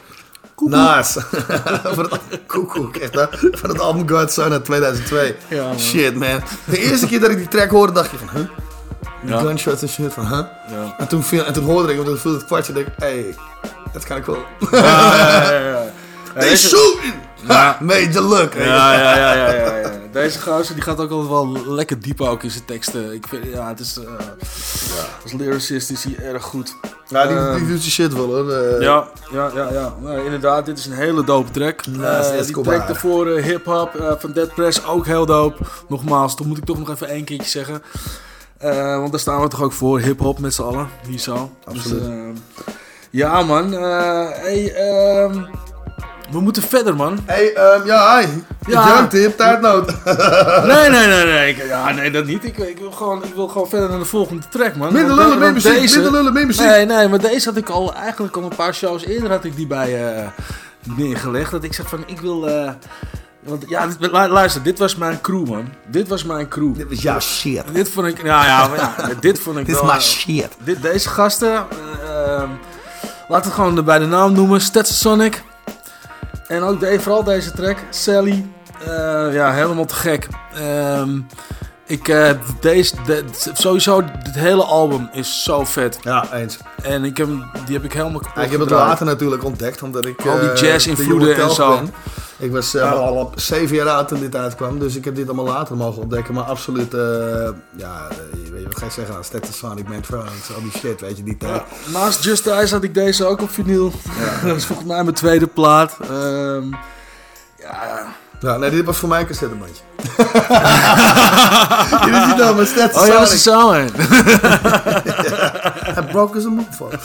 [0.60, 1.22] Nice.
[1.96, 3.26] Voor het, koekoek, echt hè?
[3.52, 5.36] Van het album God's Son uit 2002.
[5.48, 5.80] Ja, man.
[5.80, 6.42] shit man.
[6.66, 8.48] De eerste keer dat ik die track hoorde dacht je van, huh?
[9.22, 9.40] Die Ja.
[9.40, 10.40] gunshots en shit van, huh?
[10.70, 10.96] Ja.
[10.98, 13.36] En, toen viel, en toen hoorde ik, want toen viel het kwartje en ik, hey,
[14.72, 15.84] Ja, ja, ja, ja.
[16.40, 17.14] They Deze- shooting!
[17.48, 17.54] Ja.
[17.54, 18.54] Ha, Major look.
[18.54, 18.64] Ja,
[18.94, 19.92] ja, ja, ja, ja, ja.
[20.12, 23.14] Deze gozer die gaat ook altijd wel lekker diep ook in zijn teksten.
[23.14, 24.04] Ik vind, ja, het is, eh,
[25.24, 26.76] als lyricist is hij erg goed.
[27.08, 28.52] Ja, die, Ehm, die doet zijn shit wel hoor.
[28.52, 29.94] Eh, ja, ja, ja, ja.
[30.24, 31.86] Inderdaad, dit is een hele dope track.
[31.86, 35.64] Naast Eh, die track daarvoor, eh, hip-hop eh, van Dead Press, ook heel dope.
[35.88, 37.82] Nogmaals, dat moet ik toch nog even één keertje zeggen.
[39.00, 40.88] Want daar staan we toch ook voor, hip-hop met z'n allen.
[41.08, 41.52] Hier zo.
[41.66, 42.00] Absoluut.
[42.04, 42.74] Dus, eh,
[43.12, 43.74] ja, man.
[43.74, 45.34] eh, hey, ehm,
[46.32, 47.20] we moeten verder, man.
[47.26, 48.26] Hey, ehm, ja, hi.
[48.26, 48.88] Ja.
[48.88, 48.88] Ja.
[48.88, 49.94] Jank, je hebt tijdnood.
[50.72, 51.50] Nee, nee, nee, nee.
[51.56, 52.44] Ik, ja, nee, dat niet.
[52.44, 54.94] Ik, ik, wil gewoon, ik wil gewoon verder naar de volgende track, man.
[54.94, 56.66] Minder lullen, de- meer muziek, minder lullen, meer muziek.
[56.66, 59.56] Nee, nee, maar deze had ik al eigenlijk al een paar shows eerder had ik
[59.56, 60.28] die bij eh,
[60.98, 61.52] neergelegd.
[61.52, 62.48] Dat ik zeg van, ik wil...
[62.50, 62.72] eh,
[63.40, 65.70] want ja, dit- luister, dit was mijn crew, man.
[65.88, 66.76] Dit was mijn crew.
[66.76, 67.64] Dit was jouw shit.
[67.74, 70.48] Dit vond ik, nou ja, maar ja dit vond ik Dit is wel- shit.
[70.64, 72.50] Dit, deze gasten, eh, ehm,
[73.32, 75.44] laten we gewoon bij de naam noemen, Stetsasonic.
[76.48, 78.46] En ook de, vooral deze track, Sally.
[78.86, 80.28] Eh, ja, helemaal te gek.
[80.54, 81.20] Ehm,
[81.92, 83.24] ik, eh, deze, de-
[83.54, 86.00] sowieso, het hele album is zo vet.
[86.02, 86.58] Ja, eens.
[86.84, 88.90] En ik heb, hem- die heb ik helemaal kapot Ja, ik heb het gedraaid.
[88.90, 90.26] later natuurlijk ontdekt, omdat ik...
[90.26, 91.70] Al die eh, jazz-invloeden en zo.
[91.76, 91.94] ben.
[92.38, 95.26] Ik was eh, al op zeven jaar oud toen dit uitkwam, dus ik heb dit
[95.28, 96.34] allemaal later mogen ontdekken.
[96.34, 97.00] Maar absoluut, eh,
[97.76, 98.18] ja, eh,
[98.52, 99.14] weet je wat ga je zeggen?
[99.32, 101.62] Nou, Sonic, Man Frans, al die shit, weet je, die tijd.
[101.86, 103.92] Ja, naast Just Eyes had ik deze ook op vinyl.
[104.46, 105.98] dat is volgens mij mijn tweede plaat.
[106.02, 106.64] Ehm,
[107.58, 108.06] ja,
[108.42, 109.84] ja, nee, dit was voor mij een cassettebandje.
[112.06, 113.92] Jullie zien dat, maar Stetson Oh, jij was er samen.
[115.94, 117.00] Hij broke is een motherfucker.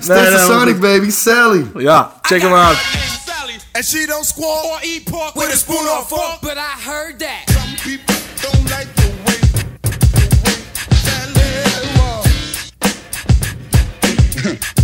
[0.00, 1.10] Stetson Sonic, baby.
[1.10, 1.70] Sally.
[1.76, 2.76] Ja, check hem out.
[3.72, 7.18] And she don't squall or eat pork with a spoon or fork, but I heard
[7.18, 7.50] that.
[7.50, 9.38] Some people don't like the way,
[10.20, 10.56] the way
[14.42, 14.74] that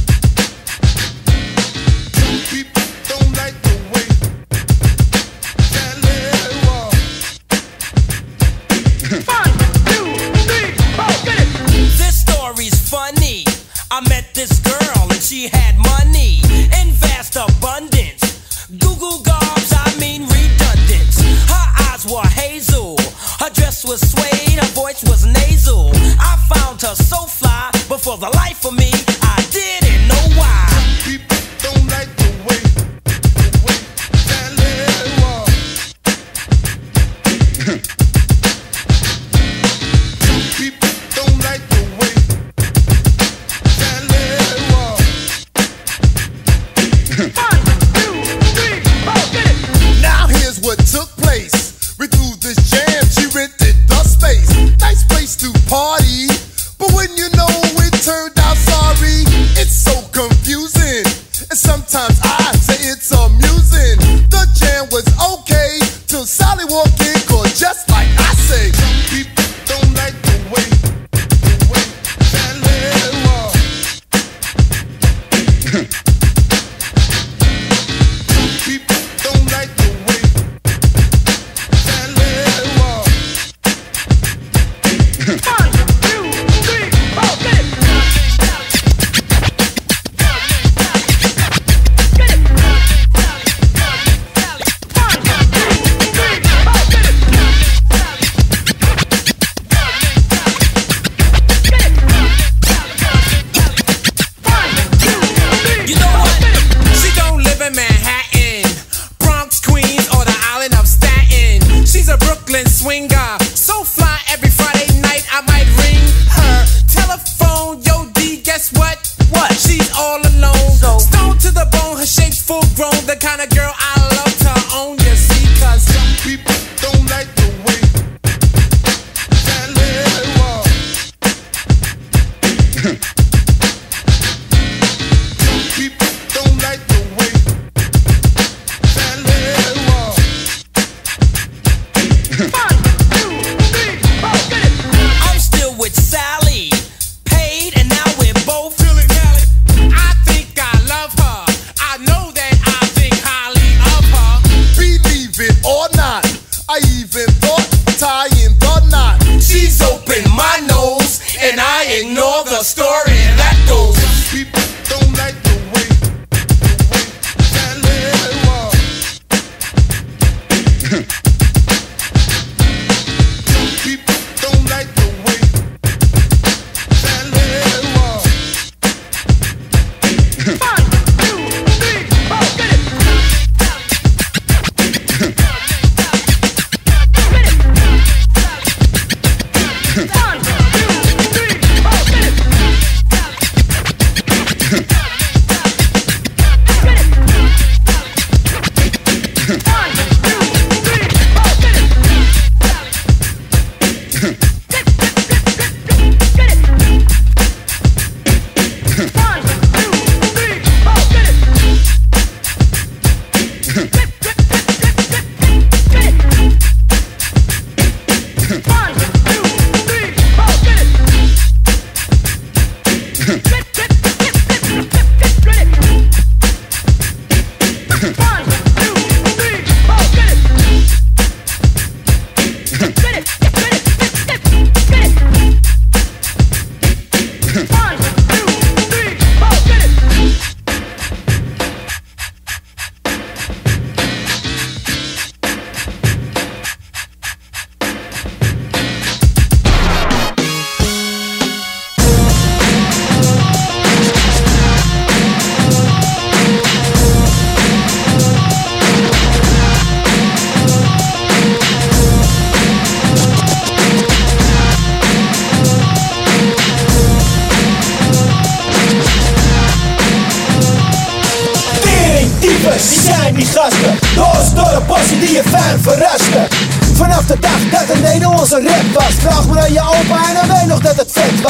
[15.20, 16.40] she had money
[16.80, 18.66] in vast abundance.
[18.78, 21.20] Google garbs, I mean redundance.
[21.48, 22.96] Her eyes were hazel,
[23.40, 25.90] her dress was suede, her voice was nasal.
[26.18, 28.90] I found her so fly, but for the life of me,
[29.22, 30.73] I didn't know why.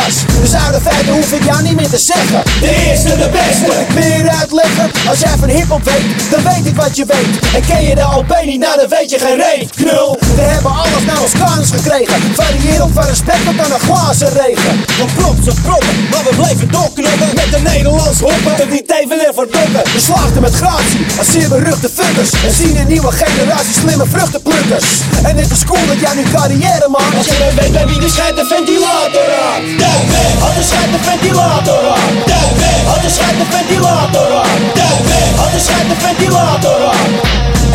[0.04, 2.42] Was Dus oude feiten hoef ik jou niet meer te zeggen.
[2.60, 3.64] De eerste, de beste.
[3.66, 4.90] Moet ik meer uitleggen?
[5.08, 7.32] Als jij van hiphop weet, dan weet ik wat je weet.
[7.56, 9.70] En ken je de LP niet, nou dan weet je geen reet.
[9.80, 12.16] Knul, we hebben alles naar ons kanus gekregen.
[12.34, 14.74] Variëren van respect tot aan een glazen regen.
[14.98, 19.26] Van props op proppen, maar we bleven doorknoppen Met de Nederlands hoppen, dat niet even
[19.26, 19.82] en verdokken.
[19.96, 22.30] We slaagden met gratie, als zeer beruchte fuckers.
[22.46, 24.88] En zien een nieuwe generatie slimme vruchtenplukkers.
[25.22, 27.16] En het is cool dat jij nu carrière maakt.
[27.16, 31.94] Als je weet bij wie de schijt de ventilator aan Dat hát a ventilátora.
[32.30, 34.42] Debe, hatos hát a ventilátora.
[34.78, 36.90] Debe, hatos hát a ventilátora.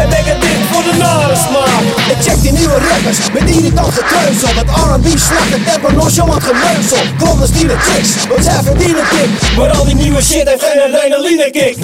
[0.03, 0.48] Ebegeti
[0.97, 1.29] de aan
[2.09, 6.97] ik check die nieuwe rappers met irritant gekreuzel Met R&B slacht het tempo nonchalant gemeuzel.
[7.17, 9.57] Kloppers die de chicks, want zij verdienen dik.
[9.57, 11.75] Maar al die nieuwe shit heeft geen adrenaline kick.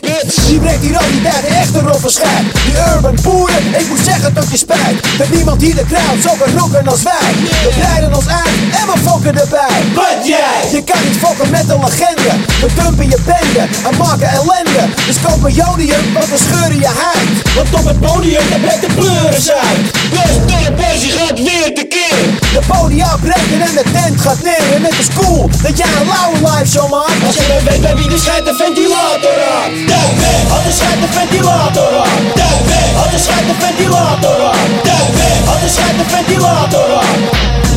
[0.47, 4.51] Die brengt die realiteiten echt een roffe schijt Die urban boeren, ik moet zeggen tot
[4.51, 4.97] je spijt.
[5.17, 7.31] Dat niemand hier de crowd zo kan rocken als wij.
[7.65, 9.79] We breiden ons uit en we fokken erbij.
[9.93, 10.59] Wat jij?
[10.71, 12.31] Je kan niet fokken met een legende.
[12.61, 14.83] We dumpen je bende en maken ellende.
[15.07, 17.29] Dus koop een jodium, want we scheuren je huid.
[17.55, 19.85] Want op het podium, daar blijkt de pleuris uit
[20.15, 22.19] Dus de gaat weer tekeer.
[22.53, 24.67] De podia breken en de tent gaat neer.
[24.75, 27.19] En het is cool dat jij een lauwe live show maakt.
[27.27, 29.71] Als je weet bij wie de schijt de ventilator aan.
[29.91, 32.23] Dat ben, had de schijt de ventilator aan.
[32.41, 34.71] Dat ben, had de schijt de ventilator aan.
[34.89, 37.21] Dat ben, had de schijt de ventilator aan.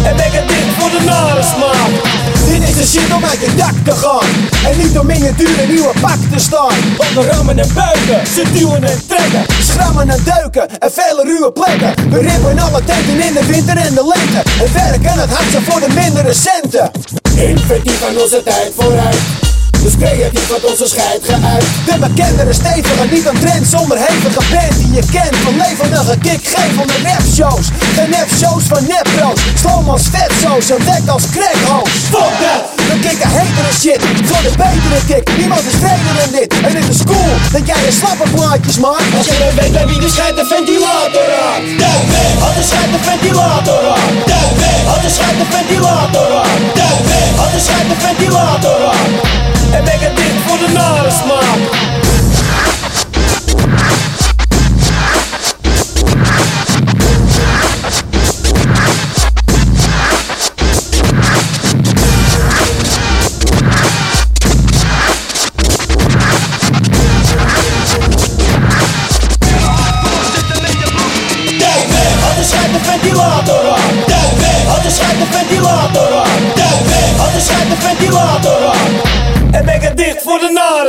[0.08, 2.07] En ben ik dit voor de nare smaak
[2.48, 4.28] dit is de shit om uit je dak te gaan.
[4.70, 6.78] En niet om in je dure nieuwe pak te staan.
[7.08, 9.44] Onder rammen en buiken, ze duwen en trekken.
[9.62, 12.10] Schrammen en duiken en vele ruwe plekken.
[12.10, 14.40] We rippen alle tenten in de winter en de lente.
[14.64, 16.90] En werken het hardste voor de mindere centen.
[17.36, 19.47] Inventief aan onze tijd vooruit
[19.88, 21.64] dus creatief wat onze scheid geuit.
[21.88, 25.36] De bekendere stevige, niet een trend zonder hevige band die je kent.
[25.44, 27.66] Van levendige kick, gevende rapshows
[27.96, 28.64] Geen nepshows.
[28.72, 29.40] Van nepro's.
[29.62, 32.62] Slomans vetzo's en dek als crackhoos Fuck that!
[32.88, 35.24] We kicken hetere shit voor de betere kick.
[35.40, 36.50] Niemand is vreder dan dit.
[36.66, 39.10] En het is cool dat jij je slappe plaatjes maakt.
[39.18, 42.64] Als je dan weet bij wie de schijt de ventilator aan Dat ben, had de
[42.70, 47.50] schijt de ventilator aan Dat ben, had de schijt de ventilator aan Dat ben, had
[47.54, 51.97] de schijt de ventilator aan en make a dit for the smaak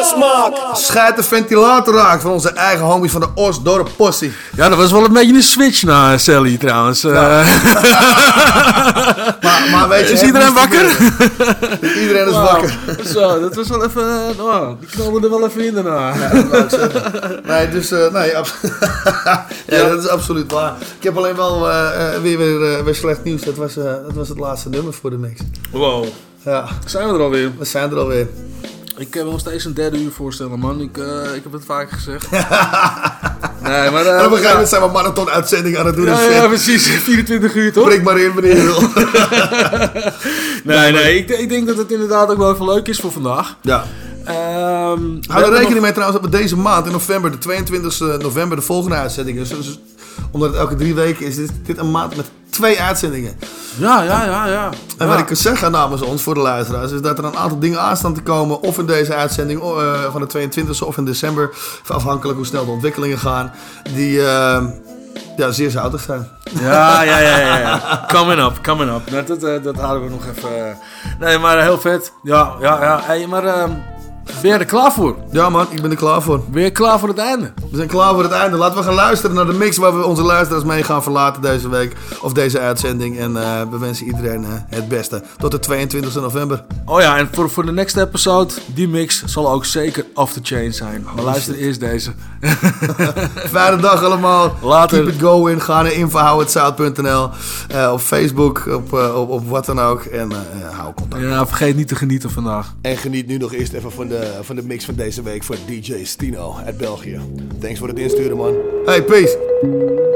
[0.10, 4.34] de smaak Schijt de ventilator raakt van onze eigen homies van de Osdorp Possie.
[4.56, 7.04] Ja, dat was wel een beetje een switch naar Sally trouwens.
[7.04, 7.12] Eh,
[9.42, 10.86] Maar, maar weet je, Is iedereen wakker?
[12.02, 12.78] Iedereen is wakker.
[13.14, 14.34] Zo, dat was wel even.
[14.40, 16.14] oh, die knalden er wel even in daarna.
[16.16, 16.78] Ja, dat.
[17.46, 18.54] Nee, dus eh, nee, abs-
[19.68, 20.74] ja, dat is absoluut waar.
[20.98, 21.62] Ik heb alleen wel
[22.22, 23.42] weer, weer, weer slecht nieuws.
[23.42, 25.42] Dat was, eh, dat was het laatste nummer voor de mix.
[25.72, 26.06] Wow.
[26.46, 26.66] Ja.
[26.86, 27.52] Zijn we er alweer?
[27.58, 28.28] We zijn er alweer.
[29.00, 30.82] Ik kan me nog steeds een derde uur voorstellen, man.
[30.82, 32.32] Ik, eh, ik heb het vaker gezegd.
[32.32, 34.06] nee, maar...
[34.06, 36.06] eh, en op een gegeven moment zijn we marathon-uitzending aan het doen.
[36.06, 36.88] Ja, ja, eh, precies.
[37.10, 37.88] 24 uur, toch?
[37.88, 38.82] Prik maar in wanneer je wil.
[40.76, 41.18] nee, nee.
[41.18, 43.56] Ik, ik denk dat het inderdaad ook wel even leuk is voor vandaag.
[43.62, 43.84] Ja.
[44.26, 44.32] We
[45.28, 48.58] Hou er rekening nog- mee trouwens dat we deze maand in november, de 22 november,
[48.58, 49.50] de volgende uitzending is.
[49.50, 49.80] Dus
[50.32, 52.26] omdat het elke drie weken is, is dit een maand met
[52.60, 53.40] twee uitzendingen.
[53.78, 54.70] Ja, ja, ja, ja.
[54.98, 57.60] En wat ik kan zeggen namens ons, voor de luisteraars, is dat er een aantal
[57.60, 58.62] dingen aan staan te komen.
[58.62, 61.50] Of in deze uitzending eh, van de 22e of in december.
[61.88, 63.52] Afhankelijk hoe snel de ontwikkelingen gaan.
[63.94, 64.64] Die eh,
[65.38, 66.28] ja, zeer zoutig zijn.
[66.60, 67.58] Ja, ja, ja, ja.
[67.58, 68.06] ja.
[68.14, 69.12] Coming up, coming up.
[69.12, 70.78] Nou, dat, eh, dat houden we nog even.
[71.20, 72.14] Nee, maar heel vet.
[72.24, 73.00] Ja, ja, ja.
[73.04, 73.72] Hey, maar ehm,
[74.42, 75.16] ben je er klaar voor?
[75.32, 76.44] Ja man, ik ben er klaar voor.
[76.52, 77.52] Ben je klaar voor het einde?
[77.72, 78.58] We zijn klaar voor het einde.
[78.58, 81.70] Laten we gaan luisteren naar de mix waar we onze luisteraars mee gaan verlaten deze
[81.70, 81.96] week.
[82.22, 83.20] Of deze uitzending.
[83.20, 85.24] En eh, we wensen iedereen eh, het beste.
[85.38, 86.64] Tot de 22 november.
[86.86, 90.40] Oh ja, en voor, voor de next episode, die mix zal ook zeker off the
[90.44, 91.06] chain zijn.
[91.16, 92.12] Maar luister eerst deze.
[93.54, 94.58] Fijne dag allemaal.
[94.62, 95.04] Later.
[95.04, 95.64] Keep it going.
[95.64, 97.30] Ga naar info.houhetzout.nl
[97.72, 100.02] uh, Op Facebook, op, eh, op, op wat dan ook.
[100.02, 101.24] En eh, hou contact.
[101.24, 102.74] Ja, vergeet niet te genieten vandaag.
[102.82, 105.58] En geniet nu nog eerst even van de, van de mix van deze week voor
[105.68, 107.20] DJ Stino uit België.
[107.60, 108.56] Thanks voor het insturen, man.
[108.86, 110.09] Hey, peace.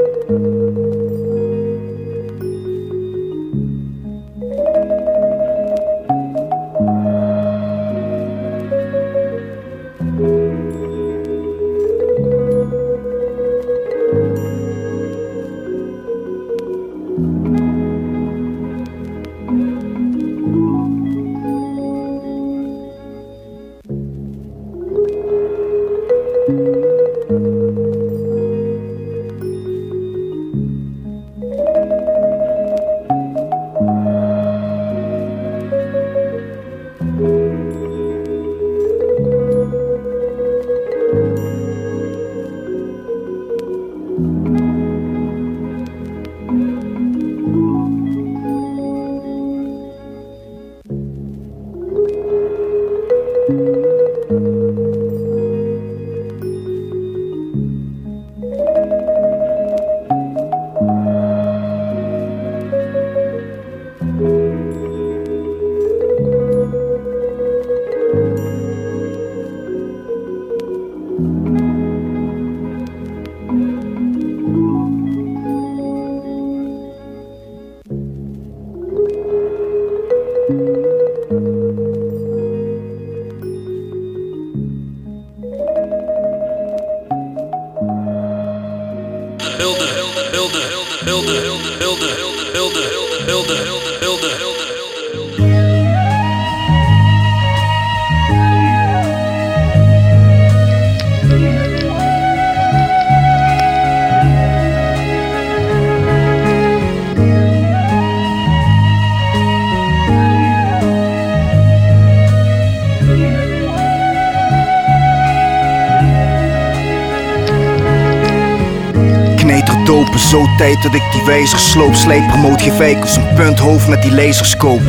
[120.64, 121.94] Tijd dat ik die wijzer sloop.
[121.94, 124.80] Sleep promoot geen fake als een punthoofd met die laserscoop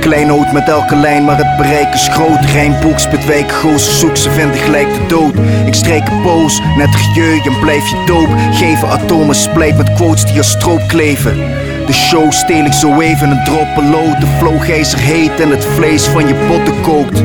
[0.00, 2.44] Kleinoot met elke lijn, maar het bereik is groot.
[2.44, 5.34] Rijnboek spit wijk, zoek ze vinden gelijk de dood.
[5.66, 8.28] Ik streek een poos, net rieu en blijf je doop.
[8.52, 13.30] Geven atomen splijt met quotes die als stroop kleven de show steel ik zo even
[13.30, 14.20] een droppen lood.
[14.20, 17.22] De flowgijzer heet en het vlees van je botten kookt.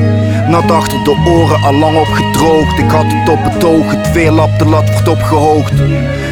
[0.47, 2.77] Nat achter de oren, al lang opgedroogd.
[2.77, 5.73] Ik had het op het oog, het weerlap, de lat wordt opgehoogd.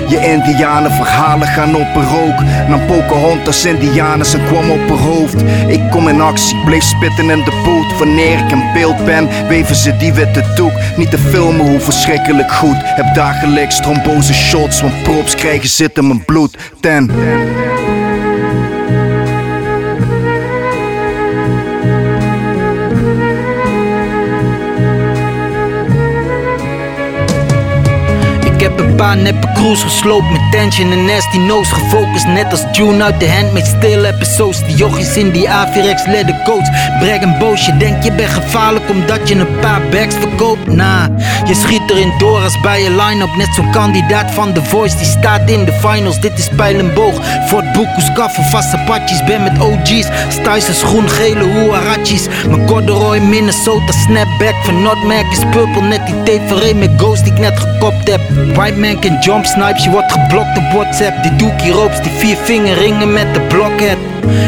[0.07, 2.67] Je indianen verhalen gaan op een rook.
[2.67, 3.79] Nam Pocahontas en
[4.45, 5.41] kwam op haar hoofd.
[5.67, 9.75] Ik kom in actie, bleef spitten in de boot Wanneer ik in beeld ben, weven
[9.75, 10.71] ze die witte doek.
[10.97, 12.77] Niet te filmen hoe verschrikkelijk goed.
[12.81, 16.57] Heb dagelijks trombose shots Want props krijgen zit in mijn bloed.
[16.79, 17.11] Ten
[28.99, 33.29] paar neppe crews gesloopt met tension en nasty nose Gefocust net als June uit de
[33.31, 34.59] handmade still episodes.
[34.67, 36.69] Die jochies in die Avirex leather coats
[36.99, 40.67] Brag en boos, je denkt je bent gevaarlijk omdat je een paar bags verkoopt.
[40.67, 41.05] Nah,
[41.45, 43.35] je schiet erin door als bij je line-up.
[43.37, 46.19] Net zo'n kandidaat van The Voice die staat in de finals.
[46.21, 47.15] Dit is pijl en boog,
[47.47, 53.91] Fort Boekoes, kaffe, vaste patjes Ben met OG's, Styles schoen, gele huarachis Mijn corduroy Minnesota
[53.91, 54.55] snapback.
[54.63, 58.21] Van Notmac is purple Net die tape met Ghost die ik net gekopt heb.
[58.55, 61.23] White can jump snipes, je wordt geblokt op WhatsApp.
[61.23, 63.97] Die doekie ropes, die vier vingerringen met de blockhead.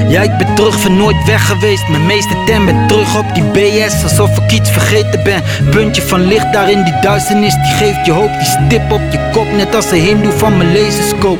[0.07, 3.43] Ja, ik ben terug van nooit weg geweest Mijn meeste tem ben terug op die
[3.43, 5.43] BS Alsof ik iets vergeten ben.
[5.69, 9.29] Puntje van licht daar in die duisternis Die geeft je hoop, die stip op je
[9.31, 11.39] kop Net als de hindoe van mijn laserscoop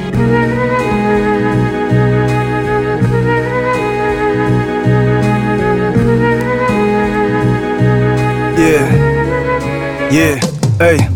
[8.58, 10.42] Yeah, yeah,
[10.78, 11.11] hey.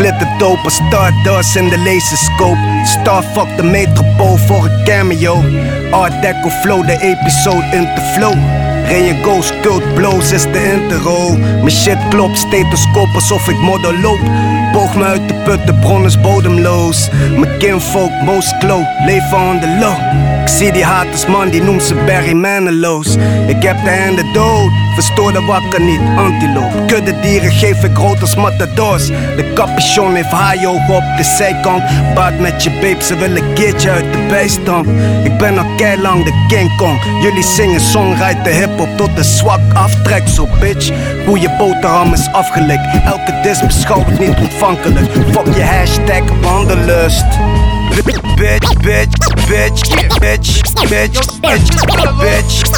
[0.00, 5.44] De als Stardust in de laserscope Starfuck de metropool voor een cameo.
[5.90, 8.34] Art Deco flow, de episode in te flow.
[8.84, 11.36] Rain Ghost, cult blows is de intro.
[11.36, 14.20] Mijn shit klopt, stethoscoop alsof ik model loop.
[14.72, 17.08] Boog me uit de put, de bron is bodemloos.
[17.36, 19.96] Mijn kinfolk, most glow, leven on the low.
[20.42, 23.16] Ik zie die haters man, die noemt ze Barry Manilows.
[23.46, 24.70] Ik heb de handen dood,
[25.02, 30.28] verstoor de wakker niet, antiloop Kudde dieren geef ik rood als matadors De capuchon heeft
[30.28, 31.82] haaiogen op de zijkant
[32.14, 34.86] Baat met je babe, ze willen keertje uit de bijstand
[35.24, 35.66] Ik ben al
[36.02, 40.90] lang de King Kong Jullie zingen songwriter hip-hop tot de zwak aftrek Zo bitch,
[41.26, 47.26] goeie boterham is afgelekt Elke dis beschouw ik niet ontvankelijk Fuck je hashtag wandelust
[47.94, 52.70] Bitch, bitch, bitch, bitch, bitch, bitch, bitch,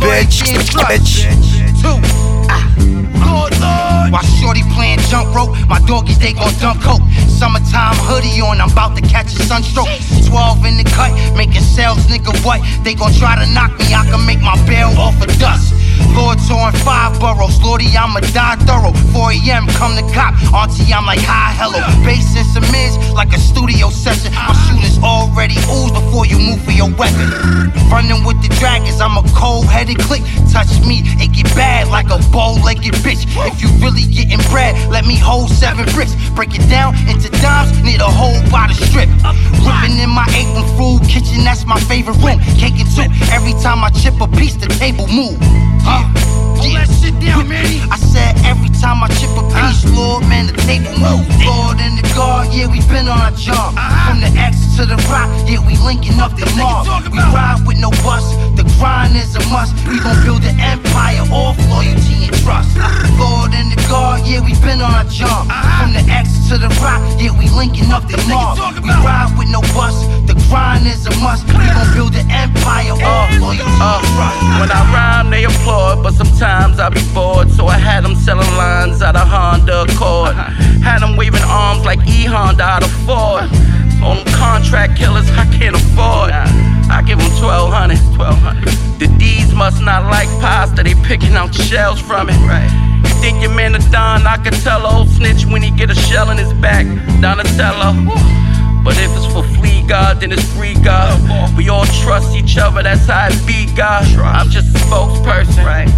[0.00, 1.47] bitch, bitch,
[1.84, 4.08] Ah.
[4.10, 7.00] While shorty playing jump rope, my doggies they gon' dump coat.
[7.28, 9.88] Summertime hoodie on, I'm about to catch a sunstroke.
[10.26, 12.60] 12 in the cut, making sales nigga what?
[12.84, 15.74] They gon' try to knock me, I can make my bail off of dust.
[16.14, 18.92] Lord on five boroughs, Lordy, I'ma die thorough.
[19.12, 19.66] 4 a.m.
[19.78, 21.78] come the cop, Auntie, I'm like hi, hello.
[22.04, 24.32] Bass and some is like a studio session.
[24.34, 27.28] My shooters already ooze before you move for your weapon.
[27.92, 30.22] Running with the dragons, I'm a cold-headed click.
[30.50, 33.28] Touch me, it get bad like a bow-legged bitch.
[33.46, 36.14] If you really getting bread, let me hold seven bricks.
[36.34, 39.08] Break it down into dimes, need a whole the strip.
[39.64, 42.40] Ripping in my apron food kitchen, that's my favorite room.
[42.56, 45.36] Cake and two, every time I chip a piece, the table move.
[45.86, 46.02] Uh,
[46.62, 46.86] yeah.
[47.90, 51.26] I said every time I chip a piece, Lord, man, the table move.
[51.44, 53.74] Lord and the guard, yeah, we been on a job.
[54.06, 56.86] From the X to the rock, yeah, we linking up the mob.
[57.12, 58.24] We ride with no bus,
[58.54, 59.74] the grind is a must.
[59.86, 62.76] We gon' build an empire off loyalty and trust.
[63.18, 65.48] Lord and the guard, yeah, we been on a job.
[65.78, 68.58] From the X to the rock, yeah, we linking up the mob.
[68.82, 71.46] We ride with no bus, the grind is a must.
[71.48, 74.00] We gon' build an empire off loyalty Uh,
[74.60, 77.50] when I rhyme, they applaud, but sometimes I be bored.
[77.50, 80.34] So I had them selling lines out of Honda Accord.
[80.82, 83.48] Had them waving arms like E Honda out of Ford.
[84.02, 86.30] On them contract killers, I can't afford.
[86.30, 88.98] I give them 1200, 1200.
[88.98, 92.38] The D's must not like pasta, they picking out shells from it.
[92.46, 92.70] Right.
[93.04, 95.94] You think your man a Don, I can tell old snitch when he get a
[95.94, 96.86] shell in his back.
[97.20, 97.92] Donatello.
[98.88, 101.12] But if it's for flea God, then it's free God.
[101.58, 104.06] We all trust each other, that's how it be, God.
[104.16, 105.62] I'm just a spokesperson.
[105.62, 105.90] Right.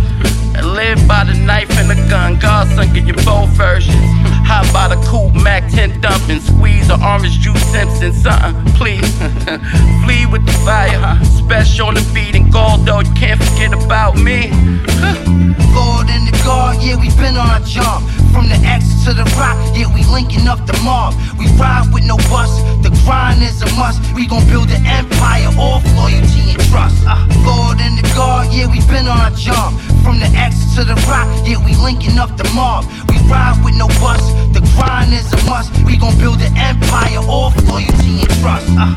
[0.56, 2.40] And live by the knife and the gun.
[2.40, 3.94] Godson, get your both versions.
[4.42, 6.40] How about a cool Mac 10 dumping?
[6.40, 9.06] Squeeze or orange juice Simpson, something, please.
[10.02, 11.24] Flee with the fire.
[11.24, 14.50] Special on the beat and gold, though, you can't forget about me.
[15.74, 18.02] Lord in the guard, yeah, we been on our job.
[18.32, 21.14] From the X to the rock, yeah, we linking up the mob.
[21.38, 22.50] We ride with no bus,
[22.82, 23.98] the grind is a must.
[24.14, 27.02] We gon' build an empire off loyalty and trust.
[27.06, 29.74] Uh, Lord in the guard, yeah, we been on our job.
[30.02, 32.84] From the X to the rock, yeah, we linking up the mob.
[33.08, 34.22] We ride with no bus,
[34.54, 35.70] the grind is a must.
[35.84, 38.68] We gon' build an empire off loyalty and trust.
[38.78, 38.94] Uh,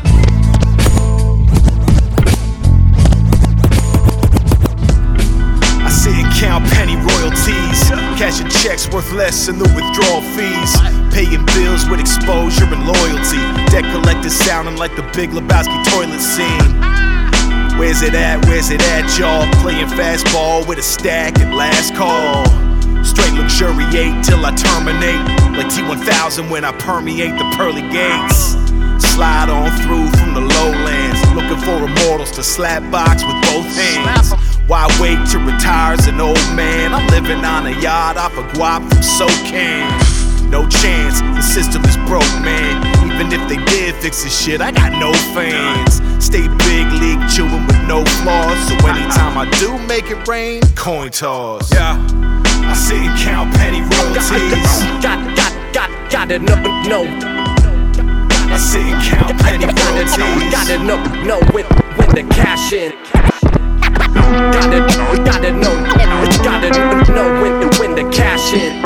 [6.38, 7.78] count penny royalties.
[8.18, 10.72] Cashing checks worth less than the withdrawal fees.
[11.14, 13.42] Paying bills with exposure and loyalty.
[13.70, 16.74] Debt collectors sounding like the Big Lebowski toilet scene.
[17.78, 18.44] Where's it at?
[18.46, 19.46] Where's it at, y'all?
[19.62, 22.44] Playing fastball with a stack and last call.
[23.04, 25.22] Straight luxuriate till I terminate.
[25.56, 28.54] Like T1000 when I permeate the pearly gates.
[29.14, 31.20] Slide on through from the lowlands.
[31.34, 34.53] Looking for immortals to slap box with both hands.
[34.66, 36.94] Why wait to retire as an old man?
[36.94, 39.84] I'm living on a yacht off a guap from SoCan.
[40.50, 42.80] No chance, the system is broke, man.
[43.04, 46.00] Even if they did fix this shit, I got no fans.
[46.24, 48.56] Stay big league chewing with no flaws.
[48.66, 51.70] So anytime I do make it rain, coin toss.
[51.70, 52.00] Yeah,
[52.64, 54.80] I sit and count penny royalties.
[55.04, 56.56] Got, got, got, gotta know,
[56.88, 57.04] know.
[58.48, 60.50] I sit and count penny royalties.
[60.50, 61.66] Gotta know, know when,
[61.98, 62.94] when the cash in.
[64.52, 64.80] Gotta,
[65.24, 65.74] gotta know,
[66.42, 66.70] gotta
[67.12, 68.82] know when, to when the cash in.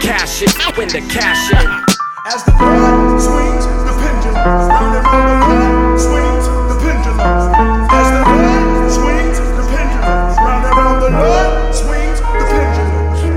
[0.00, 1.66] Cash in, when the cash in.
[2.26, 5.13] As the blood swings the pendulum,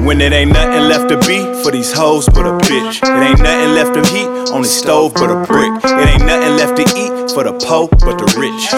[0.07, 3.03] When it ain't nothing left to be for these hoes but a bitch.
[3.03, 5.69] It ain't nothing left to heat on the stove but a brick.
[5.83, 8.71] It ain't nothing left to eat for the poor but the rich.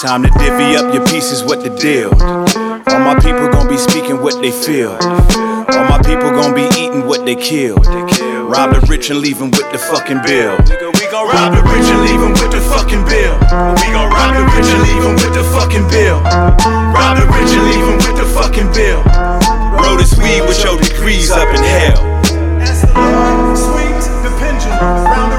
[0.00, 2.10] Time to divvy up your pieces, what the deal?
[2.86, 4.92] All my people gon' be speaking what they feel.
[4.92, 7.34] All my people gon' be eating what they.
[8.46, 10.91] Rob the rich and leave 'em with the fucking bill.
[11.12, 13.36] Gon' rob the rich and leave 'em with the fucking bill.
[13.84, 16.22] We gon' rob the rich and leave 'em with the fucking bill.
[16.24, 19.04] Rob the rich and leave 'em with the fucking bill.
[19.76, 22.00] Roll this weed with your degrees up in hell.
[22.62, 25.32] As the blood swings the pendulum, round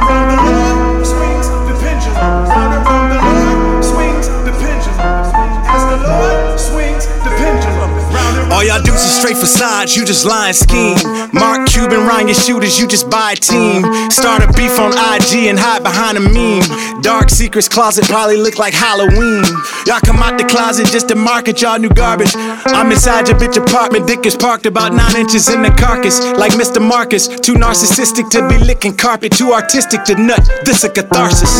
[9.92, 10.98] you just lying scheme.
[11.34, 13.84] Mark Cuban, Ryan, your shooters, you just buy a team.
[14.10, 17.02] Start a beef on IG and hide behind a meme.
[17.02, 19.44] Dark secrets closet probably look like Halloween.
[19.86, 22.32] Y'all come out the closet just to market y'all new garbage.
[22.36, 26.24] I'm inside your bitch apartment, dick is parked about nine inches in the carcass.
[26.40, 26.82] Like Mr.
[26.82, 30.40] Marcus, too narcissistic to be licking carpet, too artistic to nut.
[30.64, 31.52] This a catharsis.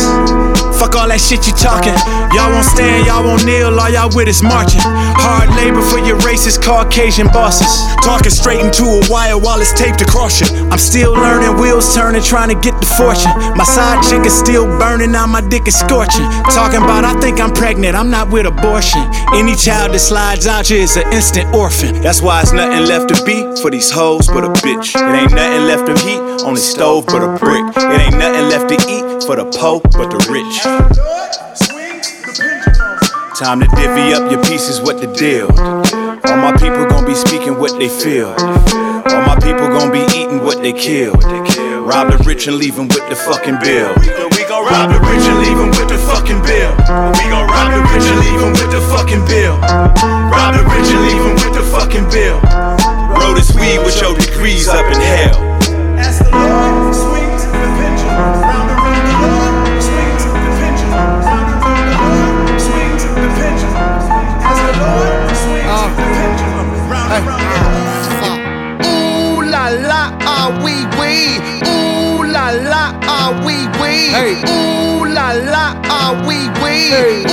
[0.80, 1.94] Fuck all that shit you talking.
[2.34, 4.80] Y'all won't stand, y'all won't kneel, all y'all with is marching.
[4.82, 7.70] Hard labor for your racist Caucasian bosses.
[8.14, 10.46] Talking straight into a wire while it's taped across you.
[10.70, 13.34] I'm still learning, wheels turning, trying to get the fortune.
[13.58, 16.22] My side chick is still burning, now my dick is scorching.
[16.54, 19.02] Talking about, I think I'm pregnant, I'm not with abortion.
[19.34, 22.02] Any child that slides out you is an instant orphan.
[22.02, 24.94] That's why it's nothing left to be for these hoes but a bitch.
[24.94, 27.64] It ain't nothing left to heat on the stove but a brick.
[27.76, 30.62] It ain't nothing left to eat for the poor but the rich.
[33.36, 36.03] Time to divvy up your pieces, what the deal?
[36.26, 38.28] All my people gon' be speaking what they feel.
[38.38, 41.12] All my people gon' be eating what they kill.
[41.84, 43.92] Rob the rich and leave 'em with the fucking bill.
[44.32, 46.72] We gon' rob the rich and leave 'em with the fucking bill.
[47.18, 49.56] We gon' rob the rich and leave 'em with the fucking bill.
[50.32, 52.40] Rob the rich and leave 'em with the fucking bill.
[53.16, 56.73] Roll this weed with your degrees up in hell.
[74.14, 74.34] Hey.
[74.46, 76.92] Ooh la la, ah wee wee.
[76.94, 77.23] Ooh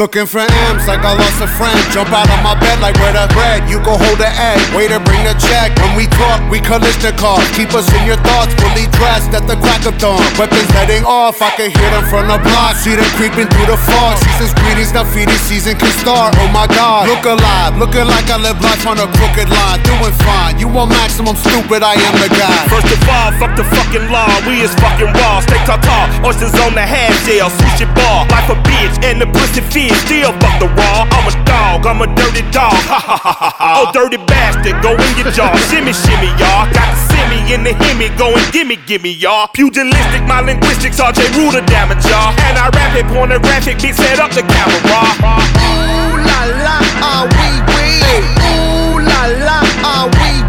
[0.00, 1.76] Looking for M's like I lost a friend.
[1.92, 3.68] Jump out of my bed like where the bread.
[3.68, 4.56] You go hold the egg.
[4.72, 5.76] Waiter, bring the check.
[5.76, 7.44] When we talk, we Kalashnikov.
[7.52, 8.56] Keep us in your thoughts.
[8.64, 10.24] Fully dressed at the crack of dawn.
[10.40, 11.44] Weapons heading off.
[11.44, 12.80] I can hear them from the block.
[12.80, 14.16] See them creeping through the fog.
[14.24, 14.88] Season's greetings.
[14.96, 16.32] The feeding season can start.
[16.40, 17.04] Oh my God.
[17.04, 17.76] Look alive.
[17.76, 19.84] Looking like I live life on a crooked line.
[19.84, 20.56] Doing fine.
[20.56, 21.84] You want maximum stupid?
[21.84, 22.56] I am the guy.
[22.72, 24.32] First of all, fuck the fucking law.
[24.48, 25.44] We is fucking raw.
[25.44, 26.24] Stay tartar.
[26.24, 27.52] Oysters on the half shell.
[27.52, 28.24] Sushi bar.
[28.32, 28.96] Life a bitch.
[29.04, 29.60] And the pussy
[29.90, 30.06] fish.
[30.06, 31.06] Still fuck the raw.
[31.10, 31.86] I'm a dog.
[31.86, 32.74] I'm a dirty dog.
[32.86, 33.70] Ha ha ha ha.
[33.82, 34.78] Oh, dirty bastard.
[34.82, 35.50] Go in your jaw.
[35.70, 36.70] shimmy, shimmy, y'all.
[36.70, 38.08] Got the simmy in the hemi.
[38.16, 39.48] Go and gimme, gimme, y'all.
[39.48, 40.22] Pugilistic.
[40.26, 41.00] My linguistics.
[41.00, 42.34] RJ Ruder damage, y'all.
[42.46, 43.06] And I rap it.
[43.10, 43.78] Pornographic.
[43.78, 44.80] Bitch, set up the camera.
[44.80, 48.02] Ooh la la, ah wee wee.
[48.50, 50.39] Ooh la la, ah wee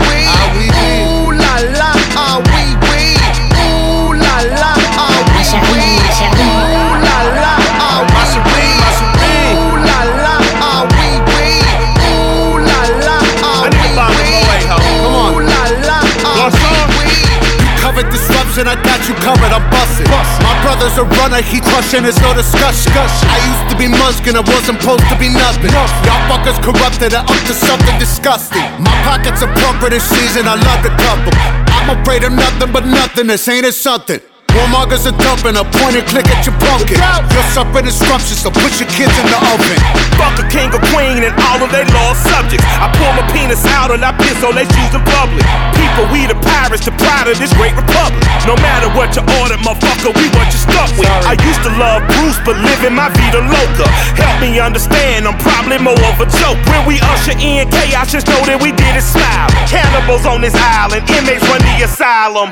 [18.52, 20.12] Disruption, I got you covered, I'm busting.
[20.44, 22.92] My brother's a runner, he crushing, it's no discussion.
[22.92, 25.72] I used to be muskin', I wasn't supposed to be nothing.
[25.72, 25.88] Y'all
[26.28, 28.60] fuckers corrupted and up to something disgusting.
[28.84, 31.32] My pockets are plumper this season, I love the couple.
[31.80, 34.20] I'm afraid of nothing but nothing, this ain't it something.
[34.52, 37.00] Warmongers are dumping, a point and click at your pumpkin.
[37.32, 39.80] You're suffering disruption, so put your kids in the oven.
[40.20, 42.68] Fuck a king or queen and all of their lost subjects.
[42.68, 45.48] I pull my penis out and I piss on their shoes in public.
[45.80, 48.20] People, we the pirates, the pride of this great republic.
[48.44, 51.08] No matter what you order, motherfucker, we what you stuck with.
[51.08, 53.88] I used to love Bruce, but living my vida loca.
[54.20, 56.60] Help me understand, I'm probably more of a joke.
[56.68, 59.48] When we usher in chaos, just know that we did it smile.
[59.72, 62.52] Cannibals on this island, inmates run the asylum.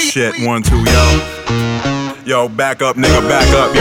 [0.00, 0.36] shit.
[0.38, 1.39] We, one, two, yo.
[2.28, 3.80] Yo, back up, nigga, back up, yo.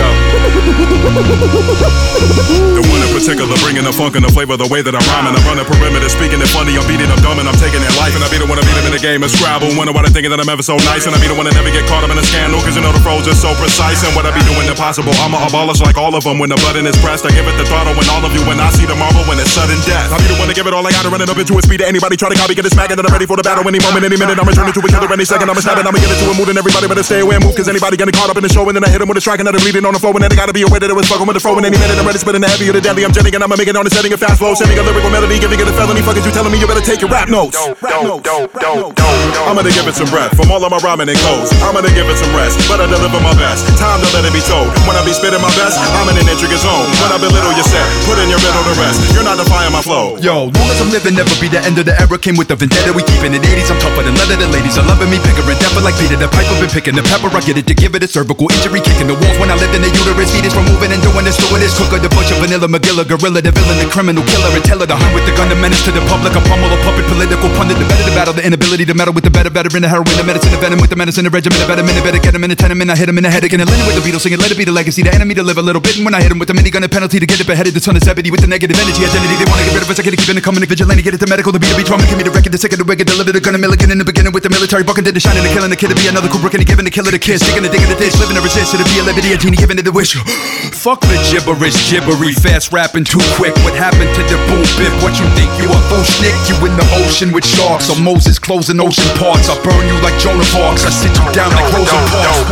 [2.72, 5.36] The one in particular, bringing the funk and the flavor, the way that I'm rhyming.
[5.36, 6.72] I'm running perimeter, speaking it funny.
[6.80, 8.16] I'm beating up dumb and I'm taking it life.
[8.16, 9.68] And I be the one to beat him in the game of Scrabble.
[9.76, 11.04] Wonder why they thinking that I'm ever so nice.
[11.04, 12.64] And I be the one to never get caught up in a scandal.
[12.64, 14.08] Cause you know the pros are so precise.
[14.08, 15.12] And what I be doing impossible.
[15.20, 16.40] I'ma abolish like all of them.
[16.40, 17.92] When the button is pressed, I give it the throttle.
[17.92, 20.16] When all of you, when I see the marble, when it's sudden death.
[20.16, 21.60] I be the one to give it all I got to run it up into
[21.60, 22.16] a speed to anybody.
[22.16, 22.96] Try to copy, get it smacking.
[22.96, 24.40] And I'm ready for the battle any moment, any minute.
[24.40, 25.12] I'm returning to each other.
[25.12, 25.52] any second.
[25.52, 26.48] I'm a stabbing, I'ma get it to a mood.
[26.48, 27.52] And everybody better stay away and move.
[27.60, 28.64] Cause anybody getting caught up in the show.
[28.70, 30.14] And then I hit him with a strike and I'm bleeding on the floor.
[30.14, 31.58] And then I gotta be aware that it was fucking with the flow.
[31.58, 33.04] And any minute I'm ready spitting the heavy or the deadly.
[33.04, 34.54] I'm jetting and I'ma make it on the setting a fast flow.
[34.54, 36.06] Sending a lyrical melody, giving it a felony.
[36.06, 37.58] Fuck is you telling me you better take your rap notes?
[37.82, 38.30] Rap notes.
[38.30, 41.50] I'm gonna give it some breath from all of my rhyming and codes.
[41.66, 43.66] I'm gonna give it some rest, but I deliver my best.
[43.82, 44.70] Time to let it be told.
[44.86, 46.86] When I be spitting my best, I'm in an intricate zone.
[47.02, 49.02] When I belittle your set, put in your middle to rest.
[49.16, 50.22] You're not defying my flow.
[50.22, 52.18] Yo, long as I'm living, never be the end of the era.
[52.20, 53.72] Came with the vendetta, we keeping it 80s.
[53.72, 54.38] I'm tougher than leather.
[54.38, 56.54] The ladies are loving me, bigger and deeper like Peter the Piper.
[56.60, 58.84] Been picking the pepper, I get it to give it a cervical injury.
[58.84, 60.28] Kicking the walls when I lived in the uterus.
[60.36, 61.72] Fetus from moving and doing this, doing this.
[61.80, 65.16] Cooker, the butcher, vanilla, McGilla, gorilla, the villain, the criminal killer, and teller, the hunt
[65.16, 66.36] with the gun, the menace to the public.
[66.36, 69.24] A pummel, a puppet, political pundit, the better, the battle, the inability to meddle with
[69.24, 71.70] the better, veteran, the heroin, the medicine, the venom with the medicine, the regiment, the
[71.72, 72.92] better minute, better get him in a tenement.
[72.92, 74.68] I hit him in the head again, Lennon with the Beatles singing, let it be
[74.68, 75.96] the legacy, the enemy to live a little bit.
[75.96, 77.80] And when I hit him with the minigun, a penalty to get it beheaded, the
[77.80, 79.36] son of Zebedee with the negative energy, identity.
[79.40, 81.22] They wanna get rid of us, I gotta keep it coming, the vigilante, get it
[81.24, 83.32] to medical, the B2B trauma, give me the record, the sick of the wicked, deliver
[83.32, 85.52] the gun, a milligan in the beginning with the military, bucking did the shining, the
[85.56, 87.70] killing, the kid to be another Kubrick, and giving the killer the kiss, digging the
[87.70, 90.14] the dish, living the resist, to be a liberty, a genie, giving it the wish.
[90.74, 93.54] Fuck the gibberish, gibbery, fast rapping too quick.
[93.62, 94.94] What happened to the boom bip?
[95.04, 95.80] What you think you a
[96.22, 96.36] Nick?
[96.50, 99.50] You in the ocean with sharks, or Moses closing ocean parts.
[99.50, 100.86] I burn you like Jonah Parks.
[100.86, 102.48] I sit you down like Rosa Parks.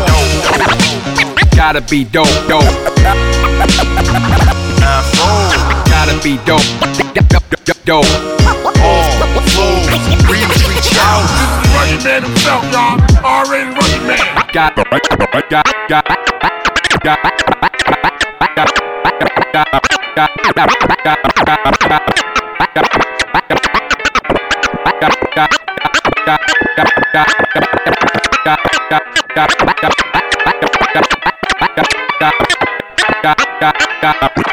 [1.55, 2.63] Gotta be dope, dope.
[5.89, 6.61] Gotta be dope,
[7.65, 8.76] dope, dope
[9.51, 9.81] flow.
[10.29, 11.25] Reach, reach out.
[11.75, 12.97] Running man himself, y'all.
[13.23, 14.17] Running man.
[14.53, 16.17] Got, got, got, got,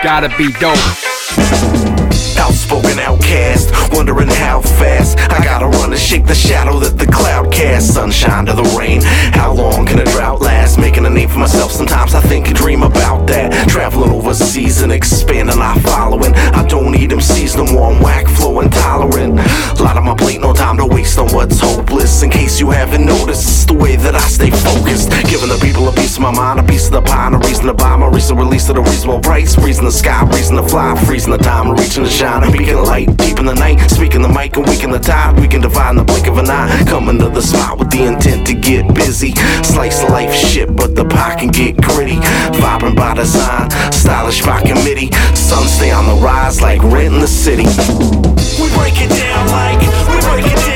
[0.05, 1.94] Gotta be dope.
[2.37, 7.53] Outspoken outcast, wondering how fast I gotta run to shake the shadow that the cloud
[7.53, 7.95] casts.
[7.95, 9.01] Sunshine to the rain.
[9.03, 10.79] How long can a drought last?
[10.79, 11.71] Making a name for myself.
[11.71, 13.69] Sometimes I think and dream about that.
[13.69, 16.35] Traveling overseas and expanding our following.
[16.35, 17.93] I don't need MCs no more.
[17.93, 19.39] I'm whack flow intolerant.
[19.79, 22.23] A lot of my plate, no time to waste on what's hopeless.
[22.23, 25.11] In case you haven't noticed, it's the way that I stay focused.
[25.31, 27.67] Giving the people a piece of my mind, a piece of the pie, a reason
[27.67, 29.55] to buy my recent release at a reasonable price.
[29.55, 32.24] Freezing the sky, reason to fly, freezing the time, reaching the.
[32.25, 33.79] A beacon light deep in the night.
[33.91, 35.39] Speaking the mic and weaken the tide.
[35.39, 36.83] We can divine the blink of an eye.
[36.87, 39.35] Coming to the spot with the intent to get busy.
[39.63, 42.17] Slice life shit, but the pie can get gritty.
[42.59, 45.13] Vibrant by design, stylish by committee.
[45.35, 47.65] Sun stay on the rise like rent in the city.
[48.61, 50.74] We break it down like, we break it down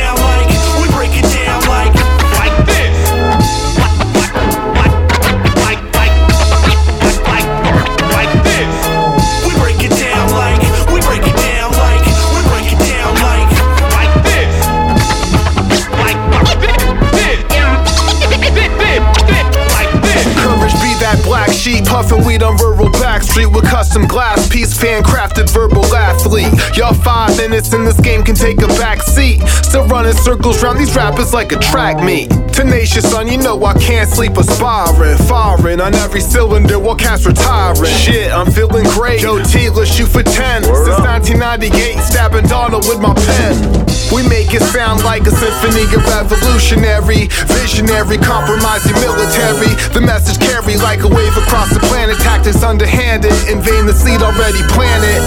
[21.98, 26.52] puffin' weed on rural backstreet with custom glass piece, fan crafted verbal athlete.
[26.76, 29.40] Y'all five minutes in this game can take a back seat.
[29.64, 32.30] Still running circles round these rappers like a track meet.
[32.52, 35.18] Tenacious son, you know I can't sleep aspiring.
[35.26, 37.90] Firing on every cylinder while cats retiring.
[37.90, 39.20] Shit, I'm feeling great.
[39.20, 40.62] Yo, T, let's shoot for 10.
[40.62, 43.88] Since 1998, stabbing Donald with my pen.
[44.09, 49.76] We make it sound like a symphony of revolutionary, visionary, compromising military.
[49.93, 52.16] The message carry like a wave across the planet.
[52.24, 55.20] Tactics underhanded, in vain the seed already planted.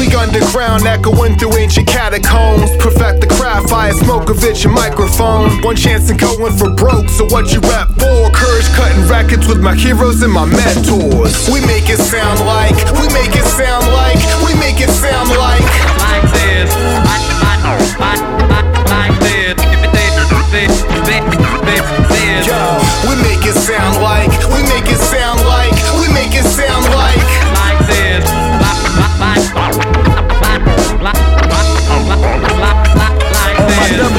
[0.00, 2.72] We underground, echoing through ancient catacombs.
[2.80, 5.60] Perfect the craft via Smokovich and microphone.
[5.62, 8.30] One chance in going for broke, so what you rap for?
[8.32, 11.48] Courage cutting records with my heroes and my mentors.
[11.52, 16.01] We make it sound like, we make it sound like, we make it sound like.
[23.08, 27.20] We make it sound like, we make it sound like, we make it sound like.
[27.54, 28.24] Like this.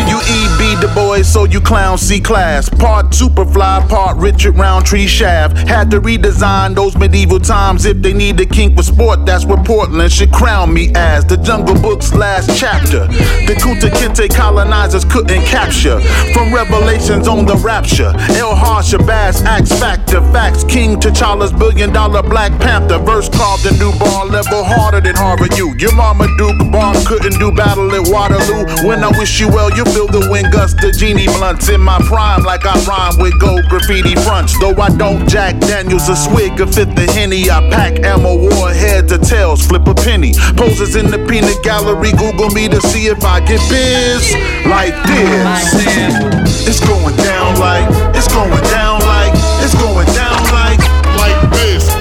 [0.04, 0.53] WEB
[0.84, 2.68] the boys, so you clowns see class.
[2.68, 5.56] Part Superfly, part Richard Roundtree Shaft.
[5.70, 9.26] Had to redesign those medieval times if they need a kink for sport.
[9.26, 11.24] That's what Portland should crown me as.
[11.24, 13.08] The Jungle Book's last chapter.
[13.48, 16.02] The Kunta Kinte colonizers couldn't capture.
[16.34, 18.12] From revelations on the rapture.
[18.36, 23.00] El Harsha Bass, Axe Factor, Facts, King T'Challa's billion dollar Black Panther.
[23.00, 25.74] Verse carved a new bar level harder than Harvard U.
[25.78, 28.66] Your mama Duke Bar couldn't do battle at Waterloo.
[28.86, 32.00] When I wish you well, you feel the wind gust the genie blunts in my
[32.08, 34.58] prime like I rhyme with gold graffiti fronts.
[34.60, 39.12] Though I don't Jack Daniels a swig of fit the henny, I pack ammo warheads
[39.12, 40.34] or tails, flip a penny.
[40.56, 44.34] Poses in the peanut gallery, Google me to see if I get biz
[44.66, 46.68] like this.
[46.68, 49.34] It's going down like, it's going down like,
[49.64, 50.80] it's going down like,
[51.18, 51.90] like this.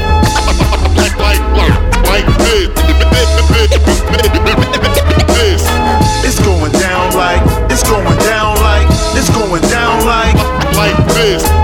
[0.93, 2.69] Like, like, like, like this.
[5.33, 5.92] This.
[11.23, 11.62] Like